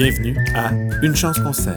Bienvenue 0.00 0.36
à 0.54 0.70
Une 1.02 1.16
chance 1.16 1.40
qu'on 1.40 1.52
s'aime. 1.52 1.76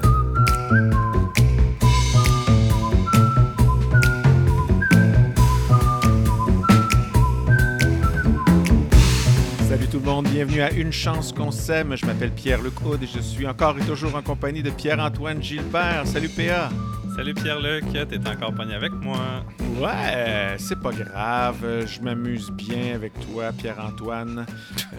Salut 9.68 9.88
tout 9.88 9.97
le 9.97 10.06
monde, 10.06 10.28
bienvenue 10.28 10.62
à 10.62 10.72
Une 10.72 10.92
chance 10.92 11.34
qu'on 11.34 11.49
s'aime. 11.49 11.96
Je 11.96 12.06
m'appelle 12.06 12.29
Pierre 12.29 12.62
Lecaude 12.62 13.02
et 13.02 13.08
je 13.08 13.20
suis 13.22 13.47
encore 13.47 13.79
et 13.79 13.81
toujours 13.86 14.13
en 14.13 14.22
compagnie 14.22 14.62
de 14.62 14.69
Pierre-Antoine 14.69 15.42
Gilbert. 15.42 16.05
Salut 16.05 16.30
PA. 16.30 16.70
Salut 17.16 17.34
Pierre-Luc, 17.34 17.85
t'es 17.91 18.20
encore 18.30 18.53
pogné 18.53 18.76
avec 18.76 18.94
moi. 18.94 19.44
Ouais, 19.81 20.55
c'est 20.59 20.80
pas 20.80 20.91
grave, 20.91 21.85
je 21.88 21.99
m'amuse 22.02 22.52
bien 22.52 22.94
avec 22.94 23.14
toi, 23.32 23.52
Pierre-Antoine. 23.52 24.46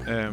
Euh, 0.09 0.33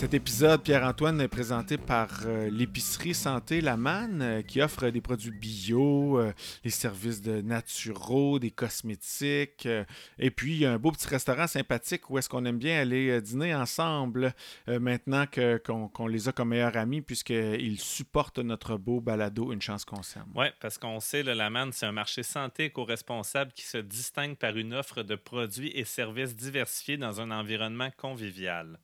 cet 0.00 0.14
épisode, 0.14 0.62
Pierre-Antoine, 0.62 1.20
est 1.20 1.28
présenté 1.28 1.76
par 1.76 2.08
euh, 2.24 2.48
l'épicerie 2.48 3.12
Santé 3.12 3.60
La 3.60 3.76
Manne, 3.76 4.22
euh, 4.22 4.40
qui 4.40 4.62
offre 4.62 4.88
des 4.88 5.02
produits 5.02 5.30
bio, 5.30 6.18
euh, 6.18 6.32
les 6.64 6.70
services 6.70 7.20
de 7.20 7.42
naturaux, 7.42 8.38
des 8.38 8.50
cosmétiques. 8.50 9.66
euh, 9.66 9.84
et 10.18 10.30
puis, 10.30 10.52
il 10.54 10.60
y 10.60 10.64
a 10.64 10.72
un 10.72 10.78
beau 10.78 10.90
petit 10.90 11.06
restaurant 11.06 11.46
sympathique 11.46 12.08
où 12.08 12.16
est-ce 12.16 12.30
qu'on 12.30 12.46
aime 12.46 12.56
bien 12.56 12.80
aller 12.80 13.10
euh, 13.10 13.20
dîner 13.20 13.54
ensemble 13.54 14.32
euh, 14.68 14.80
maintenant 14.80 15.26
qu'on 15.26 16.06
les 16.06 16.30
a 16.30 16.32
comme 16.32 16.48
meilleurs 16.48 16.78
amis, 16.78 17.02
puisqu'ils 17.02 17.78
supportent 17.78 18.38
notre 18.38 18.78
beau 18.78 19.02
balado 19.02 19.52
Une 19.52 19.60
chance 19.60 19.84
qu'on 19.84 20.02
s'aime. 20.02 20.32
Ouais, 20.34 20.54
parce 20.62 20.78
qu'on 20.78 20.98
sait, 21.00 21.22
le 21.22 21.34
la 21.34 21.50
c'est 21.72 21.84
un 21.84 21.92
marché 21.92 22.22
santé 22.22 22.64
éco-responsable 22.66 23.52
qui 23.52 23.66
se 23.66 23.76
distingue 23.76 24.38
par 24.38 24.56
une 24.56 24.72
offre 24.72 25.02
de 25.02 25.14
produits 25.14 25.72
et 25.74 25.84
services 25.84 26.34
diversifiés 26.34 26.96
dans 26.96 27.20
un 27.20 27.30
environnement 27.30 27.90
convivial. 27.98 28.78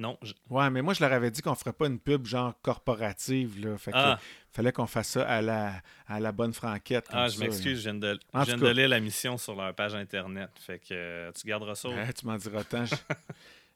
Non, 0.00 0.18
je- 0.22 0.32
Ouais, 0.48 0.70
mais 0.70 0.80
moi, 0.82 0.94
je 0.94 1.00
leur 1.04 1.12
avais 1.12 1.30
dit 1.30 1.42
qu'on 1.42 1.54
ferait 1.54 1.74
pas 1.74 1.86
une 1.86 1.98
pub 2.00 2.24
genre 2.26 2.54
corporative. 2.62 3.64
Là. 3.64 3.76
Fait 3.76 3.92
que 3.92 3.96
Ah. 3.98 4.18
fallait 4.50 4.72
qu'on 4.72 4.86
fasse 4.86 5.08
ça 5.10 5.28
à 5.28 5.42
la, 5.42 5.74
à 6.06 6.20
la 6.20 6.32
bonne 6.32 6.54
franquette. 6.54 7.06
comme 7.08 7.18
ah, 7.18 7.28
je 7.28 7.38
m'excuse, 7.38 7.78
je 7.78 7.82
viens 7.90 7.94
de, 7.94 8.18
je 8.34 8.44
viens 8.44 8.56
de 8.56 8.68
lire 8.68 8.88
la 8.88 8.98
mission 9.00 9.36
sur 9.36 9.54
leur 9.54 9.74
page 9.74 9.94
Internet. 9.94 10.50
Fait 10.58 10.78
que 10.78 10.86
euh, 10.92 11.32
tu 11.32 11.46
garderas 11.46 11.74
ça. 11.74 11.90
Ouais, 11.90 12.12
tu 12.14 12.24
m'en 12.26 12.36
diras 12.36 12.64
tant. 12.64 12.84
je- 12.86 12.94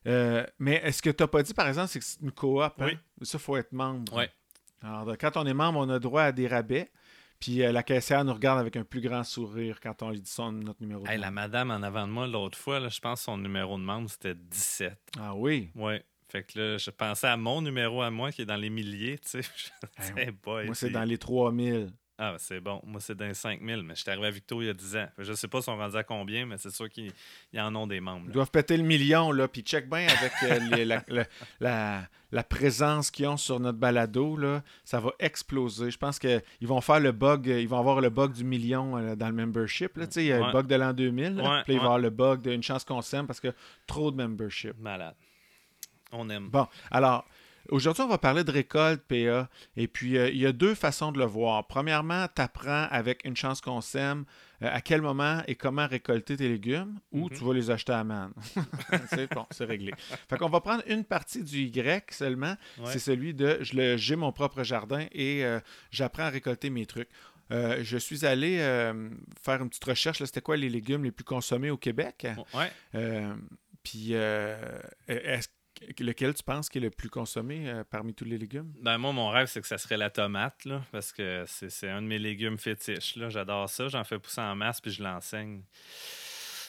Euh, 0.06 0.44
mais 0.58 0.82
est-ce 0.84 1.00
que 1.00 1.08
tu 1.08 1.22
n'as 1.22 1.26
pas 1.28 1.42
dit, 1.42 1.54
par 1.54 1.66
exemple, 1.66 1.88
c'est 1.88 1.98
que 1.98 2.04
c'est 2.04 2.20
une 2.20 2.30
coop? 2.32 2.60
Hein? 2.62 2.72
Oui. 2.78 2.98
Ça, 3.22 3.38
il 3.38 3.40
faut 3.40 3.56
être 3.56 3.72
membre. 3.72 4.12
Ouais. 4.14 4.30
Alors, 4.82 5.16
quand 5.18 5.38
on 5.38 5.46
est 5.46 5.54
membre, 5.54 5.78
on 5.80 5.88
a 5.88 5.98
droit 5.98 6.22
à 6.24 6.32
des 6.32 6.46
rabais. 6.46 6.90
Puis 7.40 7.62
euh, 7.62 7.72
la 7.72 7.82
caissière 7.82 8.22
nous 8.24 8.32
regarde 8.34 8.58
avec 8.58 8.76
un 8.76 8.84
plus 8.84 9.00
grand 9.00 9.24
sourire 9.24 9.80
quand 9.80 10.02
on 10.02 10.10
lui 10.10 10.20
dit 10.20 10.30
son, 10.30 10.52
notre 10.52 10.80
numéro 10.82 11.04
de 11.04 11.08
Hey, 11.10 11.18
la 11.18 11.30
madame 11.30 11.70
en 11.70 11.82
avant 11.82 12.06
de 12.06 12.12
moi, 12.12 12.26
l'autre 12.26 12.56
fois, 12.58 12.80
là, 12.80 12.88
je 12.90 13.00
pense 13.00 13.20
que 13.20 13.24
son 13.24 13.38
numéro 13.38 13.76
de 13.78 13.82
membre, 13.82 14.08
c'était 14.10 14.34
17. 14.34 14.98
Ah 15.18 15.34
oui? 15.34 15.70
Ouais. 15.74 16.04
Fait 16.34 16.42
que 16.42 16.58
là, 16.58 16.78
je 16.78 16.90
pensais 16.90 17.28
à 17.28 17.36
mon 17.36 17.62
numéro 17.62 18.02
à 18.02 18.10
moi 18.10 18.32
qui 18.32 18.42
est 18.42 18.44
dans 18.44 18.56
les 18.56 18.68
milliers, 18.70 19.18
tu 19.18 19.40
sais. 19.40 19.48
Hey, 20.16 20.32
boy, 20.32 20.66
Moi, 20.66 20.74
c'est 20.74 20.90
dans 20.90 21.04
les 21.04 21.16
3000. 21.16 21.92
Ah, 22.18 22.32
ben, 22.32 22.38
c'est 22.38 22.58
bon. 22.60 22.80
Moi, 22.84 23.00
c'est 23.00 23.14
dans 23.16 23.26
les 23.26 23.34
5000, 23.34 23.82
mais 23.84 23.94
je 23.94 24.00
suis 24.02 24.10
arrivé 24.10 24.26
à 24.26 24.30
Victo 24.30 24.60
il 24.60 24.66
y 24.66 24.68
a 24.68 24.72
10 24.74 24.96
ans. 24.96 25.06
Je 25.18 25.32
sais 25.32 25.46
pas 25.46 25.62
si 25.62 25.68
on 25.68 25.76
rendus 25.76 25.96
à 25.96 26.02
combien, 26.02 26.44
mais 26.46 26.58
c'est 26.58 26.70
sûr 26.72 26.88
qu'ils 26.88 27.12
ils 27.52 27.60
en 27.60 27.72
ont 27.76 27.86
des 27.86 28.00
membres. 28.00 28.24
Ils 28.26 28.32
doivent 28.32 28.50
péter 28.50 28.76
le 28.76 28.82
million, 28.82 29.30
là. 29.30 29.46
Puis 29.46 29.62
check 29.62 29.88
bien 29.88 30.06
avec 30.08 30.32
euh, 30.44 30.58
les- 30.76 30.84
la, 30.84 31.04
la- 31.08 31.24
la- 31.60 32.08
la 32.32 32.42
présence 32.42 33.12
qu'ils 33.12 33.26
ont 33.28 33.36
sur 33.36 33.60
notre 33.60 33.78
balado, 33.78 34.36
là. 34.36 34.62
Ça 34.84 34.98
va 34.98 35.12
exploser. 35.20 35.90
Je 35.92 35.98
pense 35.98 36.18
qu'ils 36.18 36.40
vont 36.62 36.80
faire 36.80 36.98
le 37.00 37.12
bug, 37.12 37.46
ils 37.46 37.68
vont 37.68 37.78
avoir 37.78 38.00
le 38.00 38.10
bug 38.10 38.32
du 38.32 38.42
million 38.44 38.96
euh, 38.98 39.14
dans 39.16 39.28
le 39.28 39.34
membership, 39.34 39.96
là. 39.96 40.06
Tu 40.08 40.14
sais, 40.14 40.24
il 40.24 40.28
y 40.28 40.32
a 40.32 40.38
le 40.38 40.52
bug 40.52 40.66
de 40.66 40.74
l'an 40.74 40.92
2000. 40.92 41.36
là. 41.36 41.42
Ouais, 41.58 41.62
Puis 41.64 41.74
il 41.74 41.78
va 41.78 41.82
avoir 41.84 41.98
le 42.00 42.10
bug 42.10 42.42
d'une 42.42 42.62
chance 42.62 42.84
qu'on 42.84 43.02
s'aime 43.02 43.26
parce 43.28 43.40
que 43.40 43.52
trop 43.86 44.10
de 44.12 44.16
membership. 44.16 44.76
Malade. 44.80 45.14
On 46.14 46.28
aime. 46.30 46.48
Bon, 46.48 46.66
alors, 46.90 47.26
aujourd'hui, 47.70 48.02
on 48.02 48.08
va 48.08 48.18
parler 48.18 48.44
de 48.44 48.50
récolte, 48.50 49.02
PA. 49.08 49.48
Et 49.76 49.88
puis, 49.88 50.16
euh, 50.18 50.28
il 50.30 50.38
y 50.38 50.46
a 50.46 50.52
deux 50.52 50.74
façons 50.74 51.12
de 51.12 51.18
le 51.18 51.24
voir. 51.24 51.66
Premièrement, 51.66 52.26
tu 52.34 52.40
apprends 52.42 52.86
avec 52.90 53.24
une 53.24 53.36
chance 53.36 53.60
qu'on 53.60 53.80
s'aime 53.80 54.24
euh, 54.62 54.68
à 54.72 54.80
quel 54.80 55.02
moment 55.02 55.42
et 55.48 55.54
comment 55.56 55.86
récolter 55.86 56.36
tes 56.36 56.48
légumes 56.48 56.98
ou 57.10 57.28
Mhm. 57.28 57.36
tu 57.36 57.44
vas 57.44 57.52
les 57.54 57.70
acheter 57.70 57.92
à 57.92 58.04
man. 58.04 58.32
c'est 59.08 59.28
bon, 59.34 59.46
c'est 59.50 59.64
réglé. 59.64 59.92
Fait 60.28 60.36
qu'on 60.38 60.48
va 60.48 60.60
prendre 60.60 60.82
une 60.86 61.04
partie 61.04 61.42
du 61.42 61.58
Y 61.62 62.12
seulement. 62.12 62.56
Ouais. 62.78 62.86
C'est 62.92 62.98
celui 63.00 63.34
de 63.34 63.58
j'ai 63.62 64.16
mon 64.16 64.30
propre 64.32 64.62
jardin 64.62 65.06
et 65.12 65.44
euh, 65.44 65.58
j'apprends 65.90 66.24
à 66.24 66.30
récolter 66.30 66.70
mes 66.70 66.86
trucs. 66.86 67.08
Euh, 67.50 67.80
je 67.82 67.98
suis 67.98 68.24
allé 68.24 68.56
euh, 68.60 69.10
faire 69.42 69.60
une 69.60 69.68
petite 69.68 69.84
recherche. 69.84 70.22
C'était 70.24 70.40
quoi 70.40 70.56
les 70.56 70.70
légumes 70.70 71.04
les 71.04 71.10
plus 71.12 71.24
consommés 71.24 71.68
au 71.70 71.76
Québec? 71.76 72.26
Ouais. 72.54 72.70
Euh, 72.94 73.34
puis, 73.82 74.12
est-ce 75.08 75.48
que- 75.48 75.52
lequel 76.00 76.34
tu 76.34 76.42
penses 76.42 76.68
qui 76.68 76.78
est 76.78 76.80
le 76.80 76.90
plus 76.90 77.08
consommé 77.10 77.68
euh, 77.70 77.84
parmi 77.88 78.14
tous 78.14 78.24
les 78.24 78.38
légumes? 78.38 78.72
Ben, 78.80 78.98
moi, 78.98 79.12
mon 79.12 79.28
rêve, 79.28 79.46
c'est 79.46 79.60
que 79.60 79.66
ça 79.66 79.78
serait 79.78 79.96
la 79.96 80.10
tomate, 80.10 80.64
là, 80.64 80.82
parce 80.92 81.12
que 81.12 81.44
c'est 81.46 81.88
un 81.88 82.02
de 82.02 82.06
mes 82.06 82.18
légumes 82.18 82.58
fétiches. 82.58 83.16
là. 83.16 83.28
J'adore 83.28 83.68
ça. 83.68 83.88
J'en 83.88 84.04
fais 84.04 84.18
pousser 84.18 84.40
en 84.40 84.54
masse, 84.56 84.80
puis 84.80 84.90
je 84.90 85.02
l'enseigne. 85.02 85.62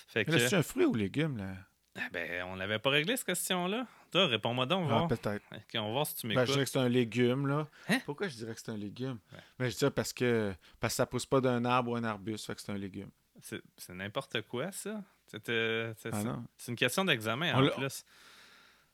Fait 0.08 0.26
que, 0.26 0.38
C'est 0.38 0.56
un 0.56 0.64
fruit 0.64 0.86
ou 0.86 0.94
légume, 0.94 1.38
là? 1.38 1.56
Ah, 1.98 2.10
ben, 2.12 2.44
on 2.48 2.58
n'avait 2.58 2.80
pas 2.80 2.90
réglé 2.90 3.16
cette 3.16 3.26
question-là. 3.26 3.88
Toi, 4.12 4.28
réponds-moi 4.28 4.66
donc, 4.66 4.90
Ah, 4.92 5.06
peut-être. 5.08 5.44
On 5.76 5.86
va 5.86 5.92
voir 5.92 6.06
si 6.08 6.16
tu 6.16 6.28
Ben, 6.28 6.34
m'écoutes. 6.36 6.48
je 6.48 6.52
dirais 6.54 6.66
que 6.66 6.70
c'est 6.72 6.80
un 6.80 6.90
légume, 6.90 7.48
là. 7.48 7.68
Hein? 7.88 8.00
Pourquoi 8.06 8.28
je 8.28 8.36
dirais 8.36 8.54
que 8.54 8.60
c'est 8.60 8.72
un 8.72 8.78
légume? 8.78 9.18
Ouais. 9.32 9.40
Ben, 9.60 9.66
je 9.68 9.72
dis 9.72 9.78
ça 9.78 9.92
parce 9.92 10.12
que, 10.12 10.54
parce 10.80 10.94
que 10.94 10.98
ça 10.98 11.06
pousse 11.06 11.26
pas 11.26 11.40
d'un 11.40 11.64
arbre 11.64 11.92
ou 11.92 11.96
un 11.96 12.04
arbuste, 12.04 12.46
fait 12.48 12.56
que 12.56 12.62
c'est 12.62 12.72
un 12.72 12.78
légume. 12.78 13.10
C'est 13.42 13.62
n'importe 13.94 14.42
quoi, 14.44 14.72
ça. 14.72 15.02
C'est 15.28 15.50
euh, 15.50 15.94
Ah 16.12 16.22
c'est- 16.58 16.72
une 16.72 16.78
question 16.78 17.04
d'examen, 17.06 17.54
en 17.54 17.68
plus. 17.70 18.04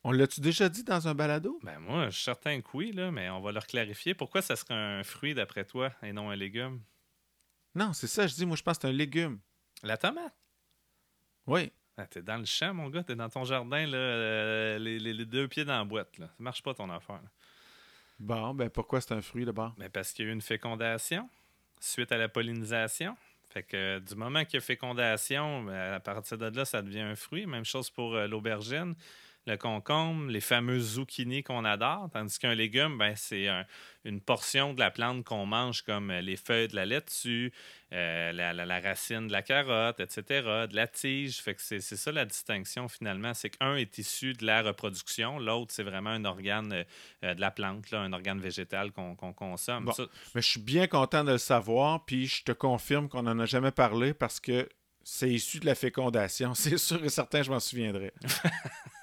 On 0.03 0.11
l'a-tu 0.11 0.41
déjà 0.41 0.67
dit 0.67 0.83
dans 0.83 1.07
un 1.07 1.13
balado? 1.13 1.59
Ben 1.63 1.77
moi, 1.79 2.05
je 2.09 2.15
suis 2.15 2.23
certain 2.23 2.59
que 2.61 2.67
oui, 2.73 2.91
là, 2.91 3.11
mais 3.11 3.29
on 3.29 3.39
va 3.39 3.51
leur 3.51 3.67
clarifier. 3.67 4.13
Pourquoi 4.15 4.41
ça 4.41 4.55
serait 4.55 4.73
un 4.73 5.03
fruit 5.03 5.33
d'après 5.35 5.63
toi 5.63 5.91
et 6.01 6.11
non 6.11 6.31
un 6.31 6.35
légume? 6.35 6.81
Non, 7.75 7.93
c'est 7.93 8.07
ça, 8.07 8.25
je 8.27 8.33
dis, 8.33 8.45
moi, 8.45 8.55
je 8.57 8.63
pense 8.63 8.77
que 8.77 8.81
c'est 8.81 8.87
un 8.87 8.91
légume. 8.97 9.39
La 9.83 9.97
tomate? 9.97 10.33
Oui. 11.45 11.71
Ah, 11.97 12.07
t'es 12.07 12.21
dans 12.21 12.37
le 12.37 12.45
champ, 12.45 12.73
mon 12.73 12.89
gars. 12.89 13.03
T'es 13.03 13.15
dans 13.15 13.29
ton 13.29 13.43
jardin, 13.45 13.85
là, 13.85 13.97
euh, 13.97 14.79
les, 14.79 14.97
les- 14.97 15.13
les 15.13 15.25
deux 15.25 15.47
pieds 15.47 15.65
dans 15.65 15.77
la 15.77 15.83
boîte. 15.85 16.17
Là. 16.17 16.27
Ça 16.27 16.33
marche 16.43 16.63
pas 16.63 16.73
ton 16.73 16.89
affaire. 16.89 17.21
là. 17.21 17.29
Bon, 18.19 18.53
ben, 18.53 18.69
pourquoi 18.69 19.01
c'est 19.01 19.13
un 19.13 19.21
fruit, 19.21 19.45
d'abord? 19.45 19.73
Ben, 19.77 19.89
parce 19.89 20.11
qu'il 20.13 20.25
y 20.25 20.27
a 20.27 20.31
eu 20.31 20.33
une 20.33 20.41
fécondation 20.41 21.29
suite 21.79 22.11
à 22.11 22.17
la 22.17 22.27
pollinisation. 22.29 23.15
Fait 23.49 23.63
que 23.63 23.75
euh, 23.77 23.99
du 23.99 24.15
moment 24.15 24.45
qu'il 24.45 24.55
y 24.55 24.57
a 24.57 24.61
fécondation, 24.61 25.63
ben, 25.63 25.93
à 25.93 25.99
partir 25.99 26.37
de 26.37 26.45
là, 26.55 26.65
ça 26.65 26.81
devient 26.81 27.01
un 27.01 27.15
fruit. 27.15 27.45
Même 27.45 27.65
chose 27.65 27.89
pour 27.89 28.15
euh, 28.15 28.27
l'aubergine, 28.27 28.95
le 29.47 29.57
concombre, 29.57 30.29
les 30.29 30.39
fameuses 30.41 30.93
zucchini 30.95 31.41
qu'on 31.43 31.65
adore. 31.65 32.09
Tandis 32.13 32.37
qu'un 32.37 32.53
légume, 32.53 32.97
ben, 32.99 33.15
c'est 33.15 33.47
un- 33.47 33.65
une 34.05 34.21
portion 34.21 34.73
de 34.73 34.79
la 34.79 34.91
plante 34.91 35.23
qu'on 35.23 35.45
mange, 35.47 35.81
comme 35.81 36.11
euh, 36.11 36.21
les 36.21 36.37
feuilles 36.37 36.67
de 36.67 36.75
la 36.75 36.85
laitue, 36.85 37.51
euh, 37.91 38.31
la, 38.33 38.53
la- 38.53 38.65
la 38.65 38.79
racine 38.79 39.27
de 39.27 39.31
la 39.31 39.41
carotte, 39.41 39.99
etc., 39.99 40.67
de 40.69 40.75
la 40.75 40.87
tige. 40.87 41.39
Fait 41.41 41.55
que 41.55 41.61
c'est 41.61 41.79
c'est 41.81 41.95
ça 41.97 42.11
la 42.11 42.25
distinction 42.25 42.87
finalement. 42.87 43.33
C'est 43.33 43.49
qu'un 43.49 43.75
est 43.75 43.97
issu 43.97 44.33
de 44.33 44.45
la 44.45 44.61
reproduction, 44.61 45.39
l'autre, 45.39 45.73
c'est 45.73 45.83
vraiment 45.83 46.11
un 46.11 46.25
organe 46.25 46.71
euh, 46.73 46.83
euh, 47.23 47.33
de 47.33 47.41
la 47.41 47.49
plante, 47.51 47.89
là, 47.91 47.99
un 48.01 48.13
organe 48.13 48.39
végétal 48.39 48.91
qu'on 48.91 49.15
qu'on 49.15 49.33
consomme. 49.33 49.85
Bon. 49.85 49.91
Ça- 49.93 50.05
Mais 50.35 50.41
je 50.43 50.47
suis 50.49 50.61
bien 50.61 50.85
content 50.87 51.23
de 51.23 51.31
le 51.31 51.37
savoir, 51.39 52.05
puis 52.05 52.27
je 52.27 52.43
te 52.43 52.51
confirme 52.51 53.09
qu'on 53.09 53.23
n'en 53.23 53.39
a 53.39 53.45
jamais 53.45 53.71
parlé 53.71 54.13
parce 54.13 54.39
que 54.39 54.69
c'est 55.03 55.31
issu 55.31 55.59
de 55.59 55.65
la 55.65 55.73
fécondation. 55.73 56.53
C'est 56.55 56.77
sûr 56.77 57.03
et 57.03 57.09
certain, 57.09 57.41
je 57.41 57.49
m'en 57.49 57.59
souviendrai. 57.59 58.13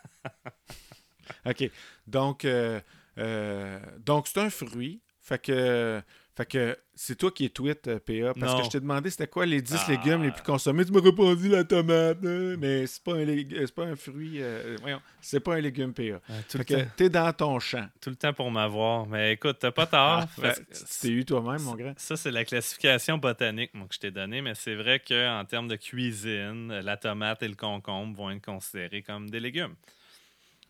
OK. 1.47 1.71
Donc, 2.07 2.45
euh, 2.45 2.81
euh, 3.19 3.79
donc 4.05 4.27
c'est 4.29 4.39
un 4.41 4.51
fruit. 4.51 5.01
Fait 5.21 5.43
que, 5.43 6.01
fait 6.35 6.47
que 6.47 6.79
c'est 6.95 7.17
toi 7.17 7.31
qui 7.31 7.45
es 7.45 7.49
tweet, 7.51 7.87
euh, 7.87 7.99
PA, 7.99 8.33
parce 8.33 8.53
Non. 8.55 8.59
que 8.61 8.65
je 8.65 8.71
t'ai 8.71 8.81
demandé 8.81 9.11
c'était 9.11 9.27
quoi 9.27 9.45
les 9.45 9.61
10 9.61 9.77
Ah. 9.87 9.91
légumes 9.91 10.23
les 10.23 10.31
plus 10.31 10.43
consommés. 10.43 10.87
Tu 10.87 10.93
m'as 10.93 11.03
répondu 11.03 11.51
la 11.51 11.65
tomate, 11.65 12.17
hein, 12.25 12.57
mais 12.59 12.87
c'est 12.87 13.03
pas 13.05 13.13
un, 13.13 13.25
lég- 13.27 13.71
pas 13.73 13.85
un 13.85 13.95
fruit. 13.97 14.41
euh, 14.41 14.79
voyons, 14.81 15.03
c'est 15.21 15.41
pas 15.41 15.57
un 15.57 15.61
légume, 15.61 15.93
PA. 15.93 16.03
Euh, 16.03 16.19
tout, 16.49 16.57
Fait 16.59 16.65
que 16.65 16.75
t'es 16.97 17.11
dans 17.11 17.31
ton 17.35 17.59
champ. 17.59 17.87
tout 18.01 18.09
le 18.09 18.17
temps 18.17 18.33
pour 18.33 18.51
m'avoir. 18.51 19.07
Mais 19.07 19.35
écoute, 19.35 19.59
t'as 19.61 19.71
pas 19.71 19.85
tort. 19.87 20.21
Ah, 20.23 20.29
parce 20.41 20.61
que 20.61 20.65
tu 20.65 20.85
t'es 21.03 21.09
eu 21.09 21.25
toi-même, 21.27 21.61
mon 21.61 21.75
grand. 21.75 21.93
Ça, 21.99 22.17
c'est 22.17 22.31
la 22.31 22.47
classification 22.47 23.19
botanique 23.19 23.75
moi, 23.75 23.87
que 23.87 23.95
je 23.95 24.01
t'ai 24.01 24.11
donnée, 24.11 24.41
mais 24.41 24.55
c'est 24.55 24.77
vrai 24.77 24.99
qu'en 25.07 25.45
termes 25.45 25.69
de 25.69 25.77
cuisine, 25.77 26.73
la 26.81 26.97
tomate 26.97 27.43
et 27.43 27.49
le 27.49 27.55
concombre 27.57 28.17
vont 28.17 28.31
être 28.31 28.43
considérés 28.47 29.03
comme 29.03 29.29
des 29.29 29.41
légumes. 29.41 29.75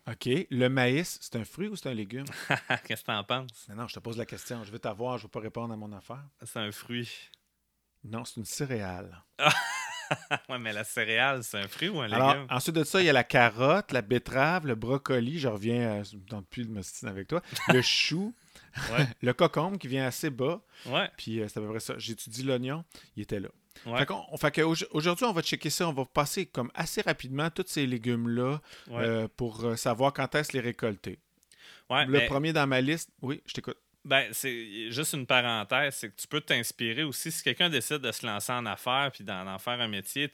OK. 0.09 0.29
Le 0.49 0.67
maïs, 0.69 1.17
c'est 1.21 1.35
un 1.35 1.43
fruit 1.45 1.67
ou 1.67 1.75
c'est 1.75 1.89
un 1.89 1.93
légume? 1.93 2.25
Qu'est-ce 2.85 3.01
que 3.01 3.07
t'en 3.07 3.23
penses? 3.23 3.67
Non, 3.75 3.87
je 3.87 3.93
te 3.95 3.99
pose 3.99 4.17
la 4.17 4.25
question. 4.25 4.63
Je 4.63 4.71
veux 4.71 4.79
t'avoir, 4.79 5.17
je 5.17 5.23
ne 5.23 5.27
veux 5.27 5.31
pas 5.31 5.39
répondre 5.41 5.73
à 5.73 5.77
mon 5.77 5.91
affaire. 5.93 6.23
C'est 6.43 6.59
un 6.59 6.71
fruit. 6.71 7.09
Non, 8.03 8.23
c'est 8.25 8.37
une 8.37 8.45
céréale. 8.45 9.23
ouais, 10.49 10.57
mais 10.59 10.73
la 10.73 10.83
céréale, 10.83 11.43
c'est 11.43 11.57
un 11.59 11.67
fruit 11.67 11.89
ou 11.89 11.99
un 11.99 12.11
Alors, 12.11 12.33
légume? 12.33 12.47
ensuite 12.49 12.75
de 12.75 12.83
ça, 12.83 13.01
il 13.01 13.05
y 13.05 13.09
a 13.09 13.13
la 13.13 13.23
carotte, 13.25 13.91
la 13.91 14.01
betterave, 14.01 14.65
le 14.65 14.75
brocoli. 14.75 15.37
Je 15.37 15.47
reviens 15.49 15.99
euh, 15.99 16.03
dans 16.29 16.41
plus 16.41 16.65
de 16.65 16.71
mostine 16.71 17.09
avec 17.09 17.27
toi. 17.27 17.41
Le 17.67 17.81
chou, 17.81 18.33
Ouais. 18.91 19.07
le 19.21 19.33
cocombe 19.33 19.77
qui 19.77 19.87
vient 19.87 20.05
assez 20.05 20.29
bas. 20.29 20.61
Ouais, 20.85 21.09
Puis 21.17 21.39
euh, 21.41 21.47
c'est 21.47 21.57
à 21.59 21.61
peu 21.61 21.69
près 21.69 21.79
ça. 21.79 21.95
J'étudie 21.97 22.43
l'oignon, 22.43 22.85
il 23.15 23.23
était 23.23 23.39
là. 23.39 23.49
Ouais, 23.85 23.99
Fait 23.99 24.05
qu'on- 24.05 24.37
fait 24.37 24.51
que 24.51 24.61
auj- 24.61 24.87
aujourd'hui, 24.91 25.25
on 25.25 25.33
va 25.33 25.41
checker 25.41 25.69
ça. 25.69 25.87
On 25.87 25.93
va 25.93 26.05
passer 26.05 26.45
comme 26.45 26.71
assez 26.73 27.01
rapidement 27.01 27.49
tous 27.49 27.65
ces 27.67 27.85
légumes-là 27.87 28.59
ouais. 28.89 29.03
euh, 29.03 29.27
pour 29.35 29.63
euh, 29.65 29.75
savoir 29.75 30.13
quand 30.13 30.33
est-ce 30.35 30.53
les 30.53 30.59
récolter. 30.59 31.19
Ouais, 31.89 32.05
le 32.05 32.11
mais- 32.19 32.25
premier 32.27 32.53
dans 32.53 32.67
ma 32.67 32.81
liste, 32.81 33.09
oui, 33.21 33.41
je 33.45 33.53
t'écoute. 33.53 33.77
Ben, 34.09 34.27
c'est 34.31 34.89
juste 34.89 35.13
une 35.13 35.27
parenthèse, 35.27 35.93
c'est 35.93 36.09
que 36.09 36.19
tu 36.19 36.27
peux 36.27 36.41
t'inspirer 36.41 37.03
aussi. 37.03 37.31
Si 37.31 37.43
quelqu'un 37.43 37.69
décide 37.69 37.99
de 37.99 38.11
se 38.11 38.25
lancer 38.25 38.51
en 38.51 38.65
affaires 38.65 39.11
puis 39.13 39.23
d'en 39.23 39.45
en 39.45 39.59
faire 39.59 39.79
un 39.79 39.87
métier, 39.87 40.27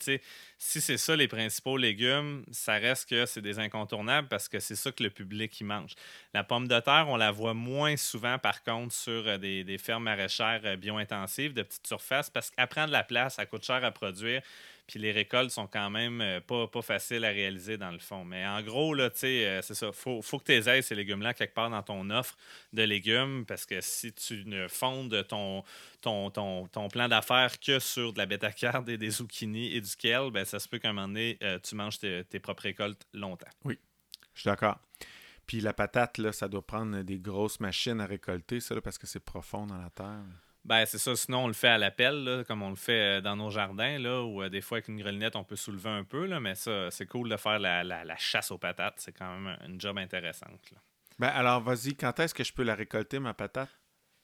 si 0.57 0.80
c'est 0.80 0.95
ça 0.95 1.13
les 1.13 1.27
principaux 1.27 1.75
légumes, 1.75 2.45
ça 2.51 2.75
reste 2.75 3.10
que 3.10 3.25
c'est 3.25 3.42
des 3.42 3.60
incontournables 3.60 4.30
parce 4.30 4.48
que 4.48 4.62
c'est 4.62 4.77
ça 4.77 4.94
que 4.94 5.04
le 5.04 5.10
public 5.10 5.60
y 5.60 5.66
mange. 5.66 5.92
La 6.33 6.45
pomme 6.45 6.69
de 6.69 6.80
terre, 6.80 7.07
on 7.10 7.18
la 7.18 7.31
voit 7.31 7.54
moins 7.54 7.98
souvent, 7.98 8.39
par 8.39 8.63
contre, 8.63 8.94
sur 8.94 9.27
euh, 9.27 9.38
des, 9.38 9.66
des 9.66 9.77
fermes 9.77 10.04
maraîchères 10.04 10.62
euh, 10.63 10.77
bio-intensives 10.77 11.54
de 11.54 11.63
petites 11.63 11.88
surfaces 11.88 12.30
parce 12.30 12.51
qu'elle 12.51 12.68
prend 12.68 12.88
de 12.88 12.94
la 12.94 13.04
place, 13.04 13.36
ça 13.36 13.45
coûte 13.45 13.66
cher 13.66 13.83
à 13.83 13.92
produire. 13.92 14.42
Puis 14.88 15.00
les 15.00 15.12
récoltes 15.12 15.50
sont 15.50 15.66
quand 15.66 15.90
même 15.90 16.22
euh, 16.22 16.40
pas, 16.40 16.68
pas 16.68 16.82
faciles 16.82 17.26
à 17.26 17.30
réaliser 17.30 17.78
dans 17.78 17.92
le 17.92 18.00
fond. 18.00 18.24
Mais 18.24 18.46
en 18.46 18.62
gros, 18.62 18.94
là, 18.94 19.10
euh, 19.24 19.62
c'est 19.62 19.74
ça. 19.74 19.92
Faut, 19.92 20.22
faut 20.22 20.38
que 20.38 20.46
tu 20.46 20.52
aies 20.52 20.82
ces 20.82 20.96
légumes-là 20.96 21.34
quelque 21.34 21.56
part 21.56 21.70
dans 21.70 21.82
ton 21.82 22.10
offre 22.12 22.38
de 22.72 22.84
légumes 22.84 23.46
parce 23.48 23.66
que 23.66 23.82
si 23.82 24.14
tu 24.14 24.46
ne 24.46 24.68
fondes 24.68 25.26
ton, 25.28 25.64
ton, 26.02 26.30
ton, 26.30 26.68
ton 26.68 26.88
plan 26.88 27.08
d'affaires 27.08 27.60
que 27.60 27.80
sur 27.80 28.14
de 28.14 28.20
la 28.20 28.28
bêta-carde 28.28 28.90
et 28.90 28.98
des 28.98 29.10
zucchini 29.10 29.74
et 29.74 29.82
du 29.82 29.96
kale, 29.96 30.30
ben, 30.30 30.46
ça 30.46 30.60
se 30.60 30.68
peut 30.68 30.78
qu'à 30.78 30.90
un 30.90 30.94
moment 30.94 31.08
donné, 31.08 31.38
euh, 31.42 31.58
tu 31.60 31.76
manges 31.76 31.98
tes, 31.98 32.24
tes 32.24 32.40
propres 32.40 32.64
récoltes 32.64 33.08
longtemps. 33.14 33.50
Je 33.66 34.42
suis 34.42 34.48
d'accord. 34.48 34.80
Puis 35.48 35.62
la 35.62 35.74
patate, 35.74 36.18
là, 36.18 36.32
ça 36.32 36.48
doit 36.48 36.66
prendre 36.66 37.02
des 37.02 37.20
grosses 37.20 37.60
machines 37.60 38.02
à 38.02 38.06
récolter, 38.06 38.60
ça, 38.60 38.80
parce 38.82 38.98
que 38.98 39.08
c'est 39.08 39.20
profond 39.20 39.66
dans 39.66 39.78
la 39.78 39.90
terre. 39.90 40.24
Ben, 40.66 40.84
c'est 40.88 40.98
ça. 40.98 41.16
Sinon, 41.16 41.44
on 41.44 41.48
le 41.48 41.54
fait 41.54 41.68
à 41.68 41.78
l'appel, 41.78 42.44
comme 42.48 42.64
on 42.64 42.72
le 42.72 42.76
fait 42.76 43.20
euh, 43.20 43.22
dans 43.22 43.36
nos 43.36 43.52
jardins, 43.52 44.00
là, 44.00 44.24
où 44.24 44.42
euh, 44.42 44.50
des 44.50 44.62
fois, 44.62 44.78
avec 44.78 44.88
une 44.88 44.98
grelinette, 44.98 45.36
on 45.36 45.44
peut 45.44 45.56
soulever 45.56 45.92
un 45.92 46.04
peu. 46.04 46.26
Là, 46.26 46.40
mais 46.40 46.56
ça, 46.56 46.90
c'est 46.90 47.06
cool 47.06 47.30
de 47.30 47.38
faire 47.38 47.60
la, 47.60 47.84
la- 47.84 48.18
chasse 48.18 48.50
aux 48.50 48.58
patates. 48.58 48.96
C'est 48.98 49.12
quand 49.12 49.38
même 49.38 49.58
une 49.68 49.80
job 49.80 49.98
intéressante. 50.00 50.74
Ben 51.20 51.28
alors, 51.28 51.62
vas-y, 51.62 51.96
quand 51.96 52.20
est-ce 52.20 52.34
que 52.34 52.44
je 52.44 52.52
peux 52.52 52.64
la 52.64 52.74
récolter, 52.76 53.20
ma 53.20 53.34
patate? 53.36 53.70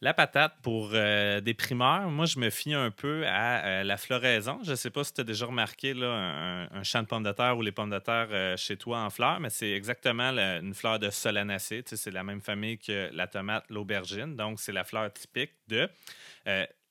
La 0.02 0.12
patate, 0.14 0.56
pour 0.62 0.90
euh, 0.94 1.40
des 1.40 1.54
primeurs, 1.54 2.10
moi, 2.10 2.26
je 2.26 2.40
me 2.40 2.50
fie 2.50 2.74
un 2.74 2.90
peu 2.90 3.24
à 3.24 3.64
euh, 3.64 3.84
la 3.84 3.96
floraison. 3.96 4.58
Je 4.64 4.72
ne 4.72 4.76
sais 4.76 4.90
pas 4.90 5.04
si 5.04 5.14
tu 5.14 5.20
as 5.20 5.24
déjà 5.24 5.46
remarqué 5.46 5.92
un, 5.92 6.82
champ 6.82 7.02
de 7.02 7.06
pommes 7.06 7.22
de 7.22 7.30
terre 7.30 7.56
ou 7.56 7.62
les 7.62 7.70
pommes 7.70 7.90
de 7.90 8.00
terre 8.00 8.26
euh, 8.32 8.56
chez 8.56 8.76
toi 8.76 8.98
en 8.98 9.10
fleurs, 9.10 9.38
mais 9.38 9.48
c'est 9.48 9.70
exactement 9.70 10.36
une 10.36 10.74
fleur 10.74 10.98
de 10.98 11.08
solanacée. 11.08 11.84
C'est 11.86 12.10
la 12.10 12.24
même 12.24 12.40
famille 12.40 12.78
que 12.78 13.10
la 13.12 13.28
tomate, 13.28 13.64
l'aubergine. 13.70 14.34
Donc, 14.34 14.58
c'est 14.58 14.72
la 14.72 14.82
fleur 14.82 15.12
typique 15.12 15.52
de. 15.68 15.88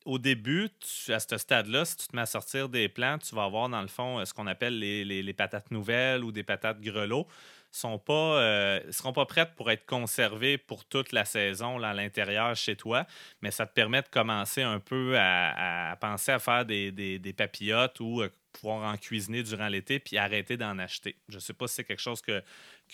Au 0.05 0.17
début, 0.17 0.69
à 1.09 1.19
ce 1.19 1.37
stade-là, 1.37 1.83
si 1.83 1.97
tu 1.97 2.07
te 2.07 2.15
mets 2.15 2.21
à 2.21 2.25
sortir 2.25 2.69
des 2.69 2.87
plants, 2.87 3.17
tu 3.17 3.35
vas 3.35 3.43
avoir 3.43 3.67
dans 3.67 3.81
le 3.81 3.87
fond 3.87 4.23
ce 4.23 4.33
qu'on 4.33 4.47
appelle 4.47 4.79
les 4.79 5.33
patates 5.33 5.69
nouvelles 5.69 6.23
ou 6.23 6.31
des 6.31 6.43
patates 6.43 6.79
grelots 6.79 7.27
sont 7.71 7.97
pas 7.97 8.41
euh, 8.41 8.91
seront 8.91 9.13
pas 9.13 9.25
prêtes 9.25 9.55
pour 9.55 9.71
être 9.71 9.85
conservées 9.85 10.57
pour 10.57 10.85
toute 10.85 11.11
la 11.13 11.25
saison 11.25 11.81
à 11.81 11.93
l'intérieur 11.93 12.55
chez 12.55 12.75
toi, 12.75 13.05
mais 13.41 13.51
ça 13.51 13.65
te 13.65 13.73
permet 13.73 14.01
de 14.01 14.07
commencer 14.09 14.61
un 14.61 14.79
peu 14.79 15.15
à, 15.17 15.97
penser 15.99 16.31
à 16.31 16.39
faire 16.39 16.65
des, 16.65 16.91
des, 16.91 17.33
papillotes 17.33 17.99
ou 18.01 18.21
euh, 18.21 18.29
pouvoir 18.51 18.93
en 18.93 18.97
cuisiner 18.97 19.41
durant 19.43 19.69
l'été 19.69 19.99
puis 19.99 20.17
arrêter 20.17 20.57
d'en 20.57 20.77
acheter. 20.79 21.15
Je 21.29 21.39
sais 21.39 21.53
pas 21.53 21.67
si 21.67 21.75
c'est 21.75 21.83
quelque 21.85 22.01
chose 22.01 22.21
que, 22.21 22.43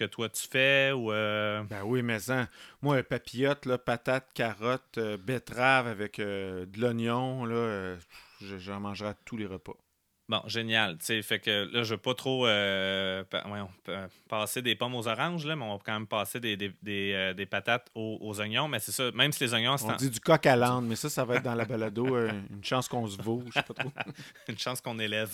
toi 0.06 0.30
tu 0.30 0.48
fais 0.48 0.92
ou 0.92 1.12
euh, 1.12 1.64
Ben 1.64 1.84
oui, 1.84 2.04
mais 2.04 2.30
en, 2.30 2.48
moi, 2.84 3.02
papillote, 3.02 3.66
là, 3.66 3.80
patate, 3.80 4.32
carotte, 4.34 5.00
euh, 5.00 5.18
betterave 5.18 5.88
avec 5.88 6.18
de 6.20 6.68
l'oignon, 6.78 7.46
j'en 8.42 8.80
mangerai 8.80 9.14
tous 9.26 9.38
les 9.38 9.48
repas. 9.48 9.76
Bon, 10.30 10.42
génial. 10.46 10.98
Fait 11.00 11.40
que 11.40 11.70
là, 11.72 11.84
je 11.84 11.94
veux 11.94 11.98
pas 12.02 12.14
trop 12.14 12.46
euh, 12.48 13.24
pa- 13.24 13.46
passer 14.28 14.62
des 14.62 14.76
pommes 14.76 14.96
aux 14.96 15.08
oranges, 15.08 15.46
là, 15.46 15.56
mais 15.56 15.64
on 15.64 15.76
va 15.78 15.82
quand 15.86 15.94
même 15.94 16.06
passer 16.06 16.42
des, 16.42 16.58
des, 16.58 16.74
des, 16.82 17.14
euh, 17.14 17.34
des 17.34 17.46
patates 17.46 17.88
aux, 17.96 18.18
aux 18.20 18.42
oignons. 18.42 18.68
Mais 18.68 18.80
c'est 18.80 18.92
ça, 18.92 19.10
même 19.14 19.32
si 19.32 19.46
les 19.46 19.54
oignons, 19.54 19.76
On 19.82 19.90
en- 19.90 19.96
dit 19.96 20.10
du 20.10 20.20
coq 20.20 20.46
à 20.46 20.58
l'âne, 20.58 20.86
mais 20.86 20.98
ça, 20.98 21.10
ça 21.10 21.24
va 21.24 21.36
être 21.36 21.44
dans 21.44 21.56
la 21.56 21.64
balado. 21.64 22.14
euh, 22.18 22.30
une 22.50 22.62
chance 22.64 22.90
qu'on 22.90 23.08
se 23.08 23.22
vaut, 23.22 23.42
je 23.48 23.54
sais 23.54 23.64
pas 23.64 23.74
trop. 23.74 23.90
une 24.50 24.60
chance 24.60 24.82
qu'on 24.82 25.00
élève. 25.00 25.30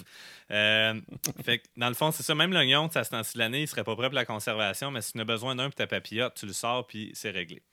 Fait 1.43 1.57
que, 1.59 1.63
dans 1.75 1.87
le 1.89 1.95
fond, 1.95 2.11
c'est 2.11 2.21
ça. 2.23 2.35
Même 2.35 2.53
l'oignon, 2.53 2.87
à 2.93 3.03
ce 3.03 3.09
temps-ci 3.09 3.33
de 3.33 3.39
l'année, 3.39 3.61
il 3.63 3.67
serait 3.67 3.83
pas 3.83 3.95
prêt 3.95 4.07
pour 4.09 4.15
la 4.15 4.25
conservation, 4.25 4.91
mais 4.91 5.01
si 5.01 5.13
tu 5.13 5.19
as 5.19 5.25
besoin 5.25 5.55
d'un 5.55 5.65
pour 5.65 5.75
ta 5.75 5.87
papillote, 5.87 6.35
tu 6.35 6.45
le 6.45 6.53
sors, 6.53 6.85
puis 6.85 7.09
c'est 7.15 7.31
réglé. 7.31 7.63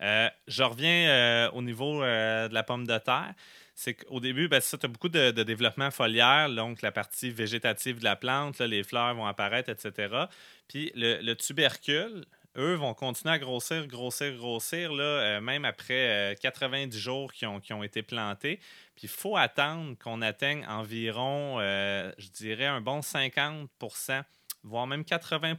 Je 0.00 0.62
reviens 0.62 1.50
au 1.52 1.62
niveau 1.62 2.00
de 2.02 2.54
la 2.54 2.62
pomme 2.62 2.86
de 2.86 2.96
terre. 2.98 3.34
C'est 3.82 3.94
qu'au 3.94 4.20
début, 4.20 4.46
ben, 4.46 4.60
ça, 4.60 4.76
tu 4.76 4.84
as 4.84 4.90
beaucoup 4.90 5.08
de, 5.08 5.30
développement 5.30 5.90
foliaire, 5.90 6.50
donc 6.50 6.82
la 6.82 6.92
partie 6.92 7.30
végétative 7.30 7.98
de 7.98 8.04
la 8.04 8.14
plante, 8.14 8.60
les 8.60 8.82
fleurs 8.82 9.14
vont 9.14 9.24
apparaître, 9.24 9.70
etc. 9.70 10.26
Puis 10.68 10.92
le, 10.94 11.22
le 11.22 11.34
tubercule, 11.34 12.26
eux, 12.58 12.74
vont 12.74 12.92
continuer 12.92 13.32
à 13.32 13.38
grossir, 13.38 13.86
grossir, 13.86 14.36
grossir, 14.36 14.92
là, 14.92 15.02
euh, 15.04 15.40
même 15.40 15.64
après 15.64 16.32
euh, 16.32 16.34
90 16.34 16.98
jours 16.98 17.32
qui 17.32 17.46
ont, 17.46 17.58
qui 17.58 17.72
ont 17.72 17.82
été 17.82 18.02
plantés. 18.02 18.58
Puis 18.96 19.04
il 19.04 19.08
faut 19.08 19.38
attendre 19.38 19.96
qu'on 19.98 20.20
atteigne 20.20 20.62
environ, 20.66 21.56
euh, 21.60 22.12
je 22.18 22.28
dirais, 22.28 22.66
un 22.66 22.82
bon 22.82 23.00
50% 23.00 24.24
voire 24.62 24.86
même 24.86 25.04
80 25.04 25.56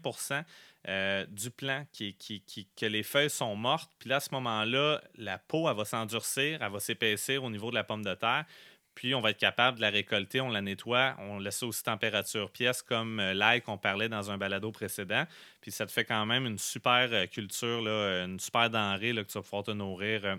euh, 0.87 1.25
du 1.27 1.51
plant 1.51 1.85
qui, 1.91 2.15
qui- 2.15 2.41
qui- 2.41 2.67
que 2.75 2.85
les 2.85 3.03
feuilles 3.03 3.29
sont 3.29 3.55
mortes. 3.55 3.91
Puis 3.99 4.09
là, 4.09 4.15
à 4.17 4.19
ce 4.19 4.29
moment-là, 4.33 5.01
la 5.15 5.37
peau, 5.37 5.69
elle 5.69 5.75
va 5.77 5.85
s'endurcir, 5.85 6.61
elle 6.61 6.71
va 6.71 6.79
s'épaissir 6.79 7.43
au 7.43 7.49
niveau 7.49 7.69
de 7.69 7.75
la 7.75 7.83
pomme 7.83 8.03
de 8.03 8.13
terre. 8.15 8.45
Puis 8.93 9.15
on 9.15 9.21
va 9.21 9.29
être 9.29 9.37
capable 9.37 9.77
de 9.77 9.81
la 9.81 9.89
récolter, 9.89 10.41
on 10.41 10.49
la 10.49 10.61
nettoie, 10.61 11.15
on 11.19 11.39
laisse 11.39 11.63
aussi 11.63 11.81
température 11.81 12.51
pièce 12.51 12.81
comme 12.81 13.19
euh, 13.21 13.33
l'ail 13.33 13.61
qu'on 13.61 13.77
parlait 13.77 14.09
dans 14.09 14.31
un 14.31 14.37
balado 14.37 14.69
précédent. 14.71 15.25
Puis 15.61 15.71
ça 15.71 15.85
te 15.85 15.91
fait 15.91 16.03
quand 16.03 16.25
même 16.25 16.45
une 16.45 16.57
super 16.57 17.07
euh, 17.13 17.25
culture, 17.27 17.81
là, 17.81 18.25
une 18.25 18.39
super 18.39 18.69
denrée 18.69 19.13
là, 19.13 19.23
que 19.23 19.29
tu 19.31 19.37
vas 19.37 19.43
pouvoir 19.43 19.63
te 19.63 19.71
nourrir 19.71 20.37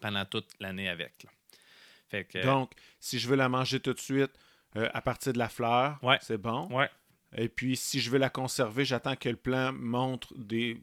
pendant 0.00 0.24
toute 0.26 0.48
l'année 0.60 0.88
avec. 0.88 1.22
là. 1.24 1.30
Fait 2.10 2.24
que, 2.24 2.42
Donc, 2.42 2.72
si 3.00 3.18
je 3.18 3.28
veux 3.28 3.36
la 3.36 3.48
manger 3.48 3.80
tout 3.80 3.92
de 3.94 3.98
suite 4.00 4.32
euh, 4.76 4.88
à 4.92 5.00
partir 5.00 5.32
de 5.32 5.38
la 5.38 5.48
fleur, 5.48 5.98
Ouais. 6.02 6.18
c'est 6.20 6.36
bon? 6.38 6.66
ouais, 6.68 6.90
Et 7.36 7.48
puis, 7.48 7.76
si 7.76 8.00
je 8.00 8.10
veux 8.10 8.18
la 8.18 8.30
conserver, 8.30 8.84
j'attends 8.84 9.16
que 9.16 9.28
le 9.28 9.36
plant 9.36 9.72
montre 9.72 10.32
des, 10.36 10.80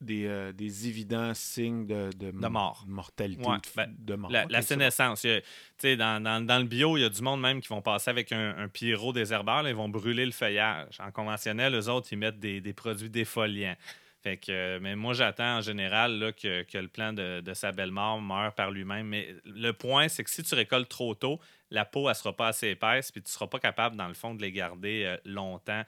des, 0.00 0.26
euh, 0.26 0.52
des 0.52 0.88
évidents 0.88 1.32
signes 1.34 1.86
de, 1.86 2.10
de, 2.18 2.30
De 2.32 2.46
mort. 2.48 2.84
mortalité 2.88 3.46
Ouais, 3.48 3.58
ben, 3.76 3.94
de 3.98 4.14
mort. 4.16 4.30
La, 4.30 4.60
sénescence. 4.62 5.24
dans- 6.22 6.44
dans 6.44 6.58
le 6.58 6.64
bio, 6.64 6.96
il 6.96 7.02
y 7.02 7.04
a 7.04 7.08
du 7.08 7.22
monde 7.22 7.40
même 7.40 7.60
qui 7.60 7.68
vont 7.68 7.80
passer 7.82 8.10
avec 8.10 8.32
un, 8.32 8.56
un 8.58 8.68
pyro 8.68 9.12
désherbeur. 9.12 9.62
là, 9.62 9.70
ils 9.70 9.76
vont 9.76 9.88
brûler 9.88 10.26
le 10.26 10.32
feuillage. 10.32 10.98
En 11.00 11.12
conventionnel, 11.12 11.74
eux 11.74 11.88
autres, 11.88 12.08
ils 12.12 12.18
mettent 12.18 12.40
des, 12.40 12.60
des 12.60 12.72
produits 12.72 13.10
défoliants. 13.10 13.76
Fait 14.24 14.38
que, 14.38 14.50
euh, 14.50 14.78
mais 14.80 14.96
moi, 14.96 15.12
j'attends 15.12 15.58
en 15.58 15.60
général 15.60 16.18
là, 16.18 16.32
que, 16.32 16.64
le 16.72 16.88
plant 16.88 17.12
de, 17.12 17.42
sa 17.52 17.72
belle 17.72 17.90
mort 17.90 18.18
meure 18.22 18.54
par 18.54 18.70
lui-même. 18.70 19.06
Mais 19.06 19.36
le 19.44 19.72
point, 19.72 20.08
c'est 20.08 20.24
que 20.24 20.30
si 20.30 20.42
tu 20.42 20.54
récoltes 20.54 20.88
trop 20.88 21.14
tôt, 21.14 21.38
la 21.70 21.84
peau, 21.84 22.08
elle 22.08 22.14
sera 22.14 22.34
pas 22.34 22.48
assez 22.48 22.68
épaisse, 22.68 23.12
puis 23.12 23.20
tu 23.20 23.30
seras 23.30 23.48
pas 23.48 23.58
capable, 23.58 23.96
dans 23.96 24.08
le 24.08 24.14
fond, 24.14 24.34
de 24.34 24.40
les 24.40 24.50
garder 24.50 25.04
euh, 25.04 25.18
longtemps. 25.26 25.82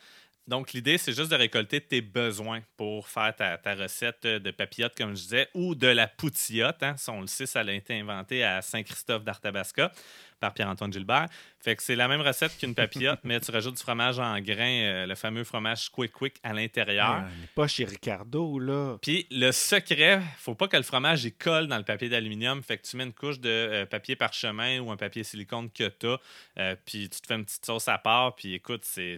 Donc, 0.47 0.75
l'idée, 0.75 0.99
c'est 0.99 1.14
juste 1.14 1.31
de 1.31 1.37
récolter 1.37 1.81
tes 1.81 2.02
besoins 2.02 2.61
pour 2.76 3.09
faire 3.09 3.35
ta, 3.35 3.75
recette 3.75 4.26
de 4.26 4.50
papillote, 4.50 4.95
comme 4.95 5.16
je 5.16 5.23
disais, 5.23 5.49
ou 5.55 5.75
de 5.75 5.88
la 5.88 6.07
poutillote. 6.07 6.83
Hein. 6.83 6.95
Ça, 6.99 7.12
on 7.12 7.23
le 7.23 7.26
sait, 7.28 7.47
ça 7.47 7.61
a 7.61 7.73
été 7.73 7.99
inventé 7.99 8.45
à 8.45 8.61
Saint-Christophe 8.61 9.25
d'Arthabasca 9.25 9.90
par 10.40 10.55
Pierre-Antoine 10.55 10.93
Gilbert. 10.93 11.26
Fait 11.59 11.75
que 11.76 11.83
c'est 11.83 11.97
la 11.97 12.09
même 12.09 12.21
recette 12.21 12.57
qu'une 12.59 12.75
papillote, 12.75 13.21
mais 13.25 13.40
tu 13.40 13.50
rajoutes 13.50 13.76
du 13.76 13.83
fromage 13.83 14.19
en 14.19 14.38
grains, 14.40 14.83
euh, 14.83 15.07
le 15.07 15.14
fameux 15.14 15.45
fromage 15.45 15.90
Quick 15.90 16.12
Quick 16.12 16.37
à 16.43 16.52
l'intérieur. 16.52 17.25
Ah, 17.25 17.28
pas 17.55 17.66
chez 17.66 17.85
Ricardo, 17.85 18.59
là. 18.59 18.97
Puis 19.02 19.26
le 19.31 19.50
secret, 19.52 20.23
faut 20.38 20.55
pas 20.55 20.69
que 20.69 20.76
le 20.76 20.83
fromage 20.83 21.25
il 21.25 21.33
colle 21.33 21.66
dans 21.66 21.78
le 21.78 21.85
papier 21.85 22.09
d'aluminium. 22.09 22.62
Fait 22.62 22.78
que 22.78 22.87
tu 22.87 22.97
mets 22.97 23.05
une 23.05 23.12
couche 23.12 23.40
de 23.40 23.49
euh, 23.49 23.87
papier 23.87 24.16
parchemin 24.16 24.81
ou 24.81 24.90
un 24.90 24.97
papier 24.97 25.25
silicone 25.25 25.71
que 25.71 25.88
tu 25.88 26.07
as. 26.07 26.76
puis 26.76 27.09
tu 27.09 27.21
te 27.21 27.26
fais 27.26 27.35
une 27.35 27.45
petite 27.45 27.64
sauce 27.66 27.88
à 27.88 27.99
part. 27.99 28.35
Puis 28.37 28.55
écoute, 28.55 28.85
c'est, 28.85 29.16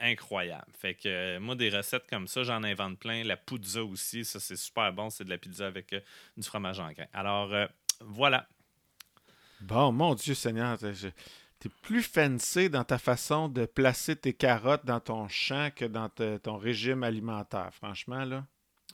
incroyable. 0.00 0.70
Fait 0.78 0.94
que 0.94 1.08
euh, 1.08 1.40
moi, 1.40 1.54
des 1.54 1.70
recettes 1.70 2.06
comme 2.08 2.26
ça, 2.26 2.42
j'en 2.42 2.62
invente 2.62 2.98
plein. 2.98 3.24
La 3.24 3.36
pizza 3.36 3.84
aussi, 3.84 4.24
ça 4.24 4.40
c'est 4.40 4.56
super 4.56 4.92
bon. 4.92 5.10
C'est 5.10 5.24
de 5.24 5.30
la 5.30 5.38
pizza 5.38 5.66
avec 5.66 5.92
euh, 5.92 6.00
du 6.36 6.46
fromage 6.46 6.80
en 6.80 6.90
grains. 6.92 7.06
Alors 7.12 7.52
euh, 7.52 7.66
voilà. 8.00 8.46
Bon, 9.66 9.92
mon 9.92 10.14
Dieu 10.14 10.34
Seigneur, 10.34 10.78
t'es 10.78 10.94
je- 10.94 11.08
t'es 11.58 11.68
plus 11.82 12.02
fancy 12.02 12.68
dans 12.70 12.84
ta 12.84 12.98
façon 12.98 13.48
de 13.48 13.64
placer 13.66 14.16
tes 14.16 14.32
carottes 14.34 14.84
dans 14.84 15.00
ton 15.00 15.28
champ 15.28 15.70
que 15.74 15.84
dans 15.84 16.08
te- 16.08 16.36
ton 16.38 16.56
régime 16.56 17.02
alimentaire, 17.02 17.70
franchement, 17.72 18.24
là. 18.24 18.46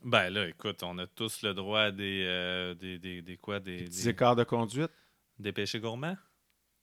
Ben 0.05 0.31
là, 0.31 0.49
écoute, 0.49 0.83
on 0.83 0.97
a 0.99 1.07
tous 1.07 1.43
le 1.43 1.53
droit 1.53 1.81
à 1.83 1.91
des, 1.91 2.25
euh, 2.27 2.75
des, 2.75 2.99
des, 2.99 3.21
des 3.21 3.37
quoi, 3.37 3.61
des, 3.61 3.85
des, 3.89 4.09
écarts 4.09 4.37
de 4.37 4.45
conduite, 4.45 4.91
des 5.39 5.53
péchés 5.53 5.81
gourmands? 5.81 6.17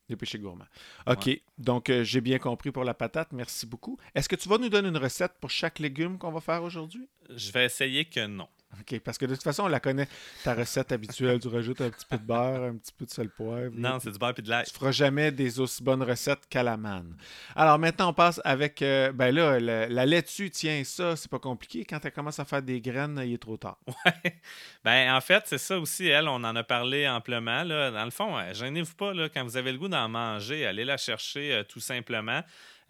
des 0.10 0.16
péchés 0.16 0.40
gourmands. 0.40 0.68
OK, 1.06 1.30
donc 1.58 1.90
euh, 1.90 2.02
j'ai 2.06 2.22
bien 2.22 2.40
compris 2.40 2.72
pour 2.72 2.86
la 2.86 2.94
patate, 2.94 3.34
merci 3.34 3.66
beaucoup. 3.66 3.98
Est-ce 4.16 4.30
que 4.30 4.38
tu 4.38 4.48
vas 4.48 4.58
nous 4.58 4.70
donner 4.70 4.88
une 4.88 4.96
recette 4.98 5.34
pour 5.42 5.50
chaque 5.50 5.80
légume 5.80 6.18
qu'on 6.18 6.32
va 6.32 6.40
faire 6.40 6.64
aujourd'hui? 6.64 7.10
Je 7.30 7.52
vais 7.52 7.66
essayer 7.66 8.06
que 8.06 8.26
non. 8.26 8.48
OK, 8.80 9.00
parce 9.00 9.18
que 9.18 9.26
de 9.26 9.34
toute 9.34 9.44
façon, 9.44 9.64
on 9.64 9.68
la 9.68 9.80
connaît, 9.80 10.08
ta 10.44 10.54
recette 10.54 10.92
habituelle. 10.92 11.40
Tu 11.40 11.48
rajoutes 11.48 11.82
un 11.82 11.90
petit 11.90 12.06
peu 12.06 12.18
de 12.18 12.24
beurre, 12.24 12.64
un 12.64 12.76
petit 12.76 12.92
peu 12.92 13.06
de 13.06 13.10
sel 13.10 13.30
poivre. 13.30 13.72
Non, 13.76 13.98
c'est 14.00 14.12
du 14.12 14.18
beurre 14.20 14.34
et 14.38 14.42
de 14.42 14.50
l'ail. 14.50 14.66
Tu 14.66 14.74
feras 14.74 14.92
jamais 14.92 15.32
des 15.32 15.60
aussi 15.60 15.82
bonnes 15.82 16.04
recettes 16.04 16.42
qu'à 16.50 16.64
la 16.64 16.76
manne. 16.78 17.16
Alors 17.56 17.80
maintenant, 17.80 18.10
on 18.10 18.14
passe 18.14 18.42
avec. 18.44 18.82
euh, 18.82 19.12
ben 19.14 19.34
là, 19.34 19.60
le- 19.60 19.88
la 19.90 20.06
laitue, 20.06 20.52
tiens, 20.52 20.84
ça, 20.84 21.16
c'est 21.16 21.32
pas 21.32 21.40
compliqué. 21.40 21.86
Quand 21.86 22.04
elle 22.04 22.12
commence 22.12 22.40
à 22.40 22.46
faire 22.46 22.62
des 22.62 22.82
graines, 22.82 23.20
il 23.26 23.34
est 23.34 23.42
trop 23.42 23.58
tard. 23.58 23.78
Ouais. 24.06 24.40
Ben, 24.84 25.14
en 25.16 25.22
fait, 25.22 25.44
c'est 25.48 25.58
ça 25.58 25.80
aussi, 25.80 26.08
elle, 26.08 26.28
on 26.28 26.36
en 26.44 26.56
a 26.56 26.64
parlé 26.64 27.08
amplement. 27.08 27.64
Là. 27.64 27.90
Dans 27.92 28.06
le 28.06 28.12
fond, 28.12 28.38
euh, 28.38 28.54
gênez-vous 28.54 28.94
pas, 28.96 29.14
là, 29.14 29.28
quand 29.30 29.44
vous 29.44 29.58
avez 29.58 29.72
le 29.72 29.78
goût 29.78 29.90
d'en 29.90 30.08
manger, 30.08 30.66
allez 30.66 30.86
la 30.86 30.98
chercher 30.98 31.52
euh, 31.54 31.64
tout 31.64 31.80
simplement. 31.80 32.42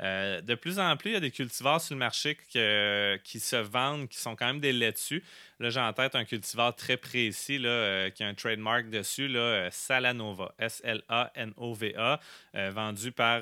Euh, 0.04 0.42
de 0.42 0.56
plus 0.56 0.80
en 0.80 0.96
plus, 0.96 1.12
il 1.12 1.14
y 1.14 1.18
a 1.18 1.20
des 1.20 1.32
cultivars 1.32 1.82
sur 1.82 1.96
le 1.96 2.00
marché 2.00 2.38
qui 3.24 3.40
se 3.40 3.56
vendent, 3.56 4.08
qui 4.08 4.18
sont 4.18 4.36
quand 4.36 4.46
même 4.46 4.60
des 4.60 4.74
laitues. 4.74 5.24
Là, 5.60 5.70
j'ai 5.70 5.80
en 5.80 5.92
tête 5.94 6.16
un 6.16 6.24
cultivar 6.24 6.76
très 6.76 6.98
précis 6.98 7.58
là, 7.58 7.70
euh, 7.70 8.10
qui 8.12 8.24
a 8.24 8.28
un 8.28 8.36
trademark 8.36 8.90
dessus, 8.90 9.28
là, 9.28 9.40
euh, 9.40 9.70
Salanova, 9.72 10.54
S-L-A-N-O-V-A, 10.60 12.20
vendu 12.72 13.12
par 13.12 13.42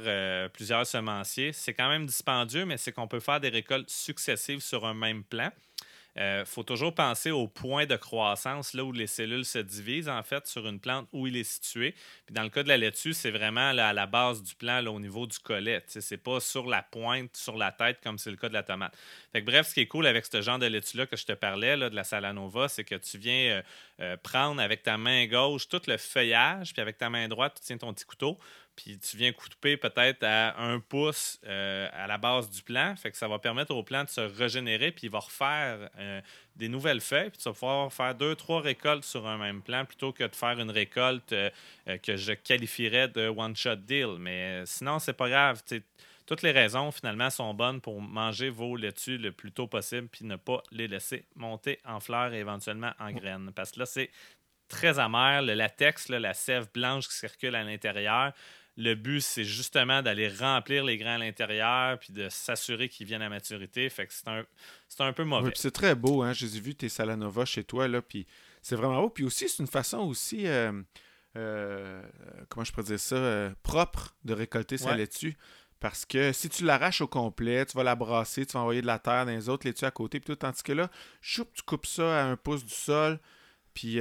plusieurs 0.51 0.85
semenciers. 0.85 1.53
C'est 1.53 1.74
quand 1.74 1.89
même 1.89 2.05
dispendieux, 2.05 2.65
mais 2.65 2.77
c'est 2.77 2.91
qu'on 2.91 3.07
peut 3.07 3.19
faire 3.19 3.39
des 3.39 3.50
récoltes 3.50 3.89
successives 3.89 4.59
sur 4.59 4.85
un 4.85 4.93
même 4.93 5.24
plan. 5.24 5.51
Il 6.17 6.45
faut 6.45 6.63
toujours 6.63 6.95
penser 6.95 7.31
au 7.31 7.48
point 7.48 7.86
de 7.86 7.95
croissance, 7.95 8.74
là 8.74 8.86
où 8.86 8.91
les 8.93 9.07
cellules 9.07 9.43
se 9.43 9.60
divisent, 9.60 10.07
en 10.07 10.24
fait, 10.24 10.48
sur 10.48 10.65
une 10.65 10.79
plante 10.79 11.07
où 11.12 11.27
il 11.27 11.36
est 11.36 11.43
situé. 11.43 11.93
Puis 12.25 12.34
dans 12.34 12.43
le 12.43 12.50
cas 12.50 12.63
de 12.63 12.69
la 12.69 12.77
laitue, 12.77 13.13
c'est 13.13 13.31
vraiment 13.31 13.74
là, 13.74 13.89
à 13.89 13.93
la 13.93 14.05
base 14.05 14.41
du 14.41 14.55
plant, 14.55 14.79
là, 14.79 14.91
au 14.91 15.00
niveau 15.00 15.27
du 15.27 15.38
collet. 15.39 15.84
C'est 15.88 16.17
pas 16.17 16.39
sur 16.39 16.67
la 16.67 16.84
pointe, 16.84 17.36
sur 17.36 17.57
la 17.57 17.72
tête, 17.72 18.00
comme 18.01 18.17
c'est 18.17 18.31
le 18.31 18.38
cas 18.38 18.48
de 18.48 18.53
la 18.53 18.63
tomate. 18.63 18.95
Fait 19.34 19.41
que 19.41 19.45
bref, 19.45 19.67
ce 19.67 19.74
qui 19.74 19.81
est 19.81 19.88
cool 19.88 20.07
avec 20.07 20.25
ce 20.25 20.41
genre 20.41 20.60
de 20.60 20.67
laitue-là 20.67 21.05
que 21.05 21.17
je 21.17 21.25
te 21.25 21.34
parlais, 21.34 21.75
là, 21.75 21.89
de 21.89 21.95
la 21.95 22.03
Salanova, 22.03 22.69
c'est 22.69 22.86
que 22.86 22.95
tu 22.95 23.17
viens 23.17 23.57
euh, 23.57 23.62
euh, 24.00 24.17
prendre 24.17 24.62
avec 24.62 24.84
ta 24.84 24.98
main 24.98 25.25
gauche 25.27 25.67
tout 25.67 25.81
le 25.88 25.98
feuillage, 25.98 26.74
puis 26.74 26.81
avec 26.81 26.98
ta 26.98 27.10
main 27.10 27.27
droite, 27.27 27.55
tu 27.60 27.65
tiens 27.65 27.77
ton 27.77 27.93
petit 27.93 28.05
couteau, 28.05 28.39
puis 28.75 29.00
tu 29.00 29.17
viens 29.17 29.32
couper 29.32 29.77
peut-être 29.77 30.24
à 30.24 30.60
un 30.62 30.79
pouce 30.79 31.39
euh, 31.46 31.88
à 31.94 32.08
la 32.08 32.17
base 32.17 32.50
du 32.50 32.62
plant. 32.62 32.96
Fait 32.98 33.12
que 33.12 33.17
ça 33.17 33.27
va 33.27 33.39
permettre 33.39 33.74
au 33.74 33.84
plant 33.84 34.03
de 34.03 34.10
se 34.10 34.22
régénérer, 34.22 34.91
puis 34.91 35.08
il 35.08 35.10
va 35.10 35.20
refaire 35.20 35.89
euh, 35.98 36.22
des 36.55 36.67
nouvelles 36.67 37.01
feuilles, 37.01 37.29
puis 37.29 37.38
tu 37.38 37.50
vas 37.50 37.53
pouvoir 37.53 37.94
faire 37.94 38.15
deux, 38.15 38.36
trois 38.36 38.62
récoltes 38.62 39.05
sur 39.05 39.27
un 39.27 39.38
même 39.38 39.62
plant 39.62 39.86
plutôt 39.86 40.12
que 40.12 40.24
de 40.24 40.36
faire 40.36 40.60
une 40.60 40.72
récolte 40.72 41.32
euh, 41.32 41.50
que 42.03 42.17
je 42.17 42.34
qualifierais 42.34 43.08
de 43.08 43.27
one-shot 43.27 43.77
deal. 43.77 44.17
Mais 44.20 44.65
sinon, 44.65 45.00
c'est 45.00 45.13
pas 45.13 45.29
grave. 45.29 45.62
toutes 46.25 46.41
les 46.41 46.51
raisons, 46.51 46.91
finalement, 46.91 47.29
sont 47.29 47.53
bonnes 47.53 47.79
pour 47.79 48.01
manger 48.01 48.50
vos 48.50 48.75
laitues 48.75 49.17
le 49.17 49.32
plus 49.32 49.51
tôt 49.51 49.67
possible, 49.67 50.08
puis 50.10 50.25
ne 50.25 50.36
pas 50.36 50.62
les 50.72 50.88
laisser 50.88 51.25
monter 51.36 51.79
en 51.86 52.00
fleurs 52.00 52.34
et 52.34 52.39
éventuellement 52.39 52.91
en 53.00 53.12
graines. 53.12 53.51
Parce 53.55 53.72
que 53.72 53.79
là, 53.79 53.86
c'est 53.86 54.10
très 54.67 55.00
amer. 55.00 55.41
Le 55.41 55.53
latex, 55.53 56.10
la 56.10 56.34
sève 56.34 56.67
blanche 56.74 57.08
qui 57.08 57.15
circule 57.15 57.55
à 57.55 57.63
l'intérieur, 57.63 58.34
le 58.77 58.94
but, 58.96 59.22
c'est 59.22 59.46
justement 59.46 60.01
d'aller 60.01 60.27
remplir 60.27 60.84
les 60.84 60.98
grains 60.98 61.15
à 61.15 61.17
l'intérieur 61.17 61.98
puis 61.98 62.12
de 62.12 62.27
s'assurer 62.29 62.89
qu'ils 62.89 63.08
viennent 63.08 63.22
à 63.22 63.29
maturité. 63.29 63.89
Fait 63.89 64.05
que 64.05 64.13
c'est 64.13 64.27
un, 64.27 64.44
c'est 64.89 65.01
un 65.03 65.13
peu 65.13 65.24
mauvais. 65.24 65.48
Oui, 65.48 65.53
c'est 65.55 65.72
très 65.72 65.96
beau, 65.96 66.22
hein. 66.24 66.34
J'ai 66.34 66.48
vu 66.48 66.75
tes 66.75 66.89
Salanova 66.89 67.46
chez 67.46 67.63
toi, 67.63 67.88
là, 67.88 68.01
puis 68.01 68.27
c'est 68.62 68.75
vraiment 68.75 69.01
beau. 69.01 69.10
Puis 69.10 69.24
aussi, 69.24 69.48
c'est 69.48 69.60
une 69.63 69.67
façon 69.67 70.00
aussi, 70.00 70.46
euh, 70.48 70.74
euh, 71.38 72.01
comment 72.50 72.65
je 72.65 72.72
pourrais 72.72 72.84
dire 72.86 73.00
ça, 73.00 73.15
euh, 73.15 73.50
propre 73.63 74.15
de 74.25 74.34
récolter 74.34 74.77
sa 74.77 74.89
Ouais. 74.91 74.98
laitue. 74.98 75.38
Parce 75.79 76.05
que 76.05 76.32
si 76.34 76.50
tu 76.50 76.63
l'arraches 76.65 77.01
au 77.01 77.08
complet, 77.08 77.65
tu 77.65 77.77
vas 77.77 77.84
la 77.84 77.96
brasser, 77.96 78.46
tu 78.46 78.53
vas 78.53 78.62
envoyer 78.62 78.82
de 78.82 78.88
la 78.88 78.98
terre 79.00 79.25
dans 79.25 79.32
les 79.32 79.50
autres 79.50 79.67
laitues 79.67 79.86
à 79.86 79.91
côté, 79.91 80.20
puis 80.20 80.27
tout, 80.34 80.36
tandis 80.36 80.63
que 80.63 80.72
là, 80.74 80.89
choup, 81.22 81.46
tu 81.53 81.62
coupes 81.63 81.86
ça 81.86 82.22
à 82.22 82.25
un 82.25 82.38
pouce 82.38 82.63
du 82.65 82.74
sol, 82.74 83.20
puis, 83.74 84.00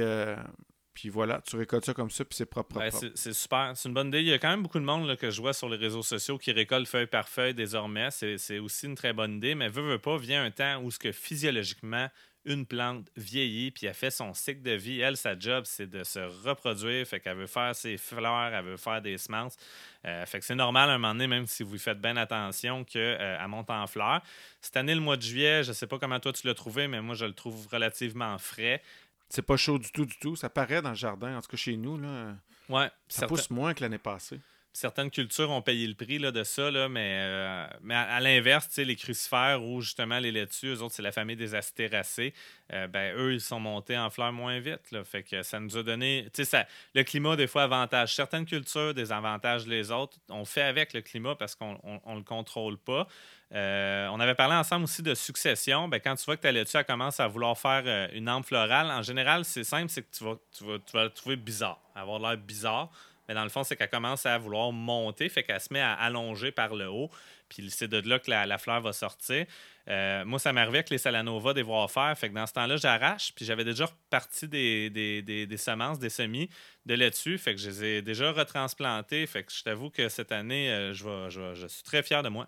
puis 0.95 1.09
voilà, 1.09 1.41
tu 1.45 1.57
récoltes 1.57 1.85
ça 1.85 1.93
comme 1.93 2.09
ça, 2.09 2.25
puis 2.25 2.35
c'est 2.35 2.45
propre, 2.47 2.69
propre, 2.69 2.85
Ben, 2.85 2.89
propre. 2.89 3.11
c'est 3.13 3.33
super. 3.33 3.73
C'est 3.75 3.87
une 3.89 3.93
bonne 3.93 4.07
idée. 4.07 4.21
Il 4.21 4.27
y 4.27 4.33
a 4.33 4.39
quand 4.39 4.49
même 4.49 4.63
beaucoup 4.63 4.79
de 4.79 4.85
monde 4.85 5.05
là, 5.05 5.15
que 5.15 5.29
je 5.29 5.39
vois 5.41 5.53
sur 5.53 5.69
les 5.69 5.77
réseaux 5.77 6.01
sociaux 6.01 6.37
qui 6.39 6.51
récolte 6.53 6.87
feuille 6.87 7.05
par 7.05 7.27
feuille 7.29 7.53
désormais. 7.53 8.09
C'est 8.11 8.57
aussi 8.59 8.87
une 8.87 8.95
très 8.95 9.13
bonne 9.13 9.35
idée. 9.35 9.53
Mais 9.53 9.67
veut, 9.67 9.83
veut 9.83 9.99
pas, 9.99 10.17
vient 10.17 10.43
un 10.43 10.51
temps 10.51 10.81
où 10.81 10.89
ce 10.89 10.97
que 10.97 11.11
physiologiquement, 11.11 12.09
une 12.47 12.67
plante 12.67 13.07
vieillit 13.17 13.71
puis 13.71 13.87
elle 13.87 13.95
fait 13.95 14.11
son 14.11 14.33
cycle 14.35 14.61
de 14.61 14.71
vie. 14.71 14.99
Elle, 15.01 15.17
sa 15.17 15.37
job, 15.37 15.63
c'est 15.65 15.89
de 15.89 16.03
se 16.03 16.19
reproduire. 16.47 17.05
Fait 17.07 17.19
qu'elle 17.19 17.37
veut 17.37 17.47
faire 17.47 17.75
ses 17.75 17.97
fleurs, 17.97 18.53
elle 18.53 18.63
veut 18.63 18.77
faire 18.77 19.01
des 19.01 19.17
semences. 19.17 19.57
Euh, 20.05 20.25
fait 20.27 20.39
que 20.39 20.45
c'est 20.45 20.53
normal 20.55 20.91
à 20.91 20.93
un 20.93 20.97
moment 20.99 21.13
donné, 21.13 21.25
même 21.27 21.47
si 21.47 21.63
vous 21.63 21.77
faites 21.79 21.99
bien 21.99 22.15
attention, 22.17 22.83
qu'elle 22.83 23.43
monte 23.47 23.71
en 23.71 23.87
fleurs. 23.87 24.21
Cette 24.61 24.77
année, 24.77 24.93
le 24.93 25.01
mois 25.01 25.17
de 25.17 25.23
juillet, 25.23 25.63
je 25.63 25.71
sais 25.73 25.87
pas 25.87 25.97
comment 25.97 26.19
toi 26.19 26.31
tu 26.33 26.45
l'as 26.45 26.53
trouvé, 26.53 26.87
mais 26.87 27.01
moi, 27.01 27.15
je 27.15 27.25
le 27.25 27.33
trouve 27.33 27.67
relativement 27.71 28.37
frais. 28.37 28.81
C'est 29.29 29.41
pas 29.41 29.57
chaud 29.57 29.79
du 29.79 29.91
tout, 29.91 30.05
du 30.05 30.17
tout. 30.19 30.35
Ça 30.35 30.49
paraît 30.49 30.81
dans 30.81 30.89
le 30.89 30.95
jardin, 30.95 31.37
en 31.37 31.41
tout 31.41 31.49
cas 31.49 31.57
chez 31.57 31.75
nous, 31.77 31.97
là. 31.97 32.35
Ouais, 32.69 32.87
Ça 33.07 33.19
certain- 33.21 33.27
pousse 33.27 33.49
moins 33.49 33.73
que 33.73 33.81
l'année 33.81 33.97
passée. 33.97 34.39
Certaines 34.75 35.09
cultures 35.09 35.49
ont 35.51 35.61
payé 35.61 35.87
le 35.87 35.93
prix 35.93 36.19
là, 36.19 36.31
de 36.31 36.43
ça, 36.43 36.63
euh, 36.63 37.67
mais 37.81 37.95
à, 37.95 38.19
l'inverse, 38.19 38.75
les 38.77 38.95
crucifères 38.95 39.63
ou 39.63 39.81
justement 39.81 40.19
les 40.19 40.31
laitues, 40.31 40.67
eux 40.67 40.81
autres, 40.81 40.93
c'est 40.93 41.01
la 41.01 41.13
famille 41.13 41.37
des 41.37 41.55
astéracées, 41.55 42.33
euh, 42.73 42.87
ben, 42.87 43.15
eux, 43.15 43.33
ils 43.33 43.41
sont 43.41 43.59
montés 43.59 43.97
en 43.97 44.09
fleurs 44.09 44.33
moins 44.33 44.59
vite. 44.59 44.81
Fait 45.05 45.23
que 45.23 45.43
ça 45.43 45.59
nous 45.59 45.77
a 45.77 45.83
donné. 45.83 46.27
Ça- 46.33 46.67
le 46.93 47.03
climat, 47.03 47.35
des 47.35 47.47
fois, 47.47 47.63
avantage 47.63 48.13
certaines 48.13 48.45
cultures, 48.45 48.93
désavantage 48.93 49.65
les 49.65 49.91
autres. 49.91 50.17
On 50.29 50.43
fait 50.43 50.63
avec 50.63 50.93
le 50.93 51.01
climat 51.01 51.35
parce 51.35 51.55
qu'on 51.55 51.73
ne 51.73 52.15
le 52.15 52.23
contrôle 52.23 52.77
pas. 52.77 53.07
Euh, 53.53 54.07
on 54.11 54.19
avait 54.19 54.35
parlé 54.35 54.55
ensemble 54.55 54.83
aussi 54.83 55.03
de 55.03 55.13
succession. 55.13 55.87
Ben, 55.87 55.99
quand 55.99 56.15
tu 56.15 56.25
vois 56.25 56.35
que 56.35 56.41
ta 56.41 56.51
laitue 56.51 56.83
commence 56.85 57.19
à 57.19 57.27
vouloir 57.27 57.57
faire 57.57 58.09
une 58.13 58.27
ampe 58.27 58.45
florale, 58.45 58.91
en 58.91 59.03
général, 59.03 59.45
c'est 59.45 59.63
simple, 59.63 59.89
c'est 59.89 60.01
que 60.01 60.13
tu 60.13 60.23
vas, 60.23 60.35
tu, 60.51 60.65
tu 60.85 60.97
vas 60.97 61.09
trouver 61.09 61.37
bizarre, 61.37 61.79
avoir 61.95 62.19
l'air 62.19 62.37
bizarre. 62.37 62.91
Mais 63.27 63.33
dans 63.33 63.43
le 63.43 63.49
fond, 63.49 63.63
c'est 63.63 63.75
qu'elle 63.75 63.89
commence 63.89 64.25
à 64.25 64.37
vouloir 64.37 64.71
monter, 64.71 65.29
fait 65.29 65.43
qu'elle 65.43 65.59
se 65.59 65.73
met 65.73 65.81
à 65.81 65.93
allonger 65.93 66.51
par 66.51 66.75
le 66.75 66.87
haut. 66.87 67.09
Puis 67.49 67.69
c'est 67.69 67.87
de 67.87 68.07
là 68.07 68.19
que 68.19 68.29
la, 68.29 68.57
fleur 68.57 68.81
va 68.81 68.91
sortir. 68.91 69.45
Euh, 69.87 70.25
moi, 70.25 70.39
ça 70.39 70.51
m'arrivait 70.51 70.79
avec 70.79 70.89
les 70.89 70.97
Salanova 70.97 71.53
des 71.53 71.61
voir 71.61 71.91
faire. 71.91 72.17
Fait 72.17 72.29
que 72.29 72.33
dans 72.33 72.47
ce 72.47 72.53
temps-là, 72.53 72.77
j'arrache. 72.77 73.33
Puis 73.35 73.45
j'avais 73.45 73.63
déjà 73.63 73.85
reparti 73.85 74.47
des, 74.47 74.89
des, 74.89 75.21
des, 75.21 75.57
semences, 75.57 75.99
des 75.99 76.09
semis 76.09 76.49
de 76.85 76.95
laitue. 76.95 77.37
Fait 77.37 77.53
que 77.53 77.61
je 77.61 77.69
les 77.69 77.83
ai 77.83 78.01
déjà 78.01 78.31
retransplantés. 78.31 79.27
Fait 79.27 79.43
que 79.43 79.51
je 79.51 79.61
t'avoue 79.61 79.91
que 79.91 80.09
cette 80.09 80.31
année, 80.31 80.71
euh, 80.71 80.93
je, 80.93 81.53
je 81.53 81.67
suis 81.67 81.83
très 81.83 82.01
fier 82.01 82.23
de 82.23 82.29
moi. 82.29 82.47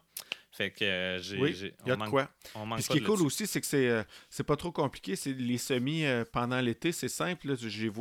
Fait 0.52 0.72
que 0.72 0.84
euh, 0.86 1.20
j'ai. 1.22 1.38
Oui, 1.38 1.56
il 1.60 1.88
y 1.88 1.92
a 1.92 1.96
de 1.96 2.00
manque- 2.00 2.10
quoi. 2.10 2.30
Puis 2.78 2.84
ce 2.84 2.88
qui 2.90 2.98
est 2.98 3.02
cool 3.16 3.22
aussi, 3.26 3.46
c'est 3.46 3.62
que 3.62 3.68
c'est 3.68 3.88
euh, 3.90 4.04
c'est 4.30 4.44
pas 4.44 4.56
trop 4.56 4.72
compliqué. 4.72 5.16
C'est 5.16 5.34
les 5.34 5.58
semis 5.58 6.06
euh, 6.06 6.24
pendant 6.32 6.60
l'été, 6.62 6.92
c'est 6.92 7.10
simple. 7.10 7.50
là. 7.50 7.56
J'ai 7.60 7.92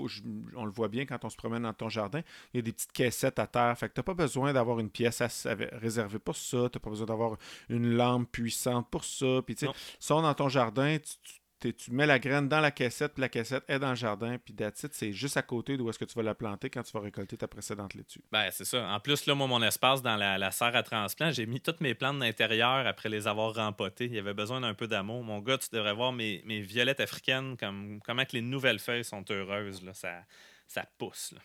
on 0.56 0.64
le 0.64 0.70
voit 0.70 0.88
bien 0.88 1.04
quand 1.04 1.22
on 1.24 1.28
se 1.28 1.36
promène 1.36 1.64
dans 1.64 1.74
ton 1.74 1.88
jardin. 1.88 2.22
Il 2.54 2.58
y 2.58 2.60
a 2.60 2.62
des 2.62 2.72
petites 2.72 2.92
caissettes 2.92 3.38
à 3.38 3.46
terre. 3.46 3.76
Fait 3.76 3.88
que 3.88 3.94
t'as 3.94 4.02
pas 4.02 4.14
besoin 4.14 4.52
d'avoir 4.52 4.78
une 4.80 4.90
pièce 4.90 5.20
à- 5.20 5.28
réservée 5.72 6.18
pour 6.18 6.36
ça. 6.36 6.68
T'as 6.72 6.78
pas 6.80 6.90
besoin 6.90 7.06
d'avoir 7.06 7.36
une 7.68 7.94
lampe 7.94 8.30
puissante 8.32 8.88
pour 8.90 9.04
ça. 9.04 9.42
Puis 9.44 9.54
tu 9.54 9.66
sais, 9.66 9.72
sont 9.98 10.22
dans 10.22 10.34
ton 10.34 10.48
jardin, 10.48 10.96
tu, 10.98 11.34
tu 11.60 11.90
mets 11.90 12.06
la 12.06 12.18
graine 12.18 12.48
dans 12.48 12.60
la 12.60 12.70
caissette, 12.70 13.14
puis 13.14 13.20
la 13.20 13.28
caissette 13.28 13.64
est 13.68 13.78
dans 13.78 13.90
le 13.90 13.96
jardin, 13.96 14.36
puis 14.38 14.54
it, 14.58 14.88
c'est 14.92 15.12
juste 15.12 15.36
à 15.36 15.42
côté 15.42 15.76
d'où 15.76 15.88
est-ce 15.88 15.98
que 15.98 16.04
tu 16.04 16.14
vas 16.14 16.22
la 16.22 16.34
planter 16.34 16.70
quand 16.70 16.82
tu 16.82 16.92
vas 16.92 17.00
récolter 17.00 17.36
ta 17.36 17.48
précédente 17.48 17.94
laitue. 17.94 18.20
Ben, 18.30 18.50
c'est 18.50 18.64
ça. 18.64 18.86
En 18.88 19.00
plus, 19.00 19.26
là, 19.26 19.34
moi, 19.34 19.46
mon 19.46 19.62
espace 19.62 20.02
dans 20.02 20.16
la, 20.16 20.38
la 20.38 20.50
serre 20.50 20.76
à 20.76 20.82
transplant, 20.82 21.30
j'ai 21.30 21.46
mis 21.46 21.60
toutes 21.60 21.80
mes 21.80 21.94
plantes 21.94 22.18
d'intérieur 22.18 22.86
après 22.86 23.08
les 23.08 23.26
avoir 23.26 23.54
rempotées. 23.54 24.06
Il 24.06 24.14
y 24.14 24.18
avait 24.18 24.34
besoin 24.34 24.60
d'un 24.60 24.74
peu 24.74 24.86
d'amour. 24.86 25.22
Mon 25.24 25.40
gars, 25.40 25.58
tu 25.58 25.68
devrais 25.72 25.94
voir 25.94 26.12
mes, 26.12 26.42
mes 26.44 26.60
violettes 26.60 27.00
africaines, 27.00 27.56
comme, 27.56 28.00
comment 28.04 28.24
que 28.24 28.32
les 28.32 28.42
nouvelles 28.42 28.78
feuilles 28.78 29.04
sont 29.04 29.24
heureuses. 29.30 29.82
Là. 29.82 29.94
Ça, 29.94 30.24
ça 30.66 30.84
pousse. 30.98 31.32
là. 31.32 31.40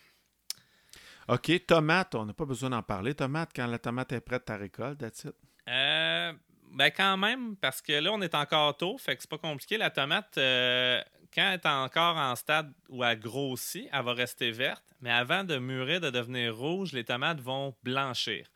OK, 1.28 1.66
tomate, 1.66 2.14
on 2.16 2.26
n'a 2.26 2.32
pas 2.32 2.44
besoin 2.44 2.70
d'en 2.70 2.82
parler. 2.82 3.14
Tomate, 3.14 3.50
quand 3.54 3.66
la 3.66 3.78
tomate 3.78 4.12
est 4.12 4.20
prête, 4.20 4.44
ta 4.44 4.56
récolte, 4.56 5.02
it. 5.02 5.28
Euh, 5.68 6.32
ben 6.72 6.90
quand 6.90 7.16
même, 7.16 7.56
parce 7.56 7.82
que 7.82 7.92
là, 7.92 8.10
on 8.12 8.20
est 8.22 8.34
encore 8.34 8.76
tôt, 8.76 8.98
fait 8.98 9.14
que 9.16 9.22
c'est 9.22 9.30
pas 9.30 9.38
compliqué. 9.38 9.76
La 9.76 9.90
tomate, 9.90 10.36
euh, 10.38 11.00
quand 11.34 11.42
elle 11.42 11.54
est 11.54 11.66
encore 11.66 12.16
en 12.16 12.34
stade 12.34 12.72
où 12.88 13.04
elle 13.04 13.18
grossit, 13.18 13.88
elle 13.92 14.04
va 14.04 14.14
rester 14.14 14.50
verte, 14.50 14.84
mais 15.00 15.10
avant 15.10 15.44
de 15.44 15.58
mûrir, 15.58 16.00
de 16.00 16.10
devenir 16.10 16.56
rouge, 16.56 16.92
les 16.92 17.04
tomates 17.04 17.40
vont 17.40 17.74
blanchir. 17.82 18.46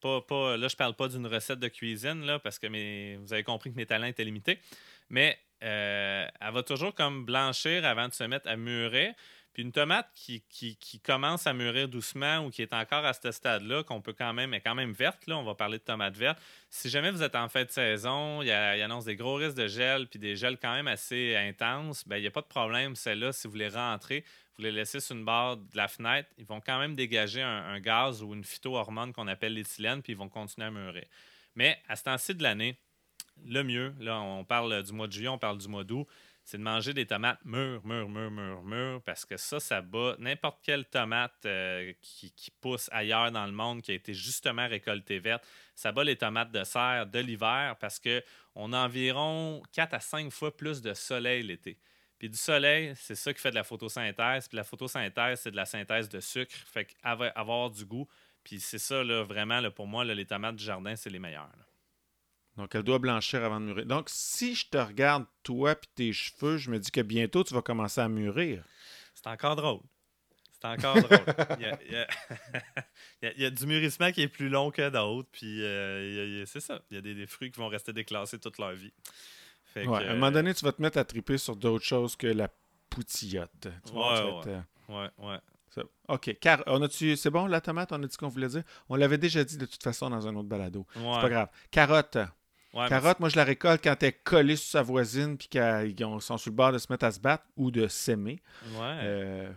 Pas, 0.00 0.20
pas, 0.20 0.56
là, 0.56 0.68
je 0.68 0.76
parle 0.76 0.94
pas 0.94 1.08
d'une 1.08 1.26
recette 1.26 1.60
de 1.60 1.68
cuisine, 1.68 2.24
là, 2.26 2.38
parce 2.38 2.58
que 2.58 2.66
vous 3.16 3.32
avez 3.32 3.44
compris 3.44 3.70
que 3.70 3.76
mes 3.76 3.86
talents 3.86 4.06
étaient 4.06 4.24
limités, 4.24 4.58
mais 5.08 5.38
euh, 5.62 6.26
elle 6.40 6.52
va 6.52 6.62
toujours 6.62 6.94
comme 6.94 7.24
blanchir 7.24 7.84
avant 7.84 8.08
de 8.08 8.12
se 8.12 8.24
mettre 8.24 8.48
à 8.48 8.56
mûrir. 8.56 9.14
Puis 9.52 9.62
une 9.62 9.72
tomate 9.72 10.10
qui, 10.14 10.42
commence 11.04 11.46
à 11.46 11.52
mûrir 11.52 11.86
doucement 11.86 12.38
ou 12.38 12.50
qui 12.50 12.62
est 12.62 12.72
encore 12.72 13.04
à 13.04 13.12
ce 13.12 13.30
stade-là, 13.30 13.82
qu'on 13.82 14.00
peut 14.00 14.14
quand 14.14 14.32
même, 14.32 14.54
est 14.54 14.60
quand 14.60 14.74
même 14.74 14.92
verte, 14.92 15.26
là, 15.26 15.36
on 15.36 15.42
va 15.42 15.54
parler 15.54 15.78
de 15.78 15.82
tomate 15.82 16.16
verte. 16.16 16.40
Si 16.70 16.88
jamais 16.88 17.10
vous 17.10 17.22
êtes 17.22 17.34
en 17.34 17.48
fin 17.48 17.64
de 17.64 17.70
saison, 17.70 18.40
il, 18.40 18.48
y 18.48 18.52
annonce 18.52 19.04
des 19.04 19.16
gros 19.16 19.34
risques 19.34 19.56
de 19.56 19.68
gel, 19.68 20.06
puis 20.06 20.18
des 20.18 20.36
gels 20.36 20.56
quand 20.56 20.72
même 20.72 20.88
assez 20.88 21.36
intenses, 21.36 22.06
ben, 22.08 22.16
il 22.16 22.22
n'y 22.22 22.26
a 22.26 22.30
pas 22.30 22.40
de 22.40 22.46
problème. 22.46 22.96
Celles-là, 22.96 23.32
si 23.32 23.46
vous 23.46 23.56
les 23.56 23.68
rentrez, 23.68 24.24
vous 24.56 24.62
les 24.62 24.72
laissez 24.72 25.00
sur 25.00 25.16
une 25.16 25.24
barre 25.24 25.58
de 25.58 25.76
la 25.76 25.88
fenêtre, 25.88 26.30
ils 26.38 26.46
vont 26.46 26.60
quand 26.60 26.78
même 26.78 26.94
dégager 26.94 27.42
un, 27.42 27.64
un 27.64 27.80
gaz 27.80 28.22
ou 28.22 28.32
une 28.32 28.44
phytohormone 28.44 29.12
qu'on 29.12 29.28
appelle 29.28 29.52
l'éthylène, 29.52 30.00
puis 30.00 30.12
ils 30.14 30.18
vont 30.18 30.30
continuer 30.30 30.68
à 30.68 30.70
mûrir. 30.70 31.04
Mais 31.54 31.78
à 31.88 31.96
ce 31.96 32.04
temps-ci 32.04 32.34
de 32.34 32.42
l'année, 32.42 32.78
le 33.44 33.62
mieux, 33.62 33.94
là, 34.00 34.20
on 34.20 34.44
parle 34.44 34.82
du 34.82 34.92
mois 34.92 35.06
de 35.06 35.12
juillet, 35.12 35.28
on 35.28 35.38
parle 35.38 35.58
du 35.58 35.68
mois 35.68 35.84
d'août, 35.84 36.06
c'est 36.44 36.58
de 36.58 36.62
manger 36.62 36.92
des 36.92 37.06
tomates 37.06 37.44
mûres, 37.44 37.84
mûres, 37.84 38.08
mûres, 38.08 38.30
mûres, 38.30 38.62
mûres, 38.62 39.02
parce 39.02 39.24
que 39.24 39.36
ça, 39.36 39.60
ça 39.60 39.80
bat 39.80 40.16
n'importe 40.18 40.58
quelle 40.62 40.84
tomate 40.84 41.46
euh, 41.46 41.92
qui, 42.00 42.50
pousse 42.60 42.88
ailleurs 42.92 43.30
dans 43.30 43.46
le 43.46 43.52
monde, 43.52 43.82
qui 43.82 43.92
a 43.92 43.94
été 43.94 44.12
justement 44.12 44.66
récoltée 44.66 45.18
verte. 45.18 45.46
Ça 45.74 45.92
bat 45.92 46.04
les 46.04 46.16
tomates 46.16 46.50
de 46.50 46.64
serre 46.64 47.06
de 47.06 47.18
l'hiver 47.20 47.76
parce 47.80 48.00
qu'on 48.00 48.72
a 48.72 48.78
environ 48.78 49.62
4 49.72 49.94
à 49.94 50.00
5 50.00 50.30
fois 50.30 50.56
plus 50.56 50.82
de 50.82 50.94
soleil 50.94 51.42
l'été. 51.42 51.78
Puis 52.18 52.28
du 52.28 52.36
soleil, 52.36 52.92
c'est 52.96 53.16
ça 53.16 53.32
qui 53.32 53.40
fait 53.40 53.50
de 53.50 53.56
la 53.56 53.64
photosynthèse. 53.64 54.46
Puis 54.46 54.56
la 54.56 54.64
photosynthèse, 54.64 55.40
c'est 55.40 55.50
de 55.50 55.56
la 55.56 55.66
synthèse 55.66 56.08
de 56.08 56.20
sucre. 56.20 56.54
Fait 56.66 56.86
avoir 57.02 57.70
du 57.70 57.84
goût. 57.84 58.06
Puis 58.44 58.60
c'est 58.60 58.78
ça, 58.78 59.02
là, 59.02 59.24
vraiment, 59.24 59.60
pour 59.70 59.86
moi, 59.86 60.04
les 60.04 60.26
tomates 60.26 60.56
du 60.56 60.64
jardin, 60.64 60.94
c'est 60.94 61.10
les 61.10 61.18
meilleures. 61.18 61.50
Donc, 62.56 62.74
elle 62.74 62.82
doit 62.82 62.98
blanchir 62.98 63.42
avant 63.44 63.60
de 63.60 63.66
mûrir. 63.66 63.86
Donc, 63.86 64.08
si 64.08 64.54
je 64.54 64.68
te 64.68 64.76
regarde, 64.76 65.24
toi 65.42 65.72
et 65.72 65.76
tes 65.94 66.12
cheveux, 66.12 66.58
je 66.58 66.70
me 66.70 66.78
dis 66.78 66.90
que 66.90 67.00
bientôt, 67.00 67.44
tu 67.44 67.54
vas 67.54 67.62
commencer 67.62 68.00
à 68.00 68.08
mûrir. 68.08 68.64
C'est 69.14 69.26
encore 69.26 69.56
drôle. 69.56 69.80
C'est 70.60 70.66
encore 70.68 70.94
drôle. 70.96 71.18
il, 73.22 73.38
y 73.38 73.44
a, 73.44 73.50
du 73.50 73.66
mûrissement 73.66 74.12
qui 74.12 74.22
est 74.22 74.28
plus 74.28 74.50
long 74.50 74.70
que 74.70 74.90
d'autres. 74.90 75.28
Puis, 75.32 75.62
euh, 75.64 76.44
c'est 76.44 76.60
ça. 76.60 76.82
Il 76.90 76.96
y 76.96 76.98
a 76.98 77.00
des, 77.00 77.26
fruits 77.26 77.50
qui 77.50 77.58
vont 77.58 77.68
rester 77.68 77.92
déclassés 77.92 78.38
toute 78.38 78.58
leur 78.58 78.72
vie. 78.72 78.92
à 79.74 79.80
un 79.80 80.14
moment 80.14 80.30
donné, 80.30 80.52
tu 80.52 80.64
vas 80.64 80.72
te 80.72 80.82
mettre 80.82 80.98
à 80.98 81.04
triper 81.04 81.38
sur 81.38 81.56
d'autres 81.56 81.84
choses 81.86 82.16
que 82.16 82.26
la 82.26 82.48
poutillotte. 82.90 83.68
ouais, 83.94 84.62
ouais, 84.88 85.10
ouais. 85.18 85.38
OK. 86.08 86.36
Car 86.40 86.62
on 86.66 86.82
a-tu. 86.82 87.16
C'est 87.16 87.30
bon, 87.30 87.46
la 87.46 87.60
tomate, 87.60 87.92
on 87.92 88.02
a 88.02 88.06
dit 88.06 88.16
qu'on 88.16 88.28
voulait 88.28 88.48
dire? 88.48 88.62
On 88.88 88.96
l'avait 88.96 89.18
déjà 89.18 89.42
dit 89.42 89.56
de 89.56 89.64
toute 89.64 89.82
façon 89.82 90.10
dans 90.10 90.26
un 90.28 90.36
autre 90.36 90.48
balado. 90.48 90.86
C'est 90.94 91.00
pas 91.00 91.28
grave. 91.28 91.48
Carotte. 91.70 92.18
Carotte, 92.72 93.20
moi, 93.20 93.28
je 93.28 93.36
la 93.36 93.44
récolte 93.44 93.82
quand 93.82 94.02
elle 94.02 94.08
est 94.08 94.22
collée 94.24 94.56
sur 94.56 94.70
sa 94.70 94.82
voisine 94.82 95.36
puis 95.36 95.48
qu'ils 95.48 95.94
sont 96.20 96.38
sur 96.38 96.50
le 96.50 96.56
bord 96.56 96.72
de 96.72 96.78
se 96.78 96.86
mettre 96.90 97.04
à 97.04 97.12
se 97.12 97.20
battre 97.20 97.44
ou 97.56 97.70
de 97.70 97.86
s'aimer. 97.86 98.40
Ouais. 98.74 98.98
Euh, 99.02 99.52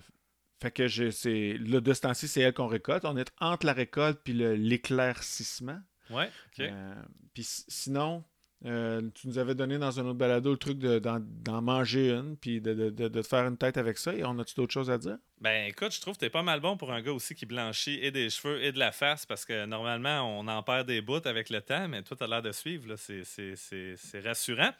fait 0.61 0.71
que 0.71 0.87
c'est 1.11 1.53
le 1.59 1.79
de 1.79 1.93
ce 1.93 2.01
temps-ci, 2.01 2.27
c'est 2.27 2.41
elle 2.41 2.53
qu'on 2.53 2.67
récolte. 2.67 3.05
On 3.05 3.17
est 3.17 3.31
entre 3.39 3.65
la 3.65 3.73
récolte 3.73 4.19
puis 4.23 4.33
l'éclaircissement. 4.33 5.79
Ouais, 6.09 6.29
OK. 6.47 6.59
Euh, 6.59 6.95
puis 7.33 7.43
sinon, 7.43 8.23
euh, 8.65 9.01
tu 9.13 9.27
nous 9.27 9.37
avais 9.37 9.53
donné 9.53 9.77
dans 9.77 9.99
un 9.99 10.05
autre 10.05 10.17
balado 10.17 10.51
le 10.51 10.57
truc 10.57 10.79
d'en 10.79 11.61
manger 11.61 12.09
une, 12.11 12.35
puis 12.35 12.61
de, 12.61 12.73
de, 12.89 13.21
faire 13.21 13.45
une 13.45 13.57
tête 13.57 13.77
avec 13.77 13.97
ça. 13.97 14.13
Et 14.13 14.23
on 14.23 14.39
a-tu 14.39 14.55
d'autres 14.55 14.73
choses 14.73 14.89
à 14.89 14.97
dire? 14.97 15.17
Ben 15.39 15.67
écoute, 15.67 15.93
je 15.93 16.01
trouve 16.01 16.15
que 16.15 16.21
t'es 16.21 16.29
pas 16.29 16.41
mal 16.41 16.61
bon 16.61 16.75
pour 16.75 16.91
un 16.91 17.01
gars 17.01 17.13
aussi 17.13 17.35
qui 17.35 17.45
blanchit 17.45 17.99
et 18.01 18.09
des 18.09 18.29
cheveux 18.29 18.63
et 18.63 18.71
de 18.71 18.79
la 18.79 18.91
face, 18.91 19.25
parce 19.25 19.45
que 19.45 19.65
normalement, 19.65 20.39
on 20.39 20.47
en 20.47 20.63
perd 20.63 20.87
des 20.87 21.01
bouts 21.01 21.25
avec 21.25 21.49
le 21.51 21.61
temps, 21.61 21.87
mais 21.87 22.01
toi, 22.01 22.17
tu 22.17 22.23
as 22.23 22.27
l'air 22.27 22.41
de 22.41 22.51
suivre. 22.51 22.95
C'est 22.95 24.19
rassurant. 24.23 24.71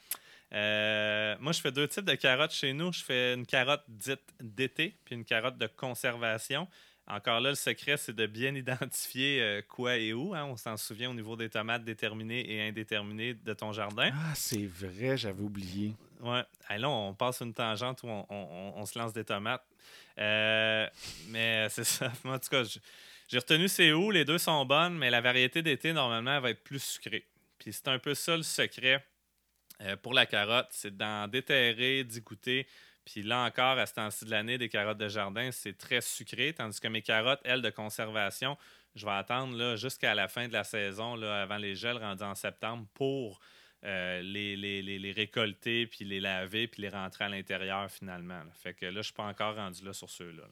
Euh, 0.54 1.36
moi, 1.40 1.52
je 1.52 1.62
fais 1.62 1.72
deux 1.72 1.88
types 1.88 2.06
de 2.06 2.16
carottes 2.16 2.54
chez 2.54 2.74
nous. 2.74 2.92
Je 2.92 3.04
fais 3.04 3.34
une 3.34 3.46
carotte 3.46 3.84
dite 3.88 4.22
d'été, 4.40 4.98
puis 5.06 5.16
une 5.16 5.26
carotte 5.26 5.58
de 5.58 5.68
conservation. 5.68 6.68
Encore 7.08 7.40
là, 7.40 7.50
le 7.50 7.56
secret, 7.56 7.98
c'est 7.98 8.16
de 8.16 8.26
bien 8.26 8.56
identifier 8.56 9.42
euh, 9.42 9.62
quoi 9.68 9.98
et 9.98 10.14
où. 10.14 10.34
Hein. 10.34 10.46
On 10.46 10.58
s'en 10.58 10.76
souvient 10.76 11.12
au 11.12 11.14
niveau 11.14 11.36
des 11.36 11.50
tomates 11.50 11.84
déterminées 11.84 12.52
et 12.52 12.68
indéterminées 12.68 13.36
de 13.36 13.54
ton 13.54 13.72
jardin. 13.72 14.12
Ah, 14.14 14.34
c'est 14.34 14.66
vrai, 14.66 15.16
j'avais 15.16 15.42
oublié. 15.42 15.94
Ouais. 16.22 16.44
là, 16.78 16.90
on 16.90 17.14
passe 17.14 17.42
une 17.42 17.54
tangente 17.54 18.02
où 18.04 18.08
on, 18.08 18.86
se 18.86 18.98
lance 18.98 19.14
des 19.14 19.24
tomates. 19.24 19.66
Euh, 20.18 20.88
mais 21.30 21.68
c'est 21.70 21.84
ça. 21.84 22.12
en 22.26 22.40
tout 22.40 22.50
cas, 22.50 22.64
j'ai 23.28 23.38
retenu 23.38 23.68
c'est 23.68 23.92
où. 23.92 24.10
Les 24.10 24.26
deux 24.26 24.40
sont 24.40 24.66
bonnes, 24.66 24.98
mais 24.98 25.12
la 25.12 25.22
variété 25.22 25.62
d'été, 25.62 25.94
normalement, 25.94 26.40
va 26.40 26.50
être 26.50 26.64
plus 26.64 26.82
sucrée. 26.82 27.26
Puis 27.60 27.74
c'est 27.74 27.88
un 27.88 28.00
peu 28.00 28.16
ça 28.16 28.36
le 28.36 28.44
secret 28.44 29.06
euh, 29.82 29.96
pour 29.98 30.14
la 30.14 30.26
carotte. 30.26 30.70
C'est 30.72 30.96
d'en 30.96 31.28
déterrer, 31.28 32.04
d'y 32.04 32.22
goûter 32.22 32.68
puis 33.06 33.22
là 33.22 33.46
encore, 33.46 33.78
à 33.78 33.86
ce 33.86 33.94
temps-ci 33.94 34.26
de 34.26 34.32
l'année, 34.32 34.58
des 34.58 34.68
carottes 34.68 34.98
de 34.98 35.08
jardin, 35.08 35.52
c'est 35.52 35.78
très 35.78 36.02
sucré, 36.02 36.54
tandis 36.54 36.80
que 36.80 36.88
mes 36.88 37.04
carottes, 37.04 37.42
elles, 37.44 37.62
de 37.62 37.70
conservation, 37.70 38.58
je 38.96 39.06
vais 39.06 39.12
attendre 39.12 39.76
jusqu'à 39.76 40.16
la 40.16 40.28
fin 40.28 40.48
de 40.48 40.54
la 40.54 40.64
saison, 40.64 41.16
là, 41.16 41.44
avant 41.44 41.58
les 41.58 41.76
gels 41.76 41.98
rendus 41.98 42.24
en 42.24 42.34
septembre, 42.34 42.88
pour 42.96 43.40
euh, 43.84 44.22
les, 44.22 44.56
les, 44.56 45.12
récolter, 45.12 45.86
puis 45.86 46.04
les 46.04 46.20
laver, 46.20 46.68
puis 46.68 46.82
les 46.82 46.90
rentrer 46.90 47.26
à 47.26 47.30
l'intérieur 47.30 47.92
finalement. 47.92 48.42
Fait 48.54 48.74
que 48.74 48.86
là, 48.86 48.92
je 48.94 48.98
ne 48.98 49.04
suis 49.04 49.14
pas 49.14 49.26
encore 49.26 49.56
rendu 49.56 49.86
là 49.86 49.94
sur 49.94 50.10
ceux-là. 50.10 50.44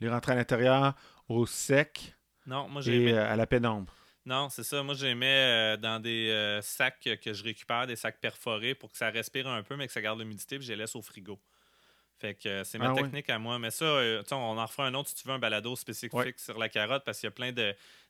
Les 0.00 0.08
rentrer 0.08 0.32
à 0.32 0.36
l'intérieur 0.36 0.94
au 1.28 1.44
sec? 1.44 2.14
Non, 2.46 2.66
moi, 2.68 2.80
et 2.86 3.12
euh, 3.12 3.30
à 3.30 3.36
la 3.36 3.46
pénombre? 3.46 3.92
Non, 4.24 4.48
c'est 4.48 4.62
ça. 4.62 4.82
Moi, 4.82 4.94
j'ai 4.94 5.14
mis 5.14 5.26
euh, 5.26 5.76
dans 5.76 6.00
des 6.00 6.60
sacs 6.62 7.08
que 7.22 7.32
je 7.34 7.44
récupère, 7.44 7.86
des 7.86 7.96
sacs 7.96 8.20
perforés 8.20 8.74
pour 8.74 8.90
que 8.90 8.96
ça 8.96 9.10
respire 9.10 9.48
un 9.48 9.62
peu, 9.62 9.76
mais 9.76 9.86
que 9.86 9.92
ça 9.92 10.00
garde 10.00 10.18
l'humidité, 10.18 10.56
puis 10.56 10.66
je 10.66 10.72
les 10.72 10.78
laisse 10.78 10.96
au 10.96 11.02
frigo. 11.02 11.38
Fait 12.18 12.34
que 12.34 12.48
euh, 12.48 12.64
c'est 12.64 12.78
ma 12.78 12.90
ah 12.90 12.94
technique 12.94 13.30
à 13.30 13.38
moi. 13.38 13.58
Mais 13.58 13.70
ça, 13.70 13.84
euh, 13.84 14.22
on 14.32 14.58
en 14.58 14.66
refera 14.66 14.86
un 14.86 14.94
autre 14.94 15.08
si 15.08 15.14
tu 15.14 15.28
veux 15.28 15.34
un 15.34 15.38
balado 15.38 15.76
spécifique 15.76 16.38
sur 16.38 16.58
la 16.58 16.68
carotte 16.68 17.04
parce 17.04 17.20
qu'il 17.20 17.28
y 17.28 17.28
a 17.28 17.30
plein 17.30 17.52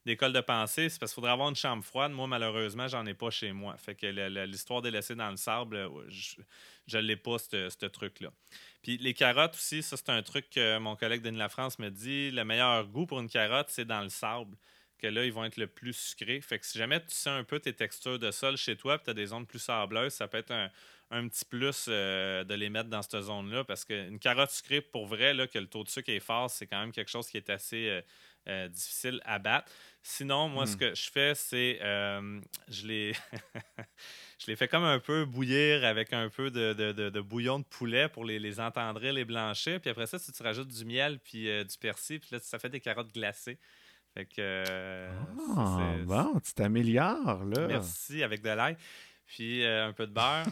d'écoles 0.07 0.33
de, 0.33 0.41
pensée. 0.41 0.89
C'est 0.89 0.99
parce 0.99 1.13
qu'il 1.13 1.17
faudrait 1.17 1.33
avoir 1.33 1.51
une 1.51 1.57
chambre 1.57 1.85
froide. 1.85 2.13
Moi, 2.13 2.27
malheureusement, 2.27 2.89
j'en 2.89 3.05
ai 3.05 3.13
pas 3.13 3.31
chez 3.31 3.53
moi. 3.53 3.77
Fait 3.77 3.95
que 3.95 4.07
l'histoire 4.47 4.81
des 4.81 4.91
laissés 4.91 5.15
dans 5.15 5.31
le 5.31 5.37
sable, 5.37 5.77
euh, 5.77 5.89
je 6.87 6.97
ne 6.97 7.03
l'ai 7.03 7.17
pas, 7.17 7.39
ce 7.39 7.87
truc-là. 7.87 8.31
Puis 8.83 8.97
les 8.97 9.13
carottes 9.13 9.55
aussi, 9.55 9.83
ça, 9.83 9.99
c'est 9.99 10.09
un 10.09 10.23
truc 10.23 10.49
que 10.49 10.79
mon 10.79 10.97
collègue 10.97 11.21
Denis 11.21 11.39
Lafrance 11.39 11.79
me 11.79 11.91
dit. 11.91 12.31
Le 12.31 12.45
meilleur 12.45 12.87
goût 12.87 13.05
pour 13.05 13.21
une 13.21 13.29
carotte, 13.29 13.69
c'est 13.69 13.85
dans 13.85 14.01
le 14.01 14.09
sable. 14.09 14.57
Que 14.97 15.07
là, 15.07 15.25
ils 15.25 15.33
vont 15.33 15.45
être 15.45 15.59
le 15.59 15.69
plus 15.69 15.93
sucrés. 15.93 16.41
Fait 16.41 16.59
que 16.59 16.67
si 16.67 16.77
jamais 16.77 17.01
tu 17.01 17.15
sens 17.15 17.39
un 17.39 17.45
peu 17.45 17.61
tes 17.61 17.73
textures 17.73 18.19
de 18.19 18.33
sol 18.33 18.57
chez 18.57 18.75
toi, 18.75 18.97
puis 18.97 19.05
tu 19.05 19.11
as 19.11 19.15
des 19.15 19.27
zones 19.27 19.47
plus 19.47 19.61
sableuses, 19.61 20.15
ça 20.15 20.27
peut 20.27 20.39
être 20.39 20.51
un, 20.51 20.71
un 21.11 21.29
petit 21.29 21.45
plus 21.45 21.87
euh, 21.89 22.45
de 22.45 22.55
les 22.55 22.69
mettre 22.69 22.91
dans 22.91 23.03
cette 23.03 23.21
zone-là 23.23 23.65
parce 23.65 23.85
qu'une 23.85 24.19
carotte 24.19 24.51
sucrée, 24.51 24.81
pour 24.81 25.07
vrai, 25.07 25.35
là, 25.35 25.47
que 25.47 25.59
le 25.59 25.67
taux 25.67 25.85
de 25.85 25.89
sucre 25.89 26.11
est 26.11 26.21
fort, 26.21 26.51
c'est 26.51 26.67
quand 26.67 26.81
même 26.81 26.93
quelque 26.93 27.11
chose 27.11 27.29
qui 27.29 27.39
est 27.39 27.49
assez 27.51 27.89
euh, 27.89 28.03
euh, 28.49 28.69
difficile 28.69 29.21
à 29.25 29.39
battre. 29.39 29.73
Sinon, 30.03 30.49
moi, 30.49 30.67
ce 30.67 30.77
hmm. 30.77 30.79
que 30.79 30.95
je 30.95 31.11
fais, 31.11 31.35
c'est 31.35 31.79
je 31.81 32.87
les 32.87 33.13
je 34.39 34.47
les 34.47 34.57
fais 34.57 34.69
comme 34.69 34.85
un 34.85 34.99
peu 34.99 35.25
bouillir 35.25 35.85
avec 35.85 36.13
un 36.13 36.29
peu 36.29 36.51
de, 36.51 37.21
bouillon 37.21 37.59
de 37.59 37.65
poulet 37.65 38.09
pour 38.09 38.25
les, 38.25 38.39
les 38.39 38.61
entendrir, 38.61 39.13
les 39.13 39.25
blanchir. 39.25 39.81
Puis 39.81 39.91
après 39.91 40.07
ça, 40.07 40.19
si 40.19 40.33
tu 40.33 40.43
rajoutes 40.43 40.69
du 40.69 40.85
miel 40.85 41.19
puis 41.21 41.45
du 41.65 41.79
persil, 41.79 42.21
puis 42.21 42.31
là, 42.33 42.39
ça 42.41 42.59
fait 42.59 42.71
des 42.71 42.81
carottes 42.81 43.13
glacées. 43.13 43.59
Fait 44.15 44.25
que. 44.25 45.09
Ah, 45.57 45.95
bon, 46.05 46.41
tu 46.41 46.55
t'améliores, 46.55 47.45
là. 47.45 47.67
Merci, 47.67 48.23
avec 48.23 48.43
de 48.43 48.49
l'ail 48.49 48.77
puis 49.29 49.63
euh, 49.63 49.87
un 49.87 49.93
peu 49.93 50.07
de 50.07 50.13
beurre. 50.13 50.47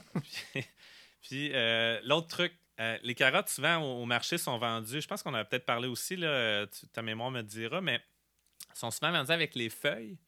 puis, 1.23 1.51
euh, 1.53 1.99
l'autre 2.05 2.29
truc, 2.29 2.53
euh, 2.79 2.99
les 3.03 3.15
carottes, 3.15 3.49
souvent, 3.49 3.79
au, 3.79 4.05
marché, 4.05 4.39
sont 4.39 4.59
vendues. 4.59 5.01
Je 5.01 5.09
pense 5.09 5.23
qu'on 5.23 5.35
a 5.35 5.45
peut-être 5.45 5.65
parlé 5.65 5.89
aussi, 5.89 6.15
là, 6.15 6.67
ta 6.93 7.03
mémoire 7.03 7.31
me 7.31 7.43
dira, 7.43 7.81
mais 7.81 8.01
sont 8.75 8.91
souvent 8.91 9.11
vendues 9.11 9.33
avec 9.33 9.55
les 9.55 9.71
feuilles. 9.71 10.19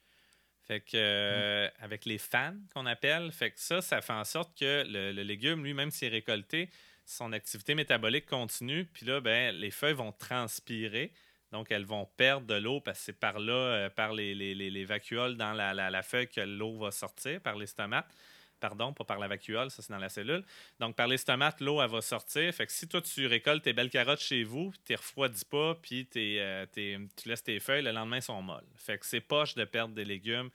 Fait 0.66 0.80
que, 0.80 1.66
mm. 1.66 1.70
avec 1.80 2.04
les 2.06 2.18
fans 2.18 2.56
qu'on 2.74 2.86
appelle. 2.86 3.30
Fait 3.32 3.50
que 3.50 3.60
ça, 3.60 3.80
ça 3.80 4.00
fait 4.00 4.12
en 4.12 4.24
sorte 4.24 4.58
que 4.58 4.84
le, 4.86 5.22
légume, 5.22 5.62
lui, 5.62 5.74
même 5.74 5.90
s'il 5.90 6.08
est 6.08 6.16
récolté, 6.16 6.70
son 7.04 7.32
activité 7.32 7.74
métabolique 7.74 8.26
continue. 8.26 8.86
Puis 8.86 9.06
là, 9.06 9.20
ben, 9.20 9.54
les 9.54 9.70
feuilles 9.70 9.94
vont 9.94 10.12
transpirer. 10.12 11.12
Donc, 11.52 11.70
elles 11.70 11.86
vont 11.86 12.06
perdre 12.16 12.46
de 12.46 12.54
l'eau 12.54 12.80
parce 12.80 12.98
que 12.98 13.04
c'est 13.06 13.18
par 13.18 13.38
là, 13.38 13.88
par 13.90 14.12
les, 14.12 14.34
les, 14.34 14.84
vacuoles 14.84 15.36
dans 15.36 15.54
la, 15.54 15.72
la 15.72 16.02
feuille 16.02 16.28
que 16.28 16.42
l'eau 16.42 16.78
va 16.78 16.90
sortir, 16.90 17.40
par 17.40 17.56
les 17.56 17.66
stomates 17.66 18.14
pardon, 18.58 18.92
pas 18.92 19.04
par 19.04 19.18
la 19.18 19.28
vacuole, 19.28 19.70
ça 19.70 19.82
c'est 19.82 19.92
dans 19.92 19.98
la 19.98 20.08
cellule. 20.08 20.44
Donc 20.80 20.96
par 20.96 21.06
les 21.06 21.16
stomates, 21.16 21.60
l'eau 21.60 21.80
elle 21.80 21.90
va 21.90 22.00
sortir. 22.00 22.52
Fait 22.54 22.66
que 22.66 22.72
si 22.72 22.88
toi 22.88 23.00
tu 23.00 23.26
récoltes 23.26 23.64
tes 23.64 23.72
belles 23.72 23.90
carottes 23.90 24.20
chez 24.20 24.44
vous, 24.44 24.72
tu 24.84 24.92
ne 24.92 24.98
refroidis 24.98 25.44
pas, 25.44 25.74
puis 25.76 26.08
euh, 26.16 26.66
tu 26.74 27.28
laisses 27.28 27.42
tes 27.42 27.60
feuilles, 27.60 27.82
le 27.82 27.92
lendemain 27.92 28.20
sont 28.20 28.40
molles. 28.42 28.66
Fait 28.76 28.98
que 28.98 29.06
c'est 29.06 29.20
poche 29.20 29.54
de 29.54 29.64
perdre 29.64 29.94
des 29.94 30.04
légumes. 30.04 30.50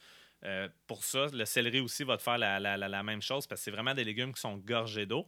Euh, 0.46 0.68
pour 0.88 1.04
ça, 1.04 1.28
le 1.32 1.46
céleri 1.46 1.80
aussi 1.80 2.04
va 2.04 2.18
te 2.18 2.24
faire 2.24 2.38
la, 2.38 3.04
même 3.04 3.22
chose 3.22 3.48
parce 3.48 3.62
que 3.62 3.66
c'est 3.66 3.72
vraiment 3.72 3.94
des 3.94 4.04
légumes 4.04 4.34
qui 4.34 4.42
sont 4.42 4.58
gorgés 4.58 5.06
d'eau. 5.06 5.28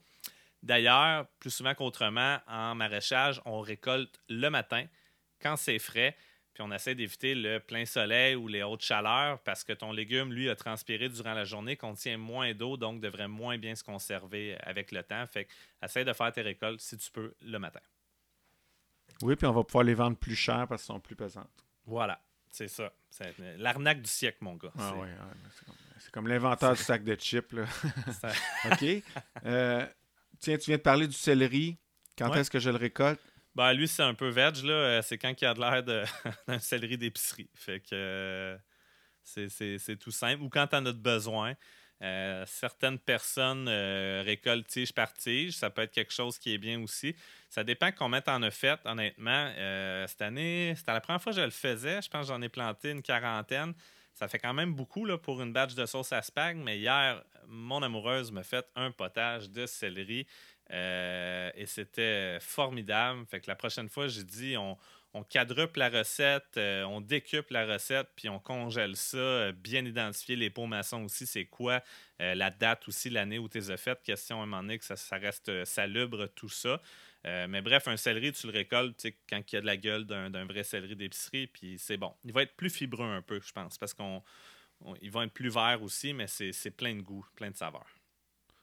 D'ailleurs, 0.62 1.28
plus 1.40 1.52
souvent 1.52 1.74
qu'autrement, 1.74 2.40
en 2.48 2.76
maraîchage, 2.76 3.42
on 3.46 3.62
récolte 3.62 4.20
le 4.30 4.50
matin 4.50 4.86
quand 5.42 5.56
c'est 5.56 5.80
frais 5.80 6.18
puis 6.56 6.64
on 6.64 6.72
essaie 6.72 6.96
d'éviter 6.96 7.36
le 7.36 7.60
plein 7.60 7.86
soleil 7.86 8.36
ou 8.36 8.48
les 8.48 8.64
hautes 8.64 8.82
chaleurs 8.82 9.40
parce 9.40 9.66
que 9.66 9.74
ton 9.74 9.92
légume, 9.92 10.32
lui, 10.32 10.50
a 10.50 10.56
transpiré 10.56 11.10
durant 11.10 11.34
la 11.34 11.44
journée, 11.44 11.76
contient 11.76 12.18
moins 12.18 12.54
d'eau, 12.54 12.78
donc 12.78 13.02
devrait 13.02 13.28
moins 13.28 13.58
bien 13.58 13.76
se 13.76 13.84
conserver 13.84 14.58
avec 14.62 14.94
le 14.94 15.04
temps. 15.04 15.28
Fait 15.28 15.46
que 15.46 15.52
essaie 15.84 16.06
de 16.06 16.14
faire 16.14 16.32
tes 16.32 16.42
récoltes 16.42 16.80
si 16.80 16.98
tu 16.98 17.12
peux 17.12 17.34
le 17.42 17.60
matin. 17.60 17.82
Oui, 19.22 19.36
puis 19.36 19.46
on 19.46 19.52
va 19.52 19.66
pouvoir 19.66 19.84
les 19.84 19.96
vendre 19.96 20.16
plus 20.16 20.36
cher 20.38 20.66
parce 20.70 20.84
qu'elles 20.84 20.96
sont 20.96 21.00
plus 21.02 21.18
pesantes. 21.18 21.66
Voilà, 21.86 22.22
c'est 22.50 22.70
ça. 22.70 22.94
C'est 23.10 23.36
l'arnaque 23.58 24.02
du 24.02 24.10
siècle, 24.10 24.38
mon 24.40 24.56
gars. 24.56 24.72
Ah 24.80 24.94
oui, 24.96 25.10
c'est 26.00 26.10
comme, 26.12 26.30
l'inventeur 26.30 26.74
du 26.74 26.82
sac 26.82 27.04
de 27.04 27.16
chips. 27.16 27.52
Là. 27.52 27.66
OK. 28.72 28.86
Euh, 29.46 29.86
tiens, 30.40 30.58
tu 30.58 30.68
viens 30.68 30.78
de 30.78 30.82
parler 30.82 31.08
du 31.08 31.16
céleri. 31.16 31.78
Quand 32.18 32.34
est-ce 32.34 32.50
que 32.50 32.60
je 32.60 32.70
le 32.70 32.78
récolte? 32.78 33.20
Ben, 33.56 33.72
lui, 33.74 33.88
c'est 33.88 34.04
un 34.04 34.14
peu 34.14 34.28
veg, 34.28 34.64
là. 34.64 34.74
Euh, 34.74 35.02
c'est 35.02 35.18
quand 35.18 35.34
il 35.42 35.46
a 35.46 35.54
de 35.54 35.60
l'air 35.60 35.84
d'un 36.48 36.60
céleri 36.60 36.98
d'épicerie. 36.98 37.50
Fait 37.56 37.80
que 37.80 37.88
euh, 37.94 38.58
c'est 39.24 39.98
tout 39.98 40.12
simple. 40.12 40.44
Ou 40.44 40.50
quand 40.50 40.68
tu 40.68 40.76
en 40.76 40.86
as 40.86 40.92
besoin. 40.92 41.56
certaines 42.46 43.00
personnes 43.00 43.70
récoltent 44.26 44.68
tige 44.68 44.94
par 44.94 45.14
tige. 45.14 45.54
Ça 45.54 45.70
peut 45.70 45.84
être 45.84 45.94
quelque 45.94 46.14
chose 46.14 46.38
qui 46.38 46.54
est 46.54 46.58
bien 46.58 46.82
aussi. 46.82 47.16
Ça 47.50 47.64
dépend 47.64 47.92
combien 47.92 48.22
tu 48.22 48.30
en 48.30 48.44
as 48.44 48.52
fait, 48.52 48.80
honnêtement. 48.84 49.52
cette 50.08 50.22
année, 50.22 50.74
c'était 50.76 50.94
la 50.94 51.02
première 51.02 51.22
fois 51.22 51.32
que 51.32 51.40
je 51.40 51.46
le 51.46 51.52
faisais. 51.52 52.02
Je 52.02 52.10
pense 52.10 52.28
que 52.28 52.34
j'en 52.34 52.42
ai 52.42 52.50
planté 52.50 52.92
une 52.92 53.02
quarantaine. 53.02 53.74
Ça 54.16 54.30
fait 54.30 54.40
quand 54.40 54.54
même 54.54 54.74
beaucoup 54.74 55.04
là, 55.04 55.18
pour 55.18 55.42
une 55.42 55.52
batch 55.52 55.76
de 55.76 55.86
sauce 55.86 56.14
à 56.14 56.22
spag, 56.22 56.56
mais 56.56 56.80
hier, 56.80 57.22
mon 57.48 57.84
amoureuse 57.84 58.32
m'a 58.32 58.44
fait 58.44 58.66
un 58.76 58.90
potage 58.90 59.50
de 59.50 59.66
céleri 59.66 60.26
euh, 60.72 61.52
et 61.54 61.66
c'était 61.66 62.40
formidable. 62.40 63.26
Fait 63.28 63.42
que 63.42 63.48
la 63.50 63.56
prochaine 63.56 63.90
fois, 63.90 64.08
j'ai 64.08 64.24
dit 64.24 64.56
on, 64.58 64.78
quadruple 65.30 65.80
la 65.80 65.90
recette, 65.90 66.56
euh, 66.56 66.84
on 66.84 67.02
décuple 67.02 67.54
la 67.54 67.66
recette, 67.66 68.08
puis 68.16 68.30
on 68.30 68.40
congèle 68.40 68.96
ça. 68.96 69.18
Euh, 69.18 69.52
bien 69.52 69.84
identifier 69.84 70.38
les 70.38 70.50
pots 70.50 70.66
maçons 70.66 71.04
aussi, 71.04 71.28
c'est 71.28 71.46
quoi 71.46 71.84
la 72.18 72.50
date 72.50 72.88
aussi, 72.88 73.10
l'année 73.10 73.38
où 73.38 73.50
tu 73.50 73.58
les 73.58 73.70
as 73.72 73.78
faites. 73.78 74.02
Question 74.02 74.40
à 74.40 74.44
un 74.44 74.46
moment 74.46 74.62
donné 74.62 74.80
que 74.80 74.86
ça 74.86 75.18
reste 75.18 75.66
salubre, 75.66 76.28
tout 76.28 76.48
ça. 76.48 76.82
Euh, 77.26 77.48
mais 77.48 77.62
bref, 77.62 77.88
un 77.88 77.98
céleri, 77.98 78.32
tu 78.32 78.48
le 78.48 78.54
récoltes 78.54 79.06
quand 79.30 79.42
il 79.52 79.56
y 79.56 79.58
a 79.58 79.62
de 79.62 79.66
la 79.66 79.78
gueule 79.78 80.06
d'un 80.06 80.46
vrai 80.46 80.64
céleri 80.64 80.96
d'épicerie, 80.96 81.48
puis 81.48 81.78
c'est 81.80 81.98
bon. 81.98 82.14
Il 82.24 82.32
va 82.32 82.44
être 82.44 82.56
plus 82.56 82.70
fibreux 82.70 83.06
un 83.06 83.22
peu, 83.22 83.40
je 83.44 83.52
pense, 83.52 83.78
parce 83.78 83.94
qu'on 83.94 84.22
il 85.02 85.10
va 85.10 85.24
être 85.24 85.34
plus 85.34 85.50
vert 85.50 85.82
aussi, 85.82 86.14
mais 86.14 86.28
c'est 86.28 86.72
plein 86.72 86.96
de 86.96 87.02
goût, 87.02 87.26
plein 87.36 87.50
de 87.50 87.56
saveurs. 87.56 87.88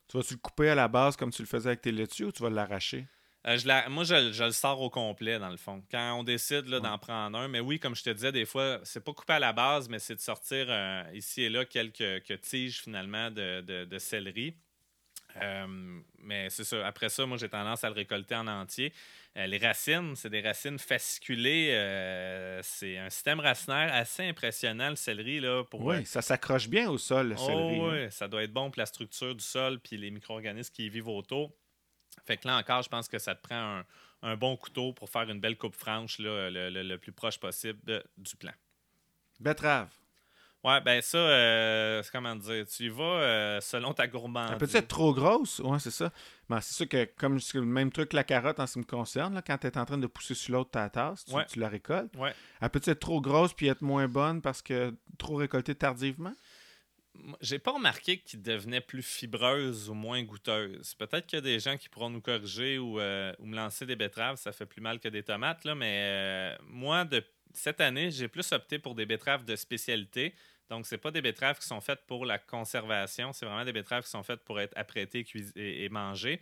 Tu 0.07 0.17
vas-tu 0.17 0.35
le 0.35 0.41
couper 0.41 0.69
à 0.69 0.75
la 0.75 0.89
base 0.89 1.17
comme 1.17 1.33
tu 1.33 1.43
le 1.43 1.49
faisais 1.49 1.69
avec 1.69 1.81
tes 1.81 1.91
laitues 1.91 2.27
ou 2.27 2.33
tu 2.33 2.43
vas 2.43 2.51
l'arracher? 2.51 3.07
Euh, 3.47 3.59
je 3.59 3.89
moi, 3.89 4.05
je, 4.05 4.45
le 4.45 4.53
sors 4.53 4.81
au 4.81 4.91
complet, 4.91 5.41
dans 5.41 5.49
le 5.49 5.57
fond. 5.57 5.83
Quand 5.91 6.21
on 6.21 6.23
décide 6.23 6.67
d'en 6.67 6.99
prendre 6.99 7.37
un, 7.37 7.49
mais 7.49 7.59
oui, 7.59 7.81
comme 7.81 7.97
je 7.97 8.05
te 8.05 8.11
disais, 8.11 8.31
des 8.31 8.45
fois, 8.45 8.79
c'est 8.85 9.03
pas 9.03 9.13
coupé 9.13 9.33
à 9.33 9.39
la 9.41 9.53
base, 9.53 9.89
mais 9.89 9.99
c'est 9.99 10.15
de 10.15 10.21
sortir 10.21 10.67
euh, 10.69 11.03
ici 11.13 11.43
et 11.43 11.49
là 11.49 11.65
quelques, 11.65 12.41
tiges 12.43 12.83
finalement 12.83 13.31
de 13.33 13.99
céleri. 13.99 14.55
Euh, 15.41 16.01
mais 16.19 16.51
c'est 16.51 16.65
ça. 16.65 16.87
Après 16.87 17.09
ça, 17.09 17.25
moi, 17.27 17.37
j'ai 17.37 17.49
tendance 17.49 17.85
à 17.85 17.89
le 17.89 17.95
récolter 17.95 18.35
en 18.35 18.47
entier. 18.47 18.93
Euh, 19.37 19.47
les 19.47 19.59
racines, 19.59 20.15
c'est 20.15 20.29
des 20.29 20.41
racines 20.41 20.79
fasciculées. 20.79 21.71
Euh, 21.73 22.61
c'est 22.63 22.99
un 22.99 23.09
système 23.09 23.41
racinaire 23.41 23.93
assez 23.95 24.25
impressionnant, 24.25 24.91
le 24.91 24.97
céleri. 24.97 25.41
Là, 25.41 25.65
pour, 25.65 25.83
oui, 25.83 26.05
ça 26.05 26.21
s'accroche 26.21 26.69
bien 26.69 26.91
au 26.91 26.99
sol, 26.99 27.31
le 27.31 27.37
céleri. 27.37 27.79
Oh, 27.81 27.91
oui, 27.91 28.11
ça 28.11 28.29
doit 28.29 28.43
être 28.43 28.53
bon 28.53 28.71
pour 28.71 28.79
la 28.79 28.87
structure 28.87 29.35
du 29.35 29.45
sol 29.45 29.81
puis 29.81 29.97
les 29.97 30.11
micro-organismes 30.11 30.73
qui 30.73 30.87
y 30.87 30.89
vivent 30.89 31.09
autour. 31.09 31.53
Fait 32.27 32.37
que 32.37 32.47
là 32.47 32.59
encore, 32.59 32.83
je 32.83 32.91
pense 32.91 33.09
que 33.09 33.19
ça 33.19 33.35
te 33.35 33.43
prend 33.43 33.83
un, 34.23 34.37
bon 34.37 34.57
couteau 34.57 34.93
pour 34.93 35.09
faire 35.09 35.29
une 35.31 35.41
belle 35.41 35.57
coupe 35.57 35.75
franche 35.75 36.19
là, 36.19 36.51
le, 36.51 36.97
plus 36.97 37.13
proche 37.13 37.39
possible 37.39 38.05
du 38.19 38.37
plant. 38.37 38.53
Betterave. 39.41 39.89
Ouais, 40.65 40.81
ben 40.81 41.03
ça, 41.03 41.19
euh, 41.19 42.03
comment 42.13 42.37
dire, 42.37 42.65
tu 42.67 42.85
y 42.85 42.89
vas 42.89 43.03
euh, 43.03 43.61
selon 43.61 43.93
ta 43.93 44.07
gourmandise. 44.07 44.53
Elle 44.53 44.59
peut 44.59 44.77
être 44.77 44.89
trop 44.89 45.13
grosse? 45.13 45.59
Ouais, 45.59 45.81
c'est 45.81 45.91
ça. 45.91 46.13
Ben, 46.49 46.61
c'est 46.61 46.75
sûr 46.75 46.89
que, 46.89 47.05
comme 47.17 47.41
c'est 47.41 47.59
le 47.59 47.65
même 47.65 47.91
truc 47.91 48.11
que 48.11 48.17
la 48.17 48.23
carotte 48.23 48.61
en 48.61 48.67
ce 48.69 48.75
qui 48.75 48.79
me 48.79 48.85
concerne, 48.85 49.35
là, 49.35 49.43
quand 49.43 49.59
tu 49.59 49.67
es 49.67 49.77
en 49.77 49.85
train 49.85 49.99
de 49.99 50.07
pousser 50.07 50.35
sur 50.35 50.53
l'autre 50.53 50.71
ta 50.71 50.89
tasse, 50.89 51.25
tu, 51.49 51.59
la 51.59 51.69
récoltes. 51.69 52.15
Ouais. 52.17 52.33
Elle 52.61 52.71
peut 52.71 52.81
être 52.85 53.01
trop 53.01 53.21
grosse 53.21 53.53
puis 53.55 53.67
être 53.67 53.83
moins 53.83 54.07
bonne 54.07 54.41
parce 54.41 54.63
que 54.63 54.95
trop 55.19 55.35
récoltée 55.35 55.75
tardivement? 55.75 56.35
J'ai 57.41 57.59
pas 57.59 57.73
remarqué 57.73 58.19
qu'il 58.19 58.41
devenait 58.41 58.81
plus 58.81 59.03
fibreuse 59.03 59.91
ou 59.91 59.95
moins 59.95 60.23
goûteuse. 60.23 60.95
Peut-être 60.95 61.27
qu'il 61.27 61.39
y 61.39 61.41
a 61.41 61.43
des 61.43 61.59
gens 61.59 61.77
qui 61.77 61.89
pourront 61.89 62.09
nous 62.09 62.23
corriger 62.23 62.79
ou, 62.79 63.01
euh, 63.01 63.35
ou, 63.41 63.47
me 63.47 63.57
lancer 63.57 63.85
des 63.85 63.97
betteraves, 63.97 64.37
ça 64.37 64.53
fait 64.53 64.65
plus 64.65 64.81
mal 64.81 64.99
que 64.99 65.09
des 65.09 65.23
tomates, 65.23 65.65
là, 65.65 65.75
mais 65.75 66.57
moi, 66.69 67.05
de, 67.05 67.23
cette 67.53 67.81
année, 67.81 68.11
j'ai 68.11 68.29
plus 68.29 68.51
opté 68.53 68.79
pour 68.79 68.95
des 68.95 69.07
betteraves 69.07 69.45
de 69.45 69.57
spécialité 69.57 70.35
donc, 70.73 70.87
ce 70.87 70.97
pas 70.97 71.11
des 71.11 71.21
betteraves 71.21 71.59
qui 71.59 71.67
sont 71.67 71.83
faites 71.83 72.01
pour 72.07 72.25
la 72.25 72.39
conservation, 72.39 73.35
c'est 73.35 73.45
vraiment 73.45 73.67
des 73.67 73.75
betteraves 73.75 74.05
qui 74.05 74.11
sont 74.11 74.23
faites 74.23 74.41
pour 74.41 74.59
être 74.59 74.73
apprêtées 74.75 75.27
et, 75.55 75.89
mangées. 75.91 76.41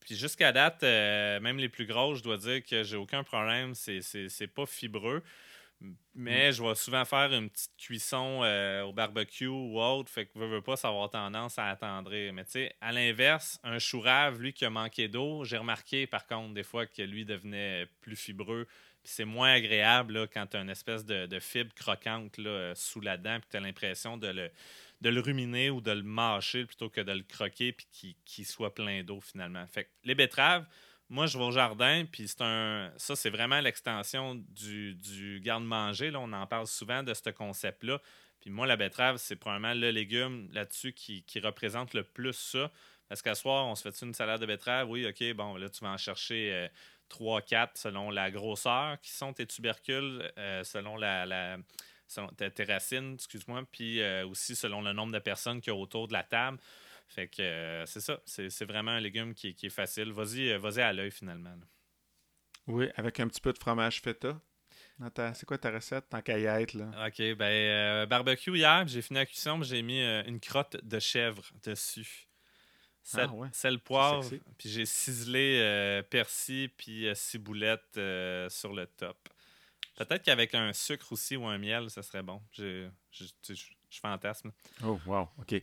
Puis 0.00 0.16
jusqu'à 0.16 0.50
date, 0.50 0.82
euh, 0.82 1.38
même 1.38 1.58
les 1.58 1.68
plus 1.68 1.86
grosses, 1.86 2.18
je 2.18 2.24
dois 2.24 2.36
dire 2.36 2.64
que 2.64 2.82
j'ai 2.82 2.96
aucun 2.96 3.22
problème, 3.22 3.74
c'est 3.76 4.52
pas 4.52 4.66
fibreux. 4.66 5.22
Mais 6.16 6.48
mm. 6.48 6.52
je 6.52 6.62
vais 6.64 6.74
souvent 6.74 7.04
faire 7.04 7.32
une 7.32 7.48
petite 7.48 7.76
cuisson 7.78 8.40
euh, 8.42 8.82
au 8.82 8.92
barbecue 8.92 9.46
ou 9.46 9.80
autre, 9.80 10.10
fait 10.10 10.26
que 10.26 10.32
je 10.34 10.44
veux 10.44 10.60
pas, 10.60 10.74
ça 10.74 10.88
avoir 10.88 11.08
tendance 11.08 11.60
à 11.60 11.68
attendrir. 11.68 12.32
Mais 12.32 12.44
tu 12.44 12.50
sais, 12.50 12.74
à 12.80 12.90
l'inverse, 12.90 13.60
un 13.62 13.78
chou 13.78 14.00
rave, 14.00 14.40
lui 14.40 14.52
qui 14.52 14.64
a 14.64 14.70
manqué 14.70 15.06
d'eau, 15.06 15.44
j'ai 15.44 15.58
remarqué 15.58 16.08
par 16.08 16.26
contre 16.26 16.54
des 16.54 16.64
fois 16.64 16.86
que 16.86 17.02
lui 17.02 17.24
devenait 17.24 17.86
plus 18.00 18.16
fibreux 18.16 18.66
c'est 19.08 19.24
moins 19.24 19.52
agréable 19.52 20.28
quand 20.32 20.46
tu 20.46 20.56
as 20.56 20.60
une 20.60 20.70
espèce 20.70 21.04
de, 21.04 21.38
fibre 21.40 21.74
croquante 21.74 22.36
là, 22.38 22.74
sous 22.74 23.00
la 23.00 23.16
dent, 23.16 23.40
puis 23.40 23.48
tu 23.50 23.56
as 23.56 23.60
l'impression 23.60 24.16
de 24.16 24.50
le, 25.02 25.20
ruminer 25.20 25.70
ou 25.70 25.80
de 25.80 25.92
le 25.92 26.02
mâcher 26.02 26.64
plutôt 26.64 26.90
que 26.90 27.00
de 27.00 27.12
le 27.12 27.22
croquer 27.22 27.72
puis 27.72 28.16
qu'il 28.24 28.46
soit 28.46 28.74
plein 28.74 29.02
d'eau 29.02 29.20
finalement. 29.20 29.64
Les 30.04 30.14
betteraves, 30.14 30.66
moi 31.08 31.26
je 31.26 31.38
vais 31.38 31.44
au 31.44 31.50
jardin, 31.50 32.04
puis 32.10 32.28
c'est 32.28 32.42
un. 32.42 32.92
Ça, 32.96 33.16
c'est 33.16 33.30
vraiment 33.30 33.60
l'extension 33.60 34.34
du, 34.34 34.94
du 34.94 35.40
garde-manger. 35.40 36.12
On 36.14 36.32
en 36.32 36.46
parle 36.46 36.66
souvent 36.66 37.02
de 37.02 37.14
ce 37.14 37.30
concept-là. 37.30 38.00
Puis 38.40 38.50
moi, 38.50 38.66
la 38.66 38.76
betterave, 38.76 39.16
c'est 39.16 39.36
probablement 39.36 39.74
le 39.74 39.90
légume 39.90 40.48
là-dessus 40.52 40.92
qui, 40.92 41.24
représente 41.42 41.94
le 41.94 42.04
plus 42.04 42.34
ça. 42.34 42.70
Parce 43.08 43.22
qu'à 43.22 43.34
soir, 43.34 43.66
on 43.66 43.74
se 43.74 43.90
fait 43.90 44.04
une 44.04 44.14
salade 44.14 44.40
de 44.40 44.46
betterave? 44.46 44.88
Oui, 44.88 45.06
OK, 45.06 45.34
bon, 45.34 45.56
là, 45.56 45.68
tu 45.68 45.82
vas 45.82 45.90
en 45.90 45.96
chercher. 45.96 46.52
Euh, 46.52 46.68
3, 47.08 47.42
4 47.42 47.76
selon 47.76 48.10
la 48.10 48.30
grosseur 48.30 49.00
qui 49.00 49.10
sont 49.10 49.32
tes 49.32 49.46
tubercules, 49.46 50.30
euh, 50.38 50.64
selon 50.64 50.96
la, 50.96 51.58
tes 52.36 52.64
racines, 52.64 53.14
excuse-moi, 53.14 53.64
puis 53.70 54.00
euh, 54.00 54.26
aussi 54.26 54.54
selon 54.54 54.82
le 54.82 54.92
nombre 54.92 55.12
de 55.12 55.18
personnes 55.18 55.60
qu'il 55.60 55.72
y 55.72 55.76
a 55.76 55.78
autour 55.78 56.08
de 56.08 56.12
la 56.12 56.22
table. 56.22 56.58
Fait 57.08 57.28
que 57.28 57.42
euh, 57.42 57.86
c'est 57.86 58.00
ça, 58.00 58.20
c'est 58.26 58.64
vraiment 58.64 58.92
un 58.92 59.00
légume 59.00 59.34
qui, 59.34 59.56
est 59.62 59.68
facile. 59.70 60.12
Vas-y 60.12 60.56
vas 60.58 60.86
à 60.86 60.92
l'œil 60.92 61.10
finalement. 61.10 61.54
Oui, 62.66 62.88
avec 62.96 63.18
un 63.20 63.28
petit 63.28 63.40
peu 63.40 63.52
de 63.52 63.58
fromage 63.58 64.00
feta. 64.02 64.38
C'est 65.34 65.46
quoi 65.46 65.56
ta 65.56 65.70
recette, 65.70 66.08
ta 66.08 66.20
caillette? 66.22 66.74
Là? 66.74 66.90
OK, 67.06 67.36
ben, 67.36 68.06
barbecue 68.06 68.56
hier, 68.56 68.86
j'ai 68.88 69.00
fini 69.00 69.20
la 69.20 69.26
cuisson, 69.26 69.62
j'ai 69.62 69.80
mis 69.80 70.02
une 70.02 70.40
crotte 70.40 70.76
de 70.84 70.98
chèvre 70.98 71.44
dessus. 71.64 72.27
Sel, 73.08 73.30
ah 73.32 73.48
sel 73.52 73.78
poivre, 73.78 74.22
puis 74.58 74.68
j'ai 74.68 74.84
ciselé 74.84 75.60
euh, 75.62 76.02
persil 76.02 76.68
puis 76.76 77.08
euh, 77.08 77.14
ciboulette 77.14 77.96
euh, 77.96 78.50
sur 78.50 78.74
le 78.74 78.86
top. 78.86 79.16
Peut-être 79.96 80.22
qu'avec 80.22 80.54
un 80.54 80.74
sucre 80.74 81.10
aussi 81.12 81.34
ou 81.34 81.46
un 81.46 81.56
miel, 81.56 81.88
ça 81.88 82.02
serait 82.02 82.22
bon. 82.22 82.42
Je, 82.52 82.86
je, 83.10 83.24
fantasme. 84.02 84.52
Oh, 84.84 85.00
wow, 85.06 85.26
OK. 85.38 85.54
OK, 85.54 85.62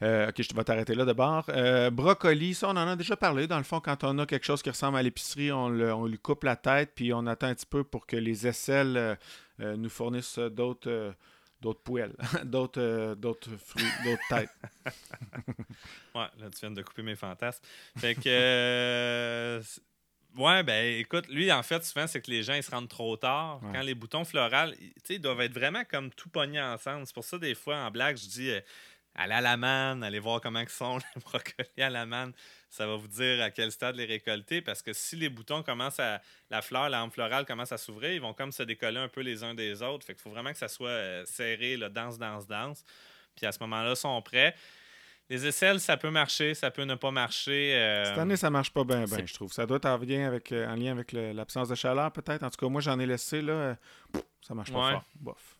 je 0.00 0.54
vais 0.56 0.64
t'arrêter 0.64 0.94
là 0.94 1.04
d'abord. 1.04 1.50
brocoli, 1.92 2.54
ça, 2.54 2.68
on 2.68 2.70
en 2.70 2.88
a 2.88 2.96
déjà 2.96 3.14
parlé. 3.14 3.46
Dans 3.46 3.58
le 3.58 3.64
fond, 3.64 3.80
quand 3.80 4.02
on 4.02 4.18
a 4.18 4.24
quelque 4.24 4.46
chose 4.46 4.62
qui 4.62 4.70
ressemble 4.70 4.96
à 4.96 5.02
l'épicerie, 5.02 5.52
on, 5.52 5.66
on, 5.66 6.06
lui 6.06 6.18
coupe 6.18 6.44
la 6.44 6.56
tête, 6.56 6.92
puis 6.94 7.12
on 7.12 7.26
attend 7.26 7.48
un 7.48 7.54
petit 7.54 7.66
peu 7.66 7.84
pour 7.84 8.06
que 8.06 8.16
les 8.16 8.46
aisselles 8.46 9.18
nous 9.58 9.90
fournissent 9.90 10.38
d'autres 10.38 11.14
d'autres 11.60 11.82
poêles, 11.82 12.14
d'autres, 12.44 12.80
euh, 12.80 13.14
d'autres 13.14 13.50
fruits, 13.56 13.84
d'autres 14.04 14.22
têtes. 14.28 14.50
ouais, 16.14 16.28
là, 16.38 16.50
tu 16.50 16.60
viens 16.60 16.70
de 16.70 16.82
couper 16.82 17.02
mes 17.02 17.16
fantasmes. 17.16 17.64
Fait 17.96 18.14
que. 18.14 18.22
Euh, 18.26 19.62
ouais, 20.36 20.62
ben 20.62 20.98
écoute, 20.98 21.28
lui, 21.28 21.50
en 21.52 21.62
fait, 21.62 21.84
souvent, 21.84 22.06
c'est 22.06 22.20
que 22.20 22.30
les 22.30 22.42
gens, 22.42 22.54
ils 22.54 22.62
se 22.62 22.70
rendent 22.70 22.88
trop 22.88 23.16
tard. 23.16 23.60
Quand 23.72 23.82
les 23.82 23.94
boutons 23.94 24.24
florales, 24.24 24.76
tu 24.76 24.92
sais, 25.04 25.14
ils 25.14 25.20
doivent 25.20 25.40
être 25.40 25.54
vraiment 25.54 25.84
comme 25.84 26.10
tout 26.10 26.28
pognés 26.28 26.60
ensemble. 26.60 27.06
C'est 27.06 27.14
pour 27.14 27.24
ça, 27.24 27.38
des 27.38 27.54
fois, 27.54 27.76
en 27.76 27.90
blague, 27.90 28.16
je 28.16 28.28
dis. 28.28 28.50
Euh, 28.50 28.60
allez 29.16 29.34
à 29.34 29.40
la 29.40 29.56
manne, 29.56 30.04
allez 30.04 30.20
voir 30.20 30.40
comment 30.40 30.60
ils 30.60 30.68
sont 30.68 30.98
les 31.14 31.22
brocolis 31.22 31.82
à 31.82 31.90
la 31.90 32.06
manne 32.06 32.32
ça 32.76 32.86
va 32.86 32.96
vous 32.96 33.08
dire 33.08 33.42
à 33.42 33.50
quel 33.50 33.72
stade 33.72 33.96
les 33.96 34.04
récolter 34.04 34.60
parce 34.60 34.82
que 34.82 34.92
si 34.92 35.16
les 35.16 35.28
boutons 35.28 35.62
commencent 35.62 36.00
à. 36.00 36.20
La 36.50 36.62
fleur, 36.62 36.88
la 36.88 37.08
florale 37.10 37.44
commence 37.44 37.72
à 37.72 37.78
s'ouvrir, 37.78 38.12
ils 38.12 38.20
vont 38.20 38.34
comme 38.34 38.52
se 38.52 38.62
décoller 38.62 38.98
un 38.98 39.08
peu 39.08 39.20
les 39.20 39.42
uns 39.42 39.54
des 39.54 39.82
autres. 39.82 40.06
Fait 40.06 40.14
qu'il 40.14 40.22
faut 40.22 40.30
vraiment 40.30 40.52
que 40.52 40.58
ça 40.58 40.68
soit 40.68 40.88
euh, 40.88 41.24
serré, 41.24 41.76
là, 41.76 41.88
danse, 41.88 42.18
danse, 42.18 42.46
danse. 42.46 42.84
Puis 43.34 43.46
à 43.46 43.52
ce 43.52 43.58
moment-là, 43.60 43.90
ils 43.90 43.96
sont 43.96 44.20
prêts. 44.22 44.54
Les 45.28 45.44
aisselles, 45.44 45.80
ça 45.80 45.96
peut 45.96 46.10
marcher, 46.10 46.54
ça 46.54 46.70
peut 46.70 46.84
ne 46.84 46.94
pas 46.94 47.10
marcher. 47.10 47.74
Euh, 47.74 48.04
Cette 48.04 48.18
année, 48.18 48.36
ça 48.36 48.48
marche 48.48 48.70
pas 48.70 48.84
bien, 48.84 49.06
je 49.06 49.34
trouve. 49.34 49.52
Ça 49.52 49.66
doit 49.66 49.78
être 49.78 49.86
en 49.86 49.98
lien 49.98 50.26
avec, 50.26 50.52
euh, 50.52 50.68
en 50.68 50.76
lien 50.76 50.92
avec 50.92 51.10
l'absence 51.12 51.68
de 51.68 51.74
chaleur, 51.74 52.12
peut-être. 52.12 52.44
En 52.44 52.50
tout 52.50 52.64
cas, 52.64 52.68
moi, 52.68 52.80
j'en 52.80 52.98
ai 53.00 53.06
laissé, 53.06 53.42
là. 53.42 53.76
ça 54.40 54.54
marche 54.54 54.72
pas 54.72 54.92
fort. 54.92 55.04
Bof. 55.16 55.55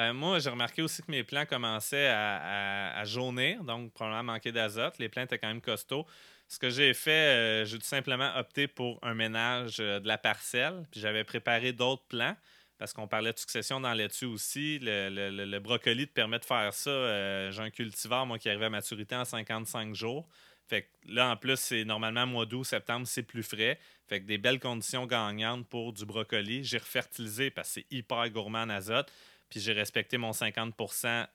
Ben, 0.00 0.14
moi, 0.14 0.38
j'ai 0.38 0.48
remarqué 0.48 0.80
aussi 0.80 1.02
que 1.02 1.10
mes 1.10 1.24
plants 1.24 1.44
commençaient 1.44 2.08
à, 2.08 3.04
jaunir, 3.04 3.62
donc 3.64 3.92
probablement 3.92 4.32
manquer 4.32 4.50
d'azote. 4.50 4.96
Les 4.98 5.10
plants 5.10 5.24
étaient 5.24 5.38
quand 5.38 5.48
même 5.48 5.60
costauds. 5.60 6.06
Ce 6.48 6.58
que 6.58 6.70
j'ai 6.70 6.94
fait, 6.94 7.10
euh, 7.10 7.64
j'ai 7.66 7.78
tout 7.78 7.84
simplement 7.84 8.32
opté 8.34 8.66
pour 8.66 8.98
un 9.02 9.12
ménage 9.12 9.76
euh, 9.78 10.00
de 10.00 10.08
la 10.08 10.16
parcelle. 10.16 10.86
Puis 10.90 11.00
j'avais 11.00 11.22
préparé 11.22 11.74
d'autres 11.74 12.04
plants 12.08 12.34
parce 12.78 12.94
qu'on 12.94 13.08
parlait 13.08 13.34
de 13.34 13.38
succession 13.38 13.78
dans 13.78 13.92
là-dessus 13.92 14.24
aussi. 14.24 14.78
Le, 14.80 15.58
brocoli 15.58 16.08
te 16.08 16.14
permet 16.14 16.38
de 16.38 16.46
faire 16.46 16.72
ça. 16.72 16.88
Euh, 16.88 17.50
j'ai 17.50 17.60
un 17.60 17.68
cultivar, 17.68 18.24
moi, 18.24 18.38
qui 18.38 18.48
arrivait 18.48 18.64
à 18.64 18.70
maturité 18.70 19.14
en 19.16 19.26
55 19.26 19.94
jours. 19.94 20.26
Fait 20.66 20.84
que 20.84 20.88
là, 21.12 21.30
en 21.30 21.36
plus, 21.36 21.60
c'est 21.60 21.84
normalement 21.84 22.26
mois 22.26 22.46
d'août, 22.46 22.64
septembre, 22.64 23.06
c'est 23.06 23.22
plus 23.22 23.42
frais. 23.42 23.78
Fait 24.08 24.22
que 24.22 24.24
des 24.24 24.38
belles 24.38 24.60
conditions 24.60 25.04
gagnantes 25.04 25.68
pour 25.68 25.92
du 25.92 26.06
brocoli. 26.06 26.64
J'ai 26.64 26.78
refertilisé 26.78 27.50
parce 27.50 27.68
que 27.68 27.74
c'est 27.74 27.86
hyper 27.94 28.30
gourmand 28.30 28.62
en 28.62 28.70
azote. 28.70 29.12
Puis 29.50 29.60
j'ai 29.60 29.72
respecté 29.72 30.16
mon 30.16 30.32
50 30.32 30.74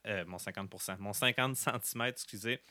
euh, 0.08 0.26
mon 0.26 0.38
50 0.38 1.00
mon 1.00 1.14
50 1.14 1.56
cm, 1.56 2.02
excusez, 2.08 2.62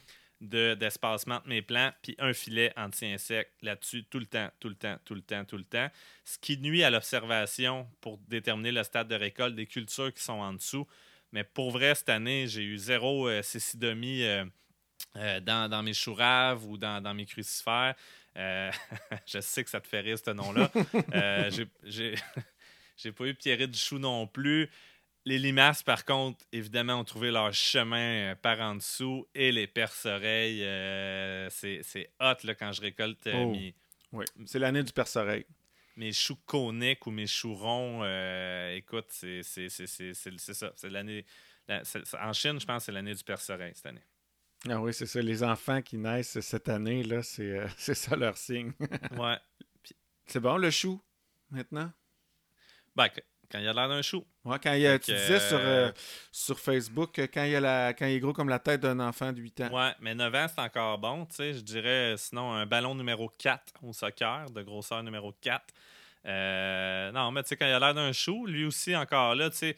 d'espacement 0.41 1.41
de, 1.45 1.49
mes 1.49 1.63
plants, 1.63 1.93
puis 2.03 2.15
un 2.19 2.33
filet 2.33 2.73
anti-insecte 2.77 3.53
là-dessus 3.63 4.05
tout 4.05 4.19
le 4.19 4.27
temps, 4.27 4.51
tout 4.61 4.69
le 4.69 4.75
temps, 4.75 4.97
tout 5.05 5.15
le 5.15 5.23
temps, 5.23 5.45
tout 5.45 5.57
le 5.57 5.65
temps. 5.65 5.89
Ce 6.25 6.39
qui 6.39 6.59
nuit 6.59 6.83
à 6.83 6.91
l'observation 6.91 7.89
pour 8.01 8.19
déterminer 8.19 8.73
le 8.73 8.83
stade 8.83 9.09
de 9.09 9.15
récolte 9.15 9.55
des 9.55 9.67
cultures 9.67 10.13
qui 10.13 10.23
sont 10.23 10.33
en 10.33 10.53
dessous. 10.53 10.87
Mais 11.33 11.45
pour 11.45 11.71
vrai, 11.73 11.95
cette 11.95 12.09
année, 12.09 12.47
j'ai 12.47 12.63
eu 12.63 12.79
zéro 12.79 13.29
euh, 13.29 13.43
cécidomie 13.43 14.23
euh, 14.23 14.45
euh, 15.17 15.41
dans, 15.41 15.83
mes 15.83 15.95
choux 15.95 16.15
raves 16.15 16.65
ou 16.65 16.79
dans, 16.79 17.15
mes 17.15 17.27
crucifères. 17.27 17.95
je 18.37 19.41
sais 19.41 19.65
que 19.65 19.71
ça 19.71 19.81
te 19.81 19.87
fait 19.87 20.01
rire, 20.01 20.19
ce 20.19 20.31
nom-là. 20.31 20.71
j'ai 22.97 23.13
pas 23.13 23.27
eu 23.27 23.35
Pierre 23.35 23.69
du 23.69 23.79
chou 23.79 23.99
non 23.99 24.27
plus. 24.27 24.71
Les 25.27 25.39
limaces, 25.39 25.83
par 25.83 26.05
contre, 26.05 26.45
évidemment, 26.53 26.95
ont 27.01 27.05
trouvé 27.05 27.31
leur 27.31 27.53
chemin 27.55 28.33
euh, 28.33 28.35
par 28.35 28.61
en 28.61 28.75
dessous 28.75 29.27
et 29.35 29.53
les 29.53 29.67
perce-oreilles, 29.67 30.63
euh, 30.63 31.49
c'est 31.51 32.11
hot 32.21 32.35
là, 32.45 32.55
quand 32.55 32.73
je 32.73 32.83
récolte 32.83 33.27
euh, 33.29 33.33
oh. 33.35 33.51
mes. 33.51 33.75
Oui, 34.13 34.27
c'est 34.45 34.59
l'année 34.59 34.83
du 34.83 34.93
perce-oreille. 34.93 35.47
Mes 35.97 36.13
choux 36.13 36.37
coniques 36.45 37.07
ou 37.07 37.11
mes 37.11 37.27
choux 37.27 37.55
ronds, 37.55 38.05
écoute, 38.73 39.07
c'est 39.09 39.43
ça. 39.43 40.73
C'est 40.77 40.91
l'année. 40.91 41.25
En 42.21 42.33
Chine, 42.33 42.61
je 42.61 42.67
pense 42.67 42.83
que 42.83 42.87
c'est 42.87 42.93
l'année 42.93 43.15
du 43.15 43.25
perce-oreille 43.25 43.73
cette 43.75 43.87
année. 43.87 44.05
Ah 44.69 44.81
oui, 44.81 44.93
c'est 44.93 45.07
ça. 45.07 45.21
Les 45.21 45.43
enfants 45.43 45.83
qui 45.83 45.97
naissent 45.97 46.41
cette 46.41 46.69
année, 46.69 47.03
là, 47.03 47.23
c'est 47.23 47.67
ça 47.79 48.17
leur 48.17 48.37
signe. 48.37 48.73
ouais. 49.19 49.39
C'est 50.27 50.41
bon 50.41 50.57
le 50.57 50.71
chou, 50.71 51.01
maintenant? 51.51 51.93
Ben, 52.95 53.09
quand 53.51 53.59
il 53.59 53.69
a 53.69 53.73
l'air 53.73 53.89
d'un 53.89 54.03
chou. 54.03 54.25
Ouais, 54.45 54.59
quand 54.63 54.75
il 54.75 54.87
a, 54.87 54.99
tu 54.99 55.13
disais 55.13 55.41
sur, 55.41 55.59
euh, 55.59 55.91
sur 56.31 56.61
Facebook, 56.61 57.19
euh, 57.19 57.27
quand 57.33 57.45
il, 57.45 57.57
a 57.57 57.61
la, 57.61 57.95
quand 57.95 58.05
il 58.05 58.17
est 58.17 58.21
gros 58.21 58.35
comme 58.35 58.51
la 58.51 58.59
tête 58.59 58.83
d'un 58.83 59.01
enfant 59.01 59.33
de 59.33 59.41
8 59.41 59.61
ans. 59.63 59.71
Ouais, 59.73 59.93
mais 60.01 60.15
9 60.15 60.35
ans, 60.35 60.47
c'est 60.55 60.61
encore 60.61 60.99
bon. 60.99 61.25
Tu 61.27 61.37
sais, 61.37 61.55
je 61.55 61.61
dirais 61.61 62.15
sinon 62.19 62.53
un 62.53 62.67
ballon 62.67 62.95
numéro 62.95 63.31
4 63.39 63.73
au 63.83 63.95
soccer, 63.95 64.51
de 64.51 64.61
grosseur 64.63 65.03
numéro 65.03 65.33
4. 65.41 65.65
Euh, 66.27 67.13
non, 67.13 67.31
mais 67.31 67.43
tu 67.43 67.51
sais, 67.51 67.57
quand 67.57 67.67
il 67.67 67.73
a 67.73 67.79
l'air 67.79 67.95
d'un 67.95 68.13
chou, 68.13 68.47
lui 68.47 68.67
aussi, 68.67 68.95
encore 68.95 69.35
là, 69.35 69.49
tu 69.49 69.57
sais, 69.57 69.77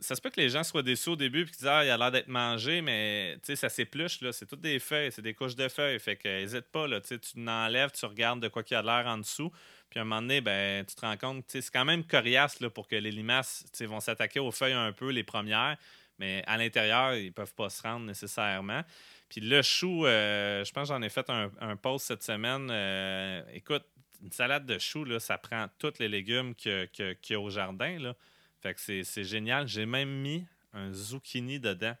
ça 0.00 0.14
se 0.14 0.20
peut 0.20 0.30
que 0.30 0.40
les 0.40 0.48
gens 0.48 0.62
soient 0.62 0.82
déçus 0.82 1.10
au 1.10 1.16
début 1.16 1.42
et 1.42 1.44
qu'ils 1.44 1.56
disent 1.56 1.66
Ah, 1.66 1.84
il 1.84 1.90
a 1.90 1.96
l'air 1.96 2.10
d'être 2.10 2.28
mangé, 2.28 2.80
mais 2.80 3.38
ça 3.42 3.68
s'épluche, 3.68 4.20
là. 4.20 4.32
C'est 4.32 4.46
toutes 4.46 4.60
des 4.60 4.78
feuilles, 4.78 5.12
c'est 5.12 5.22
des 5.22 5.34
couches 5.34 5.56
de 5.56 5.68
feuilles. 5.68 5.98
Fait 5.98 6.16
que 6.16 6.28
n'hésite 6.28 6.66
pas, 6.72 6.86
là. 6.86 7.00
Tu 7.00 7.18
l'enlèves, 7.36 7.92
tu 7.92 8.04
regardes 8.06 8.40
de 8.40 8.48
quoi 8.48 8.62
qu'il 8.62 8.76
a 8.76 8.82
l'air 8.82 9.06
en 9.06 9.18
dessous. 9.18 9.50
Puis 9.90 9.98
à 9.98 10.02
un 10.02 10.04
moment 10.04 10.22
donné, 10.22 10.40
ben, 10.40 10.84
tu 10.84 10.94
te 10.94 11.00
rends 11.00 11.16
compte, 11.16 11.44
c'est 11.48 11.70
quand 11.70 11.84
même 11.84 12.04
coriace 12.04 12.60
là, 12.60 12.70
pour 12.70 12.88
que 12.88 12.96
les 12.96 13.10
limaces 13.10 13.64
vont 13.80 14.00
s'attaquer 14.00 14.40
aux 14.40 14.50
feuilles 14.50 14.72
un 14.72 14.92
peu, 14.92 15.10
les 15.10 15.22
premières, 15.22 15.76
mais 16.18 16.42
à 16.46 16.56
l'intérieur, 16.56 17.14
ils 17.14 17.26
ne 17.26 17.30
peuvent 17.30 17.54
pas 17.54 17.70
se 17.70 17.82
rendre 17.82 18.06
nécessairement. 18.06 18.82
Puis 19.28 19.40
le 19.40 19.62
chou, 19.62 20.06
euh, 20.06 20.64
je 20.64 20.72
pense 20.72 20.88
que 20.88 20.94
j'en 20.94 21.02
ai 21.02 21.08
fait 21.08 21.28
un, 21.30 21.50
un, 21.60 21.76
post 21.76 22.06
cette 22.06 22.22
semaine. 22.22 22.68
Euh, 22.70 23.42
écoute, 23.52 23.84
une 24.22 24.32
salade 24.32 24.66
de 24.66 24.78
chou, 24.78 25.04
là, 25.04 25.20
ça 25.20 25.38
prend 25.38 25.66
tous 25.78 25.94
les 25.98 26.08
légumes 26.08 26.54
qu'il 26.54 26.88
y, 27.28 27.34
a 27.34 27.40
au 27.40 27.50
jardin. 27.50 27.98
Là. 27.98 28.14
Fait 28.62 28.74
que 28.74 28.80
c'est 29.02 29.24
génial. 29.24 29.68
J'ai 29.68 29.86
même 29.86 30.10
mis 30.10 30.46
un 30.72 30.92
zucchini 30.92 31.60
dedans 31.60 31.96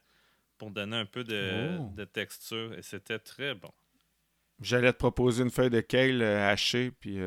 pour 0.58 0.70
donner 0.70 0.96
un 0.96 1.06
peu 1.06 1.24
de, 1.24 1.78
oh. 1.78 1.92
de 1.94 2.04
texture. 2.04 2.72
Et 2.78 2.82
c'était 2.82 3.18
très 3.18 3.54
bon. 3.54 3.72
J'allais 4.60 4.92
te 4.92 4.98
proposer 4.98 5.42
une 5.42 5.50
feuille 5.50 5.70
de 5.70 5.80
kale 5.80 6.22
euh, 6.22 6.48
hachée, 6.48 6.90
puis 6.90 7.20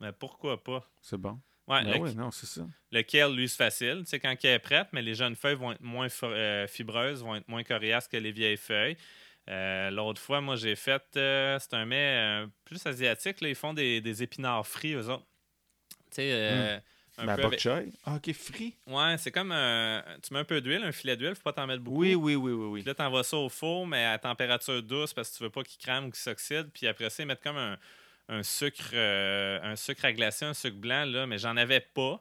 mais 0.00 0.12
pourquoi 0.12 0.62
pas? 0.62 0.88
C'est 1.00 1.16
bon. 1.16 1.40
Ouais, 1.66 1.82
ben 1.82 2.00
oui, 2.00 2.14
non, 2.14 2.30
c'est 2.30 2.46
ça. 2.46 2.66
Le 2.92 3.02
kale, 3.02 3.34
lui, 3.34 3.48
c'est 3.48 3.56
facile. 3.56 4.02
C'est 4.06 4.20
quand 4.20 4.34
il 4.42 4.46
est 4.46 4.58
prêt, 4.58 4.86
mais 4.92 5.02
les 5.02 5.14
jeunes 5.14 5.34
feuilles 5.34 5.56
vont 5.56 5.72
être 5.72 5.80
moins 5.80 6.06
euh, 6.22 6.66
fibreuses, 6.68 7.24
vont 7.24 7.34
être 7.34 7.48
moins 7.48 7.64
coriaces 7.64 8.06
que 8.06 8.16
les 8.16 8.30
vieilles 8.30 8.56
feuilles. 8.56 8.96
Euh, 9.48 9.90
l'autre 9.90 10.20
fois, 10.20 10.40
moi, 10.40 10.54
j'ai 10.56 10.76
fait. 10.76 11.02
Euh, 11.16 11.58
c'est 11.58 11.74
un 11.74 11.84
mets 11.86 12.46
plus 12.64 12.84
asiatique. 12.86 13.40
Là, 13.40 13.48
ils 13.48 13.56
font 13.56 13.74
des, 13.74 14.00
des, 14.00 14.22
épinards 14.22 14.66
frits, 14.66 14.94
eux 14.94 15.08
autres. 15.08 15.26
Tu 16.10 16.16
sais. 16.16 16.78
Hmm. 16.78 16.82
Un 17.18 17.34
peu 17.34 17.44
avec... 17.44 17.66
Ah, 18.04 18.16
ok, 18.16 18.32
frit. 18.34 18.74
Ouais, 18.86 19.16
c'est 19.18 19.30
comme 19.30 19.54
tu 20.22 20.34
mets 20.34 20.40
un 20.40 20.44
peu 20.44 20.60
d'huile, 20.60 20.82
un 20.82 20.92
filet 20.92 21.16
d'huile, 21.16 21.34
faut 21.34 21.42
pas 21.42 21.52
t'en 21.52 21.66
mettre 21.66 21.82
beaucoup. 21.82 22.00
Oui, 22.00 22.14
oui, 22.14 22.34
oui, 22.34 22.52
oui. 22.52 22.66
oui. 22.66 22.80
Puis 22.82 22.88
là, 22.88 22.94
t'envoies 22.94 23.24
ça 23.24 23.36
au 23.38 23.48
four, 23.48 23.86
mais 23.86 24.04
à 24.04 24.18
température 24.18 24.82
douce 24.82 25.14
parce 25.14 25.30
que 25.30 25.36
tu 25.38 25.42
veux 25.42 25.50
pas 25.50 25.62
qu'il 25.62 25.80
crame 25.80 26.06
ou 26.06 26.10
qu'il 26.10 26.20
s'oxyde. 26.20 26.68
Puis 26.74 26.86
après 26.86 27.08
ça, 27.08 27.22
ils 27.22 27.26
mettent 27.26 27.42
comme 27.42 27.56
un, 27.56 27.78
un 28.28 28.42
sucre, 28.42 28.90
euh, 28.92 29.58
un 29.62 29.76
sucre 29.76 30.04
à 30.04 30.12
glacer, 30.12 30.44
un 30.44 30.54
sucre 30.54 30.76
blanc, 30.76 31.04
là, 31.06 31.26
mais 31.26 31.38
j'en 31.38 31.56
avais 31.56 31.80
pas. 31.80 32.20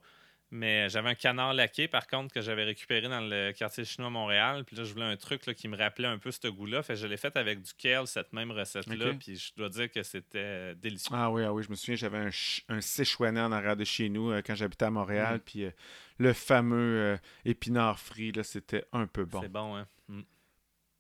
Mais 0.56 0.88
j'avais 0.88 1.10
un 1.10 1.16
canard 1.16 1.54
laqué, 1.54 1.90
par 1.90 2.08
contre, 2.08 2.34
que 2.34 2.40
j'avais 2.40 2.64
récupéré 2.64 3.10
dans 3.10 3.20
le 3.20 3.52
quartier 3.52 3.84
chinois 3.84 4.10
Montréal. 4.10 4.64
Puis 4.64 4.78
là, 4.78 4.86
je 4.86 4.94
voulais 4.94 5.06
un 5.06 5.18
truc 5.18 5.42
qui 5.42 5.68
me 5.68 5.78
rappelait 5.78 6.08
un 6.08 6.18
peu 6.18 6.32
ce 6.32 6.48
goût-là. 6.48 6.82
Fait 6.82 6.96
je 6.96 7.08
l'ai 7.08 7.18
fait 7.18 7.36
avec 7.36 7.62
du 7.62 7.74
kale, 7.74 8.08
cette 8.08 8.32
même 8.32 8.52
recette-là. 8.52 9.14
Puis 9.20 9.36
je 9.36 9.54
dois 9.58 9.68
dire 9.68 9.92
que 9.92 10.02
c'était 10.02 10.74
délicieux. 10.76 11.14
Ah 11.14 11.30
oui, 11.30 11.44
ah 11.44 11.52
oui, 11.52 11.62
je 11.62 11.70
me 11.70 11.76
souviens, 11.76 11.96
j'avais 11.96 12.20
un, 12.20 12.30
un 12.70 12.82
Sichuanais 12.82 13.42
en 13.42 13.52
arrière 13.52 13.76
de 13.76 13.84
chez 13.84 14.08
nous 14.08 14.32
euh, 14.32 14.42
quand 14.46 14.56
j'habitais 14.56 14.86
à 14.86 14.92
Montréal. 14.92 15.36
Mm. 15.36 15.40
Puis 15.40 15.66
euh, 15.66 15.72
le 16.20 16.32
fameux 16.32 17.20
épinard 17.44 18.00
frit, 18.00 18.32
c'était 18.44 18.86
un 18.94 19.08
peu 19.08 19.26
bon. 19.26 19.42
C'est 19.42 19.52
bon, 19.52 19.76
hein? 19.76 19.88
Mm. 20.08 20.22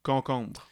Concombre. 0.04 0.68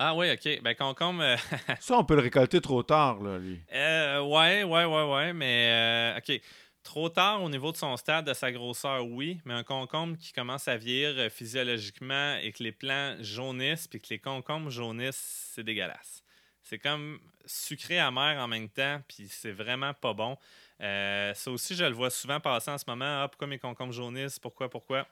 Ah 0.00 0.14
oui, 0.14 0.30
OK. 0.30 0.62
Ben, 0.62 0.76
concombre. 0.76 1.22
Euh, 1.22 1.36
ça, 1.80 1.98
on 1.98 2.04
peut 2.04 2.14
le 2.14 2.22
récolter 2.22 2.60
trop 2.60 2.84
tard, 2.84 3.20
là, 3.20 3.36
lui. 3.36 3.60
Euh, 3.74 4.22
ouais, 4.22 4.62
ouais, 4.62 4.84
ouais, 4.84 5.12
ouais. 5.12 5.32
Mais, 5.32 6.14
euh, 6.14 6.18
OK. 6.18 6.40
Trop 6.88 7.10
tard 7.10 7.42
au 7.42 7.50
niveau 7.50 7.70
de 7.70 7.76
son 7.76 7.94
stade, 7.98 8.24
de 8.24 8.32
sa 8.32 8.50
grosseur, 8.50 9.06
oui. 9.06 9.42
Mais 9.44 9.52
un 9.52 9.62
concombre 9.62 10.16
qui 10.16 10.32
commence 10.32 10.68
à 10.68 10.78
vieillir 10.78 11.18
euh, 11.18 11.28
physiologiquement 11.28 12.36
et 12.36 12.50
que 12.50 12.62
les 12.62 12.72
plants 12.72 13.14
jaunissent, 13.20 13.86
puis 13.86 14.00
que 14.00 14.06
les 14.08 14.18
concombres 14.18 14.70
jaunissent, 14.70 15.50
c'est 15.54 15.62
dégueulasse. 15.62 16.22
C'est 16.62 16.78
comme 16.78 17.20
sucré 17.44 17.98
amer 17.98 18.42
en 18.42 18.48
même 18.48 18.70
temps, 18.70 19.02
puis 19.06 19.28
c'est 19.28 19.52
vraiment 19.52 19.92
pas 19.92 20.14
bon. 20.14 20.38
ça 20.80 21.50
aussi, 21.50 21.74
je 21.74 21.84
le 21.84 21.92
vois 21.92 22.08
souvent 22.08 22.40
passer 22.40 22.70
en 22.70 22.78
ce 22.78 22.86
moment. 22.86 23.22
Ah, 23.22 23.28
pourquoi 23.28 23.48
mes 23.48 23.58
concombres 23.58 23.92
jaunissent? 23.92 24.38
Pourquoi, 24.38 24.70
pourquoi? 24.70 25.06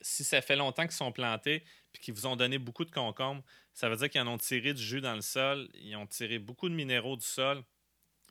si 0.00 0.24
ça 0.24 0.42
fait 0.42 0.56
longtemps 0.56 0.82
qu'ils 0.82 0.90
sont 0.90 1.12
plantés 1.12 1.62
puis 1.92 2.02
qu'ils 2.02 2.12
vous 2.12 2.26
ont 2.26 2.34
donné 2.34 2.58
beaucoup 2.58 2.84
de 2.84 2.90
concombres, 2.90 3.44
ça 3.72 3.88
veut 3.88 3.96
dire 3.96 4.10
qu'ils 4.10 4.20
en 4.20 4.26
ont 4.26 4.36
tiré 4.36 4.74
du 4.74 4.82
jus 4.82 5.00
dans 5.00 5.14
le 5.14 5.22
sol, 5.22 5.68
ils 5.74 5.94
ont 5.94 6.08
tiré 6.08 6.40
beaucoup 6.40 6.68
de 6.68 6.74
minéraux 6.74 7.16
du 7.16 7.24
sol. 7.24 7.62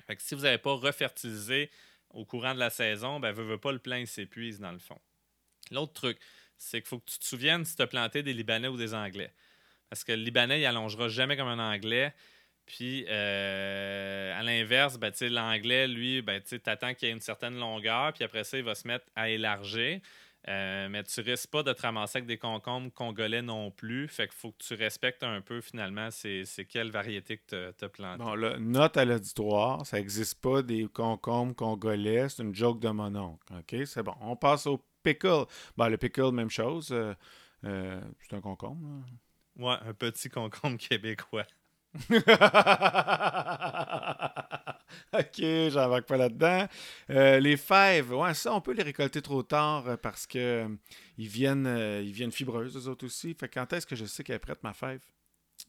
Fait 0.06 0.18
que 0.18 0.22
si 0.22 0.36
vous 0.36 0.42
n'avez 0.42 0.58
pas 0.58 0.74
refertilisé 0.74 1.72
au 2.16 2.26
courant 2.26 2.54
de 2.54 2.60
la 2.60 2.70
saison, 2.70 3.20
ben, 3.20 3.32
veut, 3.32 3.58
pas, 3.58 3.72
le 3.72 3.80
plein 3.80 4.06
s'épuise 4.06 4.60
dans 4.60 4.72
le 4.72 4.80
fond. 4.80 5.00
L'autre 5.72 5.94
truc, 5.94 6.18
c'est 6.58 6.82
qu'il 6.82 6.88
faut 6.88 7.00
que 7.00 7.12
tu 7.12 7.20
te 7.20 7.26
souviennes 7.26 7.66
si 7.66 7.76
tu 7.76 7.82
as 7.82 7.88
planté 7.88 8.24
des 8.24 8.34
Libanais 8.34 8.70
ou 8.70 8.78
des 8.78 8.94
Anglais. 8.94 9.32
Parce 9.90 10.04
que 10.04 10.14
le 10.14 10.24
Libanais, 10.24 10.62
il 10.62 10.66
allongera 10.66 11.10
jamais 11.10 11.38
comme 11.38 11.48
un 11.48 11.74
Anglais. 11.74 12.14
Puis, 12.66 13.06
euh, 13.10 14.40
à 14.40 14.42
l'inverse, 14.42 14.98
ben, 14.98 15.14
l'anglais, 15.22 15.88
lui, 15.88 16.22
ben, 16.22 16.42
tu 16.42 16.60
attends 16.66 16.94
qu'il 16.96 17.08
y 17.08 17.12
ait 17.12 17.14
une 17.14 17.22
certaine 17.22 17.60
longueur, 17.60 18.14
puis 18.14 18.24
après 18.24 18.44
ça, 18.44 18.58
il 18.58 18.64
va 18.64 18.74
se 18.74 18.88
mettre 18.88 19.06
à 19.16 19.30
élargir. 19.30 20.00
Euh, 20.48 20.88
mais 20.90 21.04
tu 21.04 21.22
risques 21.22 21.50
pas 21.50 21.64
de 21.64 21.74
te 21.74 21.82
ramasser 21.82 22.20
avec 22.20 22.28
des 22.28 22.38
concombres 22.38 22.94
congolais 22.94 23.42
non 23.42 23.72
plus. 23.72 24.08
Fait 24.08 24.28
qu'il 24.28 24.38
faut 24.38 24.52
que 24.52 24.64
tu 24.64 24.76
respectes 24.76 25.24
un 25.24 25.42
peu 25.42 25.60
finalement 25.60 26.10
c'est, 26.12 26.46
quelle 26.70 26.92
variété 26.92 27.38
que 27.38 27.72
tu 27.72 27.86
as 27.86 27.90
plantée. 27.90 28.24
Bon, 28.24 28.36
là, 28.36 28.58
note 28.60 28.96
à 28.98 29.06
l'auditoire, 29.06 29.86
ça 29.86 29.98
n'existe 29.98 30.40
pas 30.42 30.62
des 30.62 30.86
concombres 30.86 31.56
congolais, 31.56 32.30
c'est 32.30 32.44
une 32.44 32.54
joke 32.54 32.80
de 32.80 32.90
mon 32.90 33.16
oncle. 33.16 33.54
OK, 33.58 33.88
c'est 33.88 34.04
bon. 34.04 34.14
On 34.22 34.36
passe 34.36 34.68
au 34.68 34.84
pickle. 35.02 35.46
Ben, 35.78 35.90
le 35.90 35.98
pickle, 35.98 36.32
même 36.32 36.50
chose. 36.50 36.90
Euh, 36.92 37.14
euh, 37.64 38.02
c'est 38.22 38.36
un 38.36 38.42
concombre. 38.42 39.04
Ouais, 39.58 39.76
un 39.86 39.94
petit 39.94 40.30
concombre 40.30 40.78
québécois. 40.90 41.46
OK, 45.14 45.42
j'embarque 45.70 46.08
pas 46.08 46.18
là-dedans. 46.18 46.68
Euh, 47.10 47.40
les 47.40 47.58
fèves, 47.58 48.14
ouais, 48.14 48.34
ça, 48.34 48.54
on 48.54 48.62
peut 48.62 48.74
les 48.74 48.84
récolter 48.84 49.22
trop 49.22 49.44
tard 49.44 49.88
euh, 49.88 49.98
parce 49.98 50.28
que 50.28 50.38
euh, 50.38 50.68
ils 51.18 51.28
viennent, 51.28 51.68
ils 52.04 52.12
viennent 52.12 52.32
fibreuses, 52.32 52.76
eux 52.78 52.90
autres 52.90 53.06
aussi. 53.06 53.34
Fait 53.34 53.48
quand 53.48 53.72
est-ce 53.74 53.88
que 53.88 53.96
je 53.96 54.06
sais 54.06 54.24
qu'elle 54.24 54.36
est 54.36 54.40
prête, 54.40 54.62
ma 54.64 54.74
fève? 54.74 55.02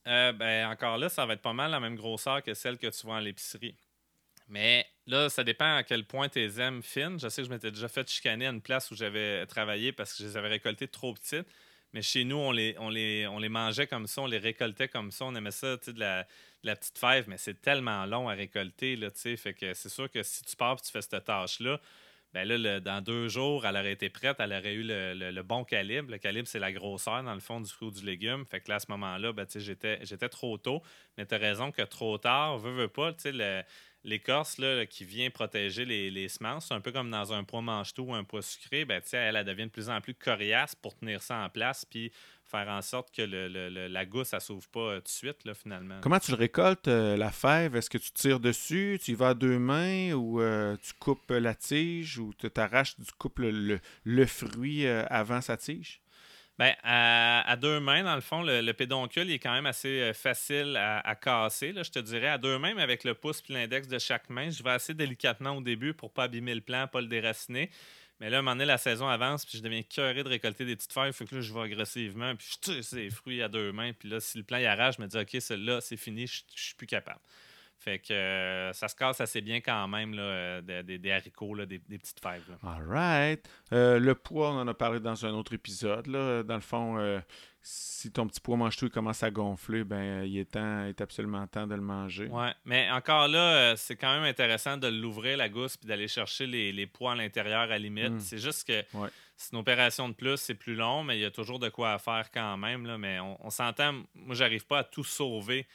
ben, 0.04 0.68
encore 0.68 0.98
là, 0.98 1.08
ça 1.08 1.26
va 1.26 1.34
être 1.34 1.42
pas 1.42 1.52
mal 1.52 1.70
la 1.70 1.80
même 1.80 1.96
grosseur 1.96 2.42
que 2.42 2.54
celle 2.54 2.78
que 2.78 2.88
tu 2.88 3.06
vois 3.06 3.18
à 3.18 3.20
l'épicerie. 3.20 3.76
Mais 4.48 4.86
là, 5.06 5.28
ça 5.28 5.44
dépend 5.44 5.76
à 5.76 5.82
quel 5.82 6.04
point 6.04 6.28
tu 6.28 6.38
les 6.38 6.60
aimes 6.60 6.82
fines. 6.82 7.18
Je 7.18 7.28
sais 7.28 7.42
que 7.42 7.48
je 7.48 7.52
m'étais 7.52 7.70
déjà 7.70 7.88
fait 7.88 8.08
chicaner 8.08 8.46
à 8.46 8.50
une 8.50 8.62
place 8.62 8.90
où 8.90 8.96
j'avais 8.96 9.44
travaillé 9.46 9.92
parce 9.92 10.12
que 10.12 10.22
je 10.22 10.28
les 10.28 10.36
avais 10.36 10.48
récoltées 10.48 10.88
trop 10.88 11.14
petites. 11.14 11.46
Mais 11.96 12.02
chez 12.02 12.24
nous, 12.24 12.36
on 12.36 12.52
les, 12.52 12.76
on, 12.78 12.90
les, 12.90 13.26
on 13.26 13.38
les 13.38 13.48
mangeait 13.48 13.86
comme 13.86 14.06
ça, 14.06 14.20
on 14.20 14.26
les 14.26 14.36
récoltait 14.36 14.86
comme 14.86 15.10
ça. 15.10 15.24
On 15.24 15.34
aimait 15.34 15.50
ça, 15.50 15.78
tu 15.78 15.86
sais, 15.86 15.92
de 15.94 16.00
la, 16.00 16.26
la 16.62 16.76
petite 16.76 16.98
fève, 16.98 17.24
mais 17.26 17.38
c'est 17.38 17.62
tellement 17.62 18.04
long 18.04 18.28
à 18.28 18.34
récolter, 18.34 18.96
là, 18.96 19.10
tu 19.10 19.20
sais. 19.20 19.36
Fait 19.38 19.54
que 19.54 19.72
c'est 19.72 19.88
sûr 19.88 20.10
que 20.10 20.22
si 20.22 20.44
tu 20.44 20.56
pars 20.56 20.74
et 20.74 20.84
tu 20.84 20.92
fais 20.92 21.00
cette 21.00 21.24
tâche-là, 21.24 21.80
ben 22.34 22.46
là, 22.46 22.80
dans 22.80 23.00
deux 23.00 23.28
jours, 23.28 23.64
elle 23.64 23.78
aurait 23.78 23.92
été 23.92 24.10
prête, 24.10 24.36
elle 24.40 24.52
aurait 24.52 24.74
eu 24.74 24.82
le, 24.82 25.40
bon 25.40 25.64
calibre. 25.64 26.10
Le 26.10 26.18
calibre, 26.18 26.46
c'est 26.46 26.58
la 26.58 26.70
grosseur, 26.70 27.22
dans 27.22 27.32
le 27.32 27.40
fond, 27.40 27.62
du 27.62 27.72
fruit 27.72 27.88
ou 27.88 27.90
du 27.90 28.04
légume. 28.04 28.44
Fait 28.44 28.60
que 28.60 28.68
là, 28.68 28.74
à 28.74 28.80
ce 28.80 28.90
moment-là, 28.90 29.32
ben, 29.32 29.46
j'étais, 29.54 29.98
j'étais 30.02 30.28
trop 30.28 30.58
tôt. 30.58 30.82
Mais 31.16 31.24
tu 31.24 31.34
as 31.34 31.38
raison 31.38 31.72
que 31.72 31.80
trop 31.80 32.18
tard, 32.18 32.58
veut, 32.58 32.72
veut 32.72 32.88
pas, 32.88 33.14
tu 33.14 33.32
sais, 33.32 33.64
l'écorce 34.06 34.58
là, 34.58 34.86
qui 34.86 35.04
vient 35.04 35.28
protéger 35.30 35.84
les, 35.84 36.10
les 36.10 36.28
semences, 36.28 36.70
un 36.70 36.80
peu 36.80 36.92
comme 36.92 37.10
dans 37.10 37.32
un 37.32 37.44
poids 37.44 37.60
mange-tout 37.60 38.04
ou 38.04 38.14
un 38.14 38.24
poids 38.24 38.40
sucré, 38.40 38.84
ben, 38.84 39.02
elle, 39.12 39.36
elle 39.36 39.44
devient 39.44 39.64
de 39.64 39.70
plus 39.70 39.90
en 39.90 40.00
plus 40.00 40.14
coriace 40.14 40.74
pour 40.74 40.96
tenir 40.96 41.20
ça 41.22 41.44
en 41.44 41.50
place 41.50 41.84
puis 41.84 42.12
faire 42.44 42.68
en 42.68 42.80
sorte 42.80 43.12
que 43.14 43.22
le, 43.22 43.48
le, 43.48 43.88
la 43.88 44.06
gousse, 44.06 44.28
ça 44.28 44.38
s'ouvre 44.40 44.68
pas 44.68 44.80
euh, 44.80 44.96
tout 44.98 45.04
de 45.04 45.08
suite, 45.08 45.54
finalement. 45.54 45.98
Comment 46.00 46.20
tu 46.20 46.30
le 46.30 46.36
récoltes, 46.36 46.86
euh, 46.86 47.16
la 47.16 47.32
fève? 47.32 47.74
Est-ce 47.74 47.90
que 47.90 47.98
tu 47.98 48.12
tires 48.12 48.38
dessus, 48.38 49.00
tu 49.02 49.10
y 49.10 49.14
vas 49.14 49.30
à 49.30 49.34
deux 49.34 49.58
mains 49.58 50.12
ou 50.12 50.40
euh, 50.40 50.76
tu 50.76 50.92
coupes 50.94 51.30
la 51.30 51.54
tige 51.56 52.18
ou 52.18 52.32
tu 52.38 52.48
t'arraches, 52.48 52.94
tu 52.96 53.12
coupes 53.18 53.40
le, 53.40 53.80
le 54.04 54.26
fruit 54.26 54.86
avant 54.86 55.40
sa 55.40 55.56
tige? 55.56 56.00
Bien, 56.58 56.74
à, 56.84 57.56
deux 57.60 57.80
mains, 57.80 58.02
dans 58.02 58.14
le 58.14 58.22
fond, 58.22 58.42
le, 58.42 58.72
pédoncule 58.72 59.30
est 59.30 59.38
quand 59.38 59.52
même 59.52 59.66
assez 59.66 60.12
facile 60.14 60.76
à, 60.76 61.14
casser. 61.14 61.72
Là, 61.72 61.82
je 61.82 61.90
te 61.90 61.98
dirais 61.98 62.28
à 62.28 62.38
deux 62.38 62.58
mains, 62.58 62.72
mais 62.74 62.82
avec 62.82 63.04
le 63.04 63.12
pouce 63.12 63.42
et 63.50 63.52
l'index 63.52 63.88
de 63.88 63.98
chaque 63.98 64.30
main, 64.30 64.48
je 64.48 64.62
vais 64.62 64.70
assez 64.70 64.94
délicatement 64.94 65.50
au 65.50 65.60
début 65.60 65.92
pour 65.92 66.10
pas 66.10 66.24
abîmer 66.24 66.54
le 66.54 66.62
plant, 66.62 66.86
pas 66.86 67.02
le 67.02 67.08
déraciner. 67.08 67.70
Mais 68.20 68.30
là, 68.30 68.38
à 68.38 68.40
un 68.40 68.42
moment 68.42 68.54
donné, 68.54 68.64
la 68.64 68.78
saison 68.78 69.06
avance, 69.06 69.44
puis 69.44 69.58
je 69.58 69.62
deviens 69.62 69.82
curé 69.82 70.22
de 70.22 70.28
récolter 70.28 70.64
des 70.64 70.76
petites 70.76 70.94
feuilles. 70.94 71.12
Fait 71.12 71.26
que 71.26 71.34
là, 71.34 71.40
je 71.42 71.52
vais 71.52 71.60
agressivement, 71.60 72.34
puis 72.34 72.48
je 72.50 72.58
tire 72.58 72.84
ces 72.84 73.10
fruits 73.10 73.42
à 73.42 73.48
deux 73.48 73.72
mains. 73.72 73.92
Puis 73.92 74.08
là, 74.08 74.20
si 74.20 74.38
le 74.38 74.44
plan 74.44 74.56
y 74.56 74.64
arrache, 74.64 74.96
je 74.96 75.02
me 75.02 75.06
dis, 75.06 75.18
OK, 75.18 75.36
celle-là, 75.38 75.82
c'est 75.82 75.98
fini, 75.98 76.26
je, 76.26 76.40
je 76.54 76.62
suis 76.62 76.74
plus 76.74 76.86
capable. 76.86 77.20
Fait 77.78 77.98
que 77.98 78.12
euh, 78.12 78.72
ça 78.72 78.88
se 78.88 78.96
casse 78.96 79.20
assez 79.20 79.40
bien 79.40 79.60
quand 79.60 79.86
même, 79.86 80.14
là, 80.14 80.22
euh, 80.22 80.82
des, 80.82 81.10
haricots, 81.10 81.54
là, 81.54 81.66
des, 81.66 81.78
petites 81.78 82.20
fèves. 82.20 82.56
All 82.62 82.82
right. 82.88 83.48
Euh, 83.72 83.98
le 83.98 84.14
poids, 84.14 84.50
on 84.50 84.60
en 84.60 84.66
a 84.66 84.74
parlé 84.74 84.98
dans 84.98 85.26
un 85.26 85.32
autre 85.34 85.52
épisode. 85.52 86.06
Là. 86.06 86.42
Dans 86.42 86.54
le 86.54 86.60
fond, 86.60 87.22
si 87.62 88.10
ton 88.10 88.26
petit 88.26 88.40
poids 88.40 88.56
mange 88.56 88.76
tout 88.76 88.88
commence 88.88 89.22
à 89.22 89.30
gonfler, 89.30 89.84
ben 89.84 90.24
il 90.24 90.38
est 90.38 90.52
temps, 90.52 90.84
est 90.86 91.00
absolument 91.00 91.46
temps 91.46 91.66
de 91.66 91.74
le 91.74 91.80
manger. 91.80 92.26
Ouais, 92.28 92.52
mais 92.64 92.90
encore 92.90 93.28
là, 93.28 93.76
c'est 93.76 93.96
quand 93.96 94.14
même 94.14 94.24
intéressant 94.24 94.76
de 94.78 94.88
l'ouvrir 94.88 95.36
la 95.36 95.48
gousse 95.48 95.76
puis 95.76 95.86
d'aller 95.86 96.08
chercher 96.08 96.46
les, 96.46 96.86
poids 96.86 97.12
à 97.12 97.14
l'intérieur 97.14 97.60
à 97.60 97.66
la 97.66 97.78
limite. 97.78 98.12
Hmm. 98.12 98.20
C'est 98.20 98.38
juste 98.38 98.66
que 98.66 98.82
c'est 99.36 99.52
une 99.52 99.58
opération 99.58 100.08
de 100.08 100.14
plus, 100.14 100.38
c'est 100.38 100.54
plus 100.54 100.74
long, 100.76 101.04
mais 101.04 101.18
il 101.18 101.20
y 101.20 101.26
a 101.26 101.30
toujours 101.30 101.58
de 101.58 101.68
quoi 101.68 101.98
faire 101.98 102.30
quand 102.32 102.56
même. 102.56 102.86
Là, 102.86 102.96
mais 102.96 103.20
on, 103.20 103.36
on 103.44 103.50
s'entend, 103.50 103.92
moi 104.14 104.34
j'arrive 104.34 104.66
pas 104.66 104.78
à 104.78 104.84
tout 104.84 105.04
sauver 105.04 105.66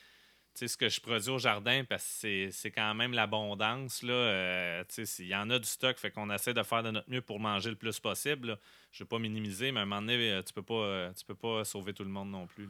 ce 0.53 0.77
que 0.77 0.89
je 0.89 1.01
produis 1.01 1.29
au 1.29 1.39
jardin 1.39 1.83
parce 1.87 2.19
que 2.21 2.49
c'est 2.51 2.71
quand 2.71 2.93
même 2.93 3.13
l'abondance. 3.13 4.01
Euh, 4.03 4.83
il 5.19 5.27
y 5.27 5.35
en 5.35 5.49
a 5.49 5.59
du 5.59 5.67
stock, 5.67 5.97
fait 5.97 6.11
qu'on 6.11 6.29
essaie 6.29 6.53
de 6.53 6.63
faire 6.63 6.83
de 6.83 6.91
notre 6.91 7.09
mieux 7.09 7.21
pour 7.21 7.39
manger 7.39 7.69
le 7.69 7.75
plus 7.75 7.99
possible. 7.99 8.57
Je 8.91 9.03
ne 9.03 9.05
vais 9.05 9.09
pas 9.09 9.19
minimiser, 9.19 9.71
mais 9.71 9.79
à 9.79 9.83
un 9.83 9.85
moment 9.85 10.01
donné, 10.01 10.31
euh, 10.31 10.41
tu 10.43 10.53
peux 10.53 10.63
pas, 10.63 10.73
euh, 10.73 11.13
tu 11.13 11.25
peux 11.25 11.35
pas 11.35 11.63
sauver 11.63 11.93
tout 11.93 12.03
le 12.03 12.09
monde 12.09 12.29
non 12.31 12.47
plus. 12.47 12.69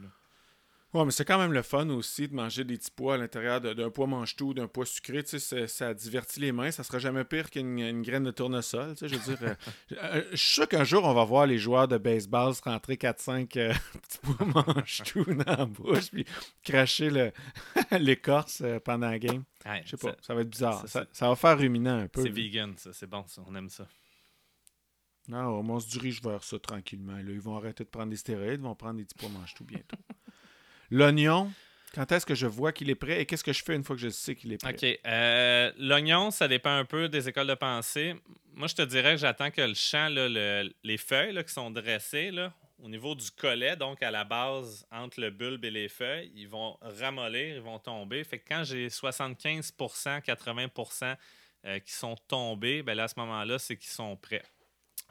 Ouais, 0.94 1.06
mais 1.06 1.10
c'est 1.10 1.24
quand 1.24 1.38
même 1.38 1.54
le 1.54 1.62
fun 1.62 1.88
aussi 1.88 2.28
de 2.28 2.34
manger 2.34 2.64
des 2.64 2.76
petits 2.76 2.90
pois 2.90 3.14
à 3.14 3.16
l'intérieur 3.16 3.62
d'un 3.62 3.88
pois 3.88 4.06
mange-tout, 4.06 4.52
d'un 4.52 4.68
pois 4.68 4.84
sucré. 4.84 5.24
Tu 5.24 5.38
sais, 5.38 5.66
ça 5.66 5.94
divertit 5.94 6.38
les 6.40 6.52
mains. 6.52 6.70
Ça 6.70 6.84
sera 6.84 6.98
jamais 6.98 7.24
pire 7.24 7.50
qu'une 7.50 8.02
graine 8.02 8.24
de 8.24 8.30
tournesol. 8.30 8.94
Tu 8.94 8.98
sais, 8.98 9.08
je 9.08 9.16
veux 9.16 9.34
dire, 9.34 9.42
euh, 9.42 9.54
euh, 9.92 10.24
je 10.32 10.36
suis 10.36 10.54
sûr 10.54 10.68
qu'un 10.68 10.84
jour, 10.84 11.04
on 11.04 11.14
va 11.14 11.24
voir 11.24 11.46
les 11.46 11.58
joueurs 11.58 11.88
de 11.88 11.96
baseball 11.96 12.54
se 12.54 12.60
rentrer 12.60 12.96
4-5 12.96 13.58
euh, 13.58 13.72
petits 14.02 14.18
pois 14.22 14.46
mange-tout 14.46 15.24
dans 15.24 15.56
la 15.56 15.64
bouche 15.64 16.10
puis 16.10 16.26
cracher 16.62 17.32
l'écorce 17.92 18.62
pendant 18.84 19.08
la 19.08 19.18
game. 19.18 19.44
je 19.84 19.90
sais 19.90 19.96
pas, 19.96 20.14
ça, 20.20 20.34
va 20.34 20.42
être 20.42 20.50
bizarre. 20.50 20.84
Ça, 20.86 21.06
va 21.20 21.36
faire 21.36 21.56
ruminant 21.56 22.00
un 22.00 22.08
peu. 22.08 22.22
C'est 22.22 22.28
vegan, 22.28 22.74
ça. 22.76 22.92
C'est 22.92 23.08
bon, 23.08 23.24
ça. 23.26 23.42
On 23.46 23.54
aime 23.54 23.70
ça. 23.70 23.86
Non, 25.28 25.60
on 25.60 25.80
se 25.80 25.88
dirige 25.88 26.20
vers 26.20 26.44
ça 26.44 26.58
tranquillement. 26.58 27.16
Là. 27.16 27.30
Ils 27.30 27.40
vont 27.40 27.56
arrêter 27.56 27.84
de 27.84 27.88
prendre 27.88 28.10
des 28.10 28.16
stéroïdes, 28.16 28.60
ils 28.60 28.64
vont 28.64 28.74
prendre 28.74 28.98
des 28.98 29.04
petits 29.04 29.14
pois 29.18 29.30
mange-tout 29.30 29.64
bientôt. 29.64 29.96
L'oignon, 30.92 31.50
quand 31.94 32.12
est-ce 32.12 32.26
que 32.26 32.34
je 32.34 32.46
vois 32.46 32.70
qu'il 32.70 32.90
est 32.90 32.94
prêt 32.94 33.18
et 33.18 33.24
qu'est-ce 33.24 33.42
que 33.42 33.54
je 33.54 33.64
fais 33.64 33.74
une 33.74 33.82
fois 33.82 33.96
que 33.96 34.02
je 34.02 34.10
sais 34.10 34.34
qu'il 34.34 34.52
est 34.52 34.58
prêt? 34.58 34.74
OK. 34.74 35.00
Euh, 35.06 35.72
l'oignon, 35.78 36.30
ça 36.30 36.48
dépend 36.48 36.76
un 36.76 36.84
peu 36.84 37.08
des 37.08 37.30
écoles 37.30 37.46
de 37.46 37.54
pensée. 37.54 38.14
Moi, 38.52 38.68
je 38.68 38.74
te 38.74 38.82
dirais 38.82 39.12
que 39.12 39.16
j'attends 39.16 39.50
que 39.50 39.62
le 39.62 39.72
champ, 39.72 40.08
les 40.10 40.98
feuilles 40.98 41.42
qui 41.46 41.52
sont 41.52 41.70
dressées 41.70 42.30
au 42.78 42.90
niveau 42.90 43.14
du 43.14 43.30
collet, 43.30 43.74
donc 43.74 44.02
à 44.02 44.10
la 44.10 44.24
base, 44.24 44.86
entre 44.90 45.18
le 45.18 45.30
bulbe 45.30 45.64
et 45.64 45.70
les 45.70 45.88
feuilles, 45.88 46.30
ils 46.34 46.46
vont 46.48 46.76
ramollir, 46.82 47.56
ils 47.56 47.62
vont 47.62 47.78
tomber. 47.78 48.22
Fait 48.22 48.38
que 48.38 48.48
quand 48.48 48.64
j'ai 48.64 48.88
75% 48.88 49.72
80% 50.20 51.16
euh, 51.64 51.78
qui 51.78 51.92
sont 51.92 52.16
tombés, 52.28 52.82
ben 52.82 52.94
là, 52.94 53.04
à 53.04 53.08
ce 53.08 53.18
moment-là, 53.18 53.58
c'est 53.58 53.78
qu'ils 53.78 53.92
sont 53.92 54.14
prêts. 54.16 54.42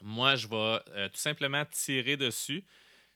Moi, 0.03 0.35
je 0.35 0.47
vais 0.47 0.79
euh, 0.89 1.09
tout 1.09 1.17
simplement 1.17 1.65
tirer 1.65 2.17
dessus. 2.17 2.63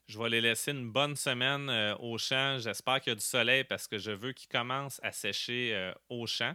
Je 0.07 0.19
vais 0.19 0.29
les 0.29 0.41
laisser 0.41 0.71
une 0.71 0.91
bonne 0.91 1.15
semaine 1.15 1.67
euh, 1.69 1.95
au 1.97 2.17
champ. 2.19 2.59
J'espère 2.59 3.01
qu'il 3.01 3.11
y 3.11 3.13
a 3.13 3.15
du 3.15 3.23
soleil 3.23 3.63
parce 3.63 3.87
que 3.87 3.97
je 3.97 4.11
veux 4.11 4.33
qu'ils 4.33 4.49
commencent 4.49 4.99
à 5.01 5.11
sécher 5.11 5.71
euh, 5.73 5.93
au 6.09 6.27
champ. 6.27 6.53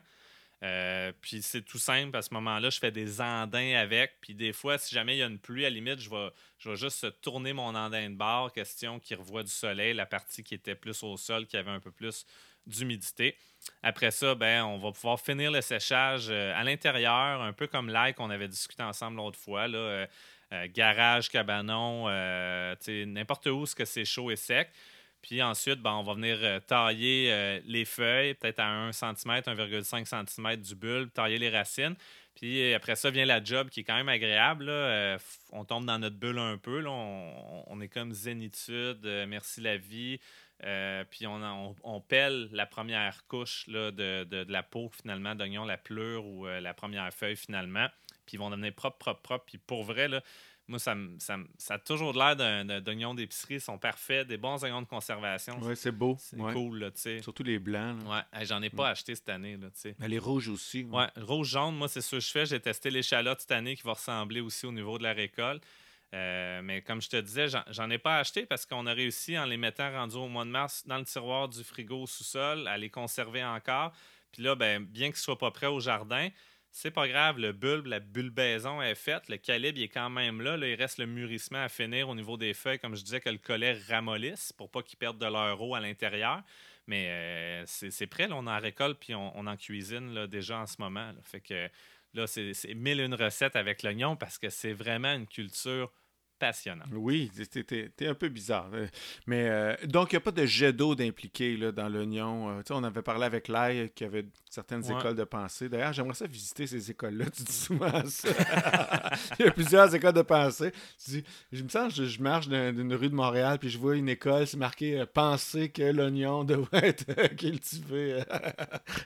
Euh, 0.63 1.11
puis 1.21 1.43
c'est 1.43 1.63
tout 1.63 1.79
simple, 1.79 2.17
à 2.17 2.23
ce 2.23 2.33
moment-là, 2.35 2.69
je 2.71 2.79
fais 2.79 2.93
des 2.93 3.21
andins 3.21 3.75
avec. 3.75 4.19
Puis 4.21 4.35
des 4.35 4.53
fois, 4.53 4.79
si 4.79 4.95
jamais 4.95 5.17
il 5.17 5.19
y 5.19 5.23
a 5.23 5.27
une 5.27 5.39
pluie, 5.39 5.65
à 5.65 5.71
la 5.71 5.75
limite, 5.75 5.99
je 5.99 6.11
vais, 6.11 6.31
je 6.59 6.71
vais 6.71 6.77
juste 6.77 7.21
tourner 7.23 7.53
mon 7.53 7.75
andin 7.75 8.11
de 8.11 8.15
bord, 8.15 8.53
question 8.53 9.01
qu'il 9.01 9.17
revoie 9.17 9.43
du 9.43 9.51
soleil, 9.51 9.95
la 9.95 10.07
partie 10.07 10.45
qui 10.45 10.55
était 10.55 10.77
plus 10.77 11.03
au 11.03 11.17
sol, 11.17 11.47
qui 11.47 11.57
avait 11.57 11.71
un 11.71 11.81
peu 11.81 11.91
plus 11.91 12.27
d'humidité. 12.67 13.37
Après 13.83 14.13
ça, 14.13 14.35
ben, 14.35 14.63
on 14.65 14.79
va 14.79 14.93
pouvoir 14.93 15.19
finir 15.19 15.51
le 15.51 15.63
séchage 15.63 16.31
à 16.31 16.63
l'intérieur, 16.63 17.41
un 17.41 17.55
peu 17.55 17.67
comme 17.67 17.89
l'ail 17.89 18.15
qu'on 18.15 18.31
avait 18.31 18.47
discuté 18.47 18.83
ensemble 18.83 19.17
l'autre 19.17 19.39
fois. 19.39 19.67
Là, 19.67 20.07
euh, 20.53 20.67
garage, 20.73 21.29
cabanon, 21.29 22.07
euh, 22.09 22.75
n'importe 23.07 23.47
où 23.47 23.67
ce 23.67 23.75
que 23.75 23.85
c'est 23.85 24.05
chaud 24.05 24.31
et 24.31 24.37
sec. 24.37 24.69
Puis 25.23 25.43
ensuite, 25.43 25.81
ben, 25.81 25.93
on 25.93 26.03
va 26.03 26.15
venir 26.15 26.39
euh, 26.43 26.59
tailler 26.61 27.61
les 27.67 27.85
feuilles, 27.85 28.35
peut-être 28.35 28.59
à 28.59 28.69
1 28.69 28.93
cm, 28.93 29.41
1,5 29.43 30.05
cm 30.07 30.57
du 30.57 30.75
bulbe, 30.75 31.13
tailler 31.13 31.39
les 31.39 31.51
racines. 31.51 31.95
Puis 32.35 32.73
après 32.75 32.97
ça 32.97 33.11
vient 33.11 33.27
la 33.27 33.43
job 33.45 33.69
qui 33.69 33.81
est 33.81 33.85
quand 33.85 33.97
même 33.97 34.09
agréable. 34.09 34.73
on 35.51 35.65
tombe 35.65 35.85
dans 35.85 35.99
notre 35.99 36.17
bulle 36.17 36.39
un 36.39 36.57
peu. 36.57 36.83
On, 36.87 37.81
est 37.81 37.89
comme 37.89 38.13
zénitude, 38.13 39.05
merci 39.29 39.61
la 39.61 39.77
vie. 39.77 40.19
puis 41.11 41.27
on, 41.27 41.77
on, 41.83 42.01
pèle 42.01 42.49
la 42.53 42.67
première 42.67 43.27
couche 43.27 43.69
de, 43.69 44.51
la 44.51 44.63
peau 44.63 44.91
finalement 45.03 45.35
d'oignon, 45.35 45.65
la 45.65 45.77
pleure 45.77 46.25
ou 46.25 46.47
la 46.47 46.73
première 46.73 47.13
feuille 47.13 47.37
finalement 47.37 47.89
puis 48.31 48.37
ils 48.37 48.39
vont 48.39 48.51
devenir 48.51 48.73
propres, 48.73 48.99
propres, 48.99 49.23
propres. 49.23 49.45
Puis 49.45 49.59
pour 49.59 49.83
vrai, 49.83 50.07
là, 50.07 50.23
moi, 50.69 50.79
ça, 50.79 50.95
ça, 51.19 51.37
ça, 51.59 51.75
a 51.75 51.79
toujours 51.81 52.13
l'air 52.13 52.37
d'oignons 52.81 53.13
d'épicerie. 53.13 53.55
Ils 53.55 53.61
sont 53.61 53.77
parfaits, 53.77 54.29
des 54.29 54.37
bons 54.37 54.63
oignons 54.63 54.83
de 54.83 54.87
conservation. 54.87 55.59
Oui, 55.61 55.75
c'est 55.75 55.91
beau. 55.91 56.17
C'est 56.21 56.37
cool, 56.37 56.79
là, 56.79 56.91
tu 56.93 57.01
sais. 57.01 57.23
Surtout 57.23 57.43
les 57.43 57.59
blancs. 57.59 57.99
Ouais, 58.07 58.45
j'en 58.45 58.63
ai 58.63 58.71
pas 58.71 58.91
acheté 58.91 59.17
cette 59.17 59.29
année, 59.31 59.57
là, 59.57 59.67
tu 59.71 59.81
sais. 59.81 59.97
Mais 59.99 60.07
les 60.07 60.21
rouges 60.21 60.49
aussi. 60.49 60.85
Ouais, 60.85 61.09
rouge, 61.17 61.49
jaune, 61.49 61.75
moi, 61.75 61.89
c'est 61.89 62.01
ce 62.01 62.13
que 62.13 62.21
je 62.21 62.31
fais. 62.31 62.47
J'ai 62.47 62.61
testé 62.61 62.89
l'échalote 62.91 63.41
cette 63.41 63.51
année 63.51 63.75
qui 63.75 63.83
va 63.83 63.95
ressembler 63.95 64.41
aussi 64.41 64.65
au 64.65 64.71
niveau 64.71 64.97
de 64.97 65.03
la 65.03 65.13
récolte. 65.13 65.65
Euh, 66.15 66.61
mais 66.63 66.83
comme 66.83 67.03
je 67.03 67.09
te 67.09 67.17
disais, 67.17 67.47
j'en 67.69 67.91
ai 67.91 67.99
pas 67.99 68.19
acheté 68.19 68.47
parce 68.47 68.65
qu'on 68.65 68.87
a 68.87 68.93
réussi, 68.93 69.37
en 69.37 69.47
les 69.47 69.57
mettant 69.57 69.91
rendus 69.91 70.17
au 70.17 70.29
mois 70.29 70.45
de 70.45 70.51
mars 70.51 70.85
dans 70.87 70.99
le 70.99 71.05
tiroir 71.05 71.49
du 71.49 71.65
frigo 71.65 72.03
au 72.03 72.07
sous-sol, 72.07 72.69
à 72.69 72.79
les 72.79 72.91
conserver 72.91 73.45
encore. 73.45 73.93
Puis 74.31 74.43
là, 74.43 74.55
ben, 74.55 74.85
bien 74.85 75.09
qu'ils 75.09 75.15
ne 75.15 75.19
soient 75.19 75.39
pas 75.39 75.51
prêts 75.51 75.67
au 75.67 75.81
jardin, 75.81 76.29
c'est 76.73 76.91
pas 76.91 77.09
grave, 77.09 77.39
le 77.39 77.53
bulbe, 77.53 77.87
la 77.87 77.99
bulbaison 77.99 78.81
est 78.81 78.95
faite, 78.95 79.29
le 79.29 79.37
calibre 79.39 79.81
est 79.81 79.89
quand 79.89 80.11
même 80.11 80.41
là. 80.41 80.57
Il 80.57 80.75
reste 80.75 80.99
le 80.99 81.07
mûrissement 81.07 81.63
à 81.63 81.69
finir 81.69 82.09
au 82.09 82.15
niveau 82.15 82.37
des 82.37 82.55
feuilles, 82.55 82.79
comme 82.79 82.95
je 82.95 83.03
disais, 83.03 83.21
que 83.21 83.31
le 83.31 83.39
collet 83.39 83.77
ramollisse 83.89 84.53
pour 84.53 84.71
pas 84.71 84.83
qu'ils 84.83 84.99
perdent 84.99 85.19
de 85.19 85.27
leur 85.27 85.61
eau 85.61 85.75
à 85.75 85.81
l'intérieur. 85.81 86.43
Mais 86.87 87.09
euh, 87.09 87.63
c'est 87.67 88.07
prêt, 88.07 88.29
on 88.31 88.47
en 88.47 88.59
récolte 88.59 88.99
puis 88.99 89.15
on, 89.15 89.47
en 89.47 89.57
cuisine 89.57 90.27
déjà 90.27 90.59
en 90.59 90.67
ce 90.67 90.77
moment. 90.79 91.13
Fait 91.23 91.41
que 91.41 91.69
là, 92.15 92.27
c'est 92.27 92.75
mille 92.75 93.01
une 93.01 93.15
recettes 93.15 93.57
avec 93.57 93.83
l'oignon 93.83 94.17
parce 94.17 94.39
que 94.39 94.49
c'est 94.49 94.73
vraiment 94.73 95.13
une 95.13 95.27
culture 95.27 95.93
passionnant. 96.41 96.87
Oui, 96.91 97.31
t'es 97.51 98.07
un 98.07 98.15
peu 98.15 98.29
bizarre. 98.29 98.71
Euh, 98.73 98.87
mais 99.27 99.49
euh, 99.49 99.77
donc, 99.85 100.11
il 100.11 100.15
n'y 100.15 100.17
a 100.17 100.21
pas 100.21 100.33
de 100.33 100.47
jet 100.47 100.73
d'eau 100.73 100.95
d'impliqué 100.95 101.57
dans 101.71 101.89
l'oignon. 101.89 102.59
Euh, 102.59 102.63
on 102.71 102.83
avait 102.83 103.03
parlé 103.03 103.27
avec 103.27 103.47
l'ail 103.47 103.91
qui 103.95 104.05
avait 104.05 104.25
certaines 104.49 104.85
écoles 104.91 105.15
de 105.15 105.25
pensée. 105.25 105.69
D'ailleurs, 105.69 105.93
j'aimerais 105.93 106.15
ça 106.15 106.27
visiter 106.27 106.67
ces 106.67 106.91
écoles-là. 106.91 107.27
Tu 107.31 107.43
dis 107.43 107.53
souvent 107.53 108.05
ça. 108.07 108.29
il 109.39 109.45
y 109.45 109.49
a 109.49 109.53
plusieurs 109.53 109.95
écoles 109.95 110.15
de 110.15 110.23
pensée. 110.23 110.73
je 111.53 111.63
me 111.63 111.69
sens, 111.69 111.95
je, 111.95 112.05
je 112.05 112.23
marche 112.23 112.49
d'une 112.49 112.95
rue 112.95 113.11
de 113.11 113.15
Montréal 113.15 113.59
puis 113.59 113.69
je 113.69 113.79
vois 113.79 113.97
une 113.97 114.09
école, 114.09 114.47
c'est 114.47 114.57
marqué 114.57 115.05
Penser 115.13 115.69
que 115.69 115.83
l'oignon 115.83 116.45
devrait 116.45 116.89
être 116.89 117.37
cultivé, 117.37 118.23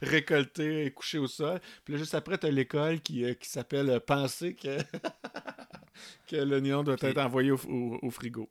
récolté 0.02 0.86
et 0.86 0.90
couché 0.92 1.18
au 1.18 1.26
sol. 1.26 1.60
Puis 1.84 1.94
là, 1.94 1.98
juste 1.98 2.14
après, 2.14 2.38
tu 2.38 2.46
as 2.46 2.50
l'école 2.50 3.00
qui, 3.00 3.24
qui 3.36 3.48
s'appelle 3.48 4.00
Penser 4.06 4.54
que 4.54 4.78
que 6.28 6.36
l'oignon 6.36 6.82
doit 6.82 6.96
être 7.00 7.18
envoyé 7.18 7.50
au, 7.50 8.10
frigo. 8.10 8.48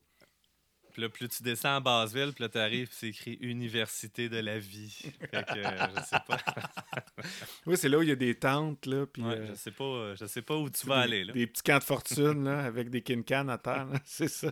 Puis 0.92 1.02
là, 1.02 1.10
plus 1.10 1.28
tu 1.28 1.42
descends 1.42 1.78
à 1.78 1.80
Basseville, 1.80 2.34
puis 2.34 2.44
là, 2.44 2.50
tu 2.50 2.60
arrives, 2.60 2.90
c'est 2.92 3.08
écrit 3.08 3.34
Université 3.42 4.30
de 4.30 4.38
la 4.38 4.60
vie. 4.60 4.96
Fait 5.32 5.44
que, 5.44 5.58
euh, 5.58 5.88
je 5.96 6.02
sais 6.04 6.20
pas. 6.28 6.38
oui, 7.66 7.78
c'est 7.78 7.90
là 7.90 7.98
où 7.98 8.04
il 8.04 8.10
y 8.10 8.12
a 8.12 8.16
des 8.16 8.36
tentes, 8.36 8.86
là. 8.86 9.08
Puis, 9.08 9.24
euh, 9.24 9.48
je 9.48 9.54
sais 9.56 9.72
pas, 9.72 9.84
euh, 9.84 10.16
je 10.16 10.28
sais 10.28 10.44
pas 10.44 10.56
où 10.56 10.70
tu 10.70 10.86
vas 10.86 11.00
aller, 11.00 11.24
là. 11.24 11.34
Des 11.34 11.48
petits 11.48 11.64
camps 11.64 11.80
de 11.80 11.84
fortune, 11.84 12.44
là, 12.44 12.64
avec 12.64 12.92
des 12.92 13.02
kincanes 13.02 13.50
à 13.50 13.58
terre, 13.58 13.88
c'est 14.06 14.28
ça. 14.28 14.52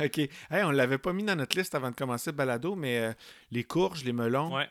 OK. 0.00 0.18
Hey, 0.18 0.62
on 0.62 0.70
l'avait 0.70 0.98
pas 0.98 1.12
mis 1.12 1.24
dans 1.24 1.36
notre 1.36 1.58
liste 1.58 1.74
avant 1.74 1.90
de 1.90 1.96
commencer 1.96 2.30
le 2.30 2.36
balado, 2.36 2.76
mais 2.76 3.16
les 3.50 3.64
courges, 3.64 4.04
les 4.04 4.12
melons. 4.12 4.54
Ouais. 4.54 4.68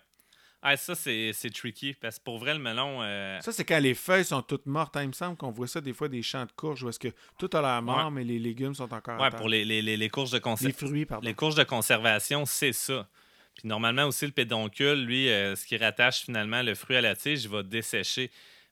Ah, 0.61 0.75
ça, 0.75 0.95
c'est 0.95 1.31
c'est 1.33 1.49
tricky. 1.53 1.93
Parce 1.93 2.17
que 2.17 2.23
pour 2.23 2.39
vrai, 2.39 2.53
le 2.53 2.59
melon. 2.59 2.99
euh, 3.03 3.39
Ça, 3.41 3.51
c'est 3.51 3.63
quand 3.63 3.79
les 3.79 3.93
feuilles 3.93 4.25
sont 4.25 4.41
toutes 4.41 4.65
mortes. 4.65 4.97
hein. 4.97 5.03
Il 5.03 5.09
me 5.09 5.13
semble 5.13 5.37
qu'on 5.37 5.51
voit 5.51 5.67
ça 5.67 5.81
des 5.81 5.93
fois 5.93 6.09
des 6.09 6.23
champs 6.23 6.45
de 6.45 6.51
courges 6.51 6.83
où 6.83 6.89
est-ce 6.89 6.99
que 6.99 7.09
tout 7.37 7.49
a 7.53 7.61
l'air 7.61 7.81
mort, 7.81 8.05
Ouais. 8.07 8.11
mais 8.11 8.23
les 8.23 8.39
légumes 8.39 8.73
sont 8.73 8.91
encore 8.91 9.21
ouais, 9.21 9.29
pour 9.31 9.47
les, 9.49 9.63
les, 9.65 9.81
les, 9.81 9.95
les 9.97 10.09
courges 10.09 10.31
de 10.31 10.37
Les 10.37 10.41
conservation. 10.41 10.87
fruits, 10.87 11.05
pardon. 11.05 11.25
Les 11.25 11.33
courges 11.35 11.55
de 11.55 11.63
conservation, 11.63 12.45
c'est 12.45 12.73
ça. 12.73 13.07
Puis 13.55 13.67
normalement 13.67 14.05
aussi, 14.05 14.25
le 14.25 14.31
pédoncule, 14.31 15.03
lui, 15.05 15.29
euh, 15.29 15.55
ce 15.55 15.65
qui 15.65 15.77
rattache 15.77 16.21
finalement 16.21 16.61
le 16.63 16.75
fruit 16.75 16.95
à 16.97 17.01
la 17.01 17.15
tige, 17.15 17.43
il 17.43 17.49
va 17.49 17.63
dessécher. 17.63 18.29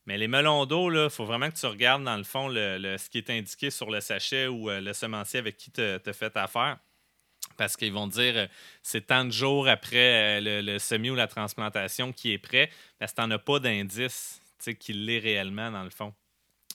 Mais 0.07 0.17
les 0.17 0.27
melons 0.27 0.65
d'eau, 0.67 0.91
il 0.91 1.09
faut 1.09 1.25
vraiment 1.25 1.49
que 1.49 1.55
tu 1.55 1.65
regardes 1.65 2.03
dans 2.03 2.17
le 2.17 2.23
fond 2.23 2.47
le, 2.47 2.77
le- 2.77 2.97
ce 2.97 3.09
qui 3.09 3.17
est 3.19 3.29
indiqué 3.31 3.69
sur 3.71 3.89
le 3.89 4.01
sachet 4.01 4.45
ou 4.47 4.69
euh, 4.69 4.79
le 4.81 4.93
semencier 4.93 5.39
avec 5.39 5.57
qui 5.57 5.71
tu 5.71 5.81
as 5.81 5.99
fait 6.13 6.35
affaire. 6.37 6.77
Parce 7.57 7.77
qu'ils 7.77 7.93
vont 7.93 8.07
dire 8.07 8.33
euh, 8.35 8.47
c'est 8.83 9.07
tant 9.07 9.25
de 9.25 9.31
jours 9.31 9.67
après 9.67 10.39
euh, 10.39 10.41
le, 10.41 10.73
le 10.73 10.79
semis 10.79 11.09
ou 11.09 11.15
la 11.15 11.27
transplantation 11.27 12.11
qui 12.11 12.31
est 12.33 12.37
prêt, 12.37 12.69
parce 12.99 13.11
que 13.11 13.21
tu 13.21 13.27
n'en 13.27 13.31
as 13.31 13.39
pas 13.39 13.59
d'indice 13.59 14.41
tu 14.59 14.65
sais, 14.65 14.75
qu'il 14.75 15.05
l'est 15.05 15.19
réellement 15.19 15.71
dans 15.71 15.83
le 15.83 15.89
fond. 15.89 16.13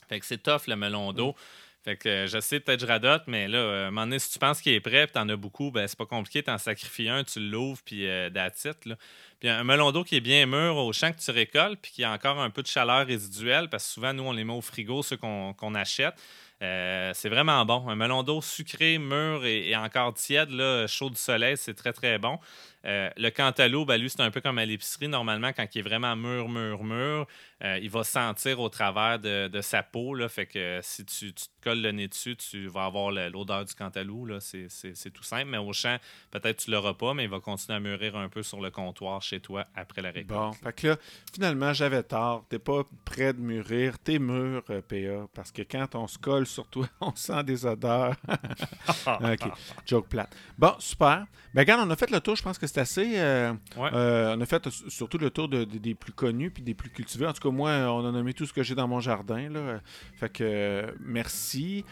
Fait 0.09 0.19
que 0.19 0.25
c'est 0.25 0.43
tough 0.43 0.67
le 0.67 0.75
melon 0.75 1.13
d'eau. 1.13 1.35
Fait 1.83 1.97
que 1.97 2.07
euh, 2.07 2.27
je 2.27 2.39
sais, 2.39 2.59
peut-être 2.59 2.81
je 2.81 2.85
radote, 2.85 3.23
mais 3.25 3.47
là, 3.47 3.57
euh, 3.57 3.85
à 3.85 3.87
un 3.87 3.91
moment 3.91 4.05
donné, 4.05 4.19
si 4.19 4.29
tu 4.29 4.37
penses 4.37 4.61
qu'il 4.61 4.73
est 4.73 4.81
prêt 4.81 5.03
et 5.03 5.07
tu 5.07 5.17
en 5.17 5.27
as 5.29 5.35
beaucoup, 5.35 5.71
ben 5.71 5.87
c'est 5.87 5.97
pas 5.97 6.05
compliqué, 6.05 6.43
tu 6.43 6.51
en 6.51 6.59
sacrifies 6.59 7.09
un, 7.09 7.23
tu 7.23 7.39
l'ouvres, 7.39 7.81
puis 7.83 8.07
euh, 8.07 8.29
that's 8.29 8.65
it, 8.65 8.85
là. 8.85 8.97
Puis 9.41 9.49
un 9.49 9.63
melon 9.63 9.91
d'eau 9.91 10.03
qui 10.03 10.15
est 10.15 10.21
bien 10.21 10.45
mûr 10.45 10.77
au 10.77 10.93
champ 10.93 11.11
que 11.11 11.19
tu 11.19 11.31
récoltes, 11.31 11.79
puis 11.81 11.91
qui 11.91 12.03
a 12.03 12.11
encore 12.11 12.39
un 12.39 12.51
peu 12.51 12.61
de 12.61 12.67
chaleur 12.67 13.07
résiduelle, 13.07 13.69
parce 13.69 13.83
que 13.85 13.93
souvent, 13.93 14.13
nous, 14.13 14.23
on 14.23 14.31
les 14.31 14.43
met 14.43 14.53
au 14.53 14.61
frigo, 14.61 15.01
ceux 15.01 15.17
qu'on 15.17 15.75
achète. 15.75 16.13
Euh, 16.61 17.11
c'est 17.15 17.29
vraiment 17.29 17.65
bon. 17.65 17.89
Un 17.89 17.95
melon 17.95 18.21
d'eau 18.21 18.41
sucré, 18.41 18.99
mûr 18.99 19.45
et, 19.45 19.75
encore 19.75 20.13
tiède, 20.13 20.51
là, 20.51 20.85
chaud 20.85 21.09
du 21.09 21.15
soleil, 21.15 21.57
c'est 21.57 21.73
très, 21.73 21.91
très 21.91 22.19
bon. 22.19 22.37
Euh, 22.85 23.09
le 23.17 23.29
cantaloupe, 23.29 23.87
ben, 23.87 23.97
lui, 23.97 24.09
c'est 24.09 24.21
un 24.21 24.31
peu 24.31 24.41
comme 24.41 24.57
à 24.57 24.65
l'épicerie. 24.65 25.07
Normalement, 25.07 25.53
quand 25.53 25.65
il 25.73 25.79
est 25.79 25.81
vraiment 25.81 26.15
mûr, 26.15 26.49
mûr, 26.49 26.83
mûr, 26.83 27.27
euh, 27.63 27.79
il 27.81 27.89
va 27.89 28.03
sentir 28.03 28.59
au 28.59 28.69
travers 28.69 29.19
de, 29.19 29.47
de 29.47 29.61
sa 29.61 29.81
peau. 29.81 30.13
Là, 30.13 30.29
fait 30.29 30.45
que 30.45 30.79
si 30.83 31.03
tu, 31.05 31.33
tu 31.33 31.45
te 31.45 31.63
colles 31.63 31.81
le 31.81 31.91
nez 31.91 32.07
dessus, 32.07 32.35
tu 32.35 32.67
vas 32.67 32.85
avoir 32.85 33.11
l'odeur 33.11 33.65
du 33.65 33.73
cantaloupe. 33.73 34.29
C'est 34.39 35.11
tout 35.11 35.23
simple. 35.23 35.45
Mais 35.45 35.57
au 35.57 35.73
champ, 35.73 35.97
peut-être 36.29 36.63
tu 36.63 36.71
l'auras 36.71 36.93
pas, 36.93 37.13
mais 37.13 37.23
il 37.23 37.29
va 37.29 37.39
continuer 37.39 37.77
à 37.77 37.79
mûrir 37.79 38.15
un 38.15 38.29
peu 38.29 38.43
sur 38.43 38.61
le 38.61 38.69
comptoir 38.69 39.21
chez 39.31 39.39
toi 39.39 39.65
après 39.75 40.01
la 40.01 40.11
récolte. 40.11 40.27
Bon, 40.39 40.51
fait 40.51 40.73
que 40.73 40.87
là, 40.89 40.97
finalement, 41.33 41.71
j'avais 41.73 42.03
tort. 42.03 42.45
T'es 42.49 42.59
pas 42.59 42.83
prêt 43.05 43.31
de 43.33 43.39
mûrir. 43.39 43.97
T'es 43.99 44.19
mûr, 44.19 44.61
euh, 44.69 44.81
PA, 44.81 45.27
parce 45.33 45.51
que 45.51 45.61
quand 45.61 45.95
on 45.95 46.05
se 46.07 46.17
colle 46.17 46.45
sur 46.45 46.67
toi, 46.67 46.85
on 47.01 47.15
sent 47.15 47.43
des 47.45 47.65
odeurs. 47.65 48.15
OK, 49.07 49.51
joke 49.85 50.07
plate. 50.09 50.35
Bon, 50.57 50.73
super. 50.79 51.25
Ben, 51.53 51.61
regarde, 51.61 51.87
on 51.87 51.91
a 51.91 51.95
fait 51.95 52.11
le 52.11 52.19
tour, 52.19 52.35
je 52.35 52.43
pense 52.43 52.57
que 52.57 52.67
c'est 52.67 52.79
assez. 52.79 53.13
euh, 53.19 53.53
Ouais. 53.77 53.89
euh, 53.93 54.35
on 54.37 54.41
a 54.41 54.45
fait 54.45 54.67
surtout 54.89 55.17
le 55.17 55.29
tour 55.29 55.47
de- 55.47 55.63
de- 55.63 55.77
des 55.77 55.95
plus 55.95 56.11
connus 56.13 56.51
puis 56.51 56.63
des 56.63 56.73
plus 56.73 56.89
cultivés. 56.89 57.25
En 57.27 57.33
tout 57.33 57.41
cas, 57.49 57.55
moi, 57.55 57.71
on 57.71 58.05
a 58.07 58.11
nommé 58.11 58.33
tout 58.33 58.45
ce 58.45 58.53
que 58.53 58.63
j'ai 58.63 58.75
dans 58.75 58.87
mon 58.87 58.99
jardin. 58.99 59.49
Là. 59.49 59.79
Fait 60.15 60.29
que 60.29 60.93
merci. 60.99 61.85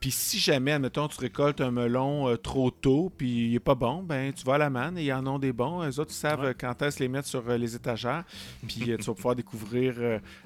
Puis 0.00 0.10
si 0.10 0.38
jamais, 0.38 0.72
admettons, 0.72 1.08
tu 1.08 1.20
récoltes 1.20 1.60
un 1.60 1.70
melon 1.70 2.36
trop 2.38 2.70
tôt 2.70 3.12
puis 3.16 3.48
il 3.48 3.54
est 3.54 3.60
pas 3.60 3.74
bon, 3.74 4.02
ben 4.02 4.32
tu 4.32 4.44
vas 4.44 4.54
à 4.54 4.58
la 4.58 4.70
manne 4.70 4.96
et 4.98 5.04
ils 5.04 5.12
en 5.12 5.26
ont 5.26 5.38
des 5.38 5.52
bons. 5.52 5.82
Les 5.82 5.98
autres, 6.00 6.12
ils 6.12 6.14
savent 6.14 6.40
Ouais. 6.40 6.46
euh, 6.48 6.54
les 6.98 7.08
mettre 7.08 7.28
sur 7.28 7.48
euh, 7.48 7.56
les 7.56 7.74
étagères. 7.74 8.24
Puis 8.66 8.90
euh, 8.90 8.96
tu 8.96 9.04
vas 9.04 9.14
pouvoir 9.14 9.36
découvrir 9.36 9.94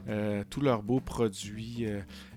euh, 0.09 0.45
tous 0.49 0.61
leurs 0.61 0.83
beaux 0.83 1.01
produits 1.01 1.87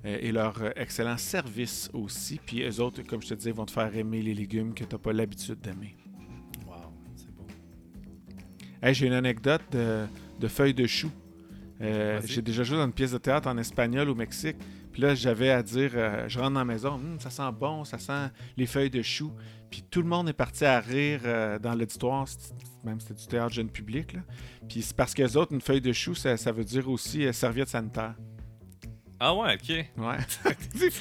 et 0.03 0.31
leurs 0.31 0.77
excellents 0.77 1.17
services 1.17 1.89
aussi. 1.93 2.39
Puis 2.45 2.63
eux 2.63 2.79
autres, 2.81 3.01
comme 3.03 3.21
je 3.21 3.29
te 3.29 3.33
disais, 3.33 3.51
vont 3.51 3.65
te 3.65 3.71
faire 3.71 3.95
aimer 3.95 4.21
les 4.21 4.33
légumes 4.33 4.73
que 4.73 4.83
tu 4.83 4.93
n'as 4.95 4.99
pas 4.99 5.13
l'habitude 5.13 5.59
d'aimer. 5.61 5.95
Wow, 6.67 6.75
c'est 7.15 7.31
beau. 7.31 7.45
Hey, 8.81 8.93
j'ai 8.93 9.07
une 9.07 9.13
anecdote 9.13 9.61
de, 9.71 10.05
de 10.39 10.47
feuilles 10.47 10.73
de 10.73 10.87
chou. 10.87 11.11
Euh, 11.81 12.19
Vas-y. 12.19 12.31
j'ai 12.31 12.41
déjà 12.41 12.63
joué 12.63 12.77
dans 12.77 12.85
une 12.85 12.93
pièce 12.93 13.11
de 13.11 13.17
théâtre 13.17 13.47
en 13.47 13.57
espagnol 13.57 14.09
au 14.09 14.15
Mexique. 14.15 14.57
Puis 14.91 15.01
là, 15.01 15.15
j'avais 15.15 15.49
à 15.49 15.63
dire, 15.63 15.91
euh, 15.95 16.25
je 16.27 16.39
rentre 16.39 16.53
dans 16.53 16.59
la 16.59 16.65
maison, 16.65 16.93
Hum, 16.93 17.19
ça 17.19 17.29
sent 17.29 17.51
bon, 17.59 17.83
ça 17.83 17.97
sent 17.97 18.29
les 18.57 18.67
feuilles 18.67 18.91
de 18.91 19.01
chou. 19.01 19.31
Puis 19.71 19.83
tout 19.89 20.01
le 20.01 20.07
monde 20.07 20.29
est 20.29 20.33
parti 20.33 20.65
à 20.65 20.79
rire 20.79 21.21
euh, 21.25 21.57
dans 21.57 21.73
l'auditoire, 21.73 22.27
même 22.84 22.99
c'était 22.99 23.13
du 23.13 23.27
théâtre 23.27 23.53
jeune 23.53 23.69
public. 23.69 24.13
Là. 24.13 24.19
Puis 24.67 24.81
c'est 24.81 24.95
parce 24.95 25.13
que 25.13 25.21
les 25.23 25.38
autres, 25.38 25.53
une 25.53 25.61
feuille 25.61 25.81
de 25.81 25.93
chou, 25.93 26.15
ça, 26.15 26.38
ça 26.38 26.51
veut 26.51 26.63
dire 26.63 26.89
aussi 26.89 27.25
euh, 27.25 27.34
serviette 27.34 27.69
sanitaire. 27.69 28.15
Ah 29.19 29.34
ouais, 29.34 29.55
OK. 29.55 29.69
Ouais. 29.69 30.51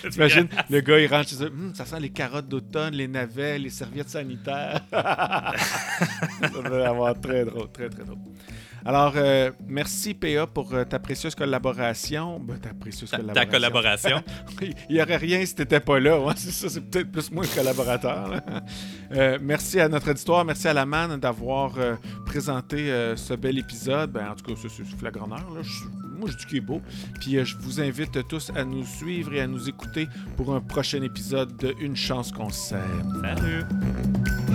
T'imagines, 0.11 0.49
le 0.70 0.80
gars, 0.80 1.01
il 1.01 1.07
rentre 1.09 1.28
chez 1.28 1.43
eux, 1.43 1.49
Hum, 1.49 1.74
ça 1.74 1.85
sent 1.85 1.99
les 1.99 2.11
carottes 2.11 2.47
d'automne, 2.47 2.95
les 2.95 3.09
navets, 3.09 3.59
les 3.59 3.70
serviettes 3.70 4.11
sanitaires. 4.11 4.80
ça 4.91 5.55
va 6.41 6.89
avoir 6.89 7.20
très 7.20 7.45
drôle, 7.45 7.70
très, 7.72 7.89
très 7.89 8.05
drôle. 8.05 8.18
Alors, 8.85 9.12
euh, 9.16 9.51
merci 9.66 10.12
PA 10.14 10.47
pour 10.47 10.74
euh, 10.74 10.85
ta 10.85 10.99
précieuse 10.99 11.35
collaboration. 11.35 12.41
Ben, 12.41 12.59
ta 12.59 12.74
précieuse 12.74 13.11
Ta, 13.11 13.18
collaboration. 13.18 13.45
ta 13.45 13.57
collaboration. 13.57 14.22
Il 14.89 14.95
n'y 14.97 15.03
aurait 15.03 15.16
rien 15.16 15.45
si 15.47 15.55
tu 15.55 15.62
n'étais 15.62 15.80
pas 15.80 16.01
là. 16.01 16.18
c'est 16.37 16.51
ça, 16.51 16.68
c'est 16.68 16.80
peut-être 16.80 17.11
plus 17.12 17.30
moi 17.30 17.45
le 17.45 17.55
collaborateur. 17.55 18.41
Euh, 19.12 19.39
merci 19.41 19.78
à 19.80 19.89
notre 19.89 20.11
auditoire, 20.11 20.45
merci 20.45 20.66
à 20.68 20.72
la 20.72 20.85
manne 20.87 21.18
d'avoir 21.20 21.78
euh, 21.78 21.95
présenté 22.26 22.91
ce 23.16 23.35
bel 23.35 23.59
épisode. 23.59 24.11
Ben, 24.12 24.30
en 24.30 24.35
tout 24.35 24.45
cas, 24.55 24.61
ça, 24.61 24.68
c'est 24.74 24.85
flagrant 24.99 25.26
là. 25.26 25.39
Je- 25.62 25.85
moi, 26.18 26.30
je 26.30 26.37
dis 26.37 26.47
qu'il 26.47 26.59
est 26.59 26.61
beau. 26.61 26.80
Puis 27.20 27.45
je 27.45 27.57
vous 27.59 27.80
invite 27.80 28.26
tous 28.28 28.51
à 28.55 28.64
nous 28.64 28.85
suivre 28.87 29.33
et 29.35 29.41
à 29.41 29.47
nous 29.47 29.68
écouter 29.68 30.09
pour 30.37 30.55
un 30.55 30.61
prochain 30.61 31.03
épisode 31.03 31.57
de 31.57 31.74
Une 31.80 31.97
chance 31.97 32.30
qu'on 32.30 32.51
s'aime. 32.51 33.20
Salut. 33.22 34.51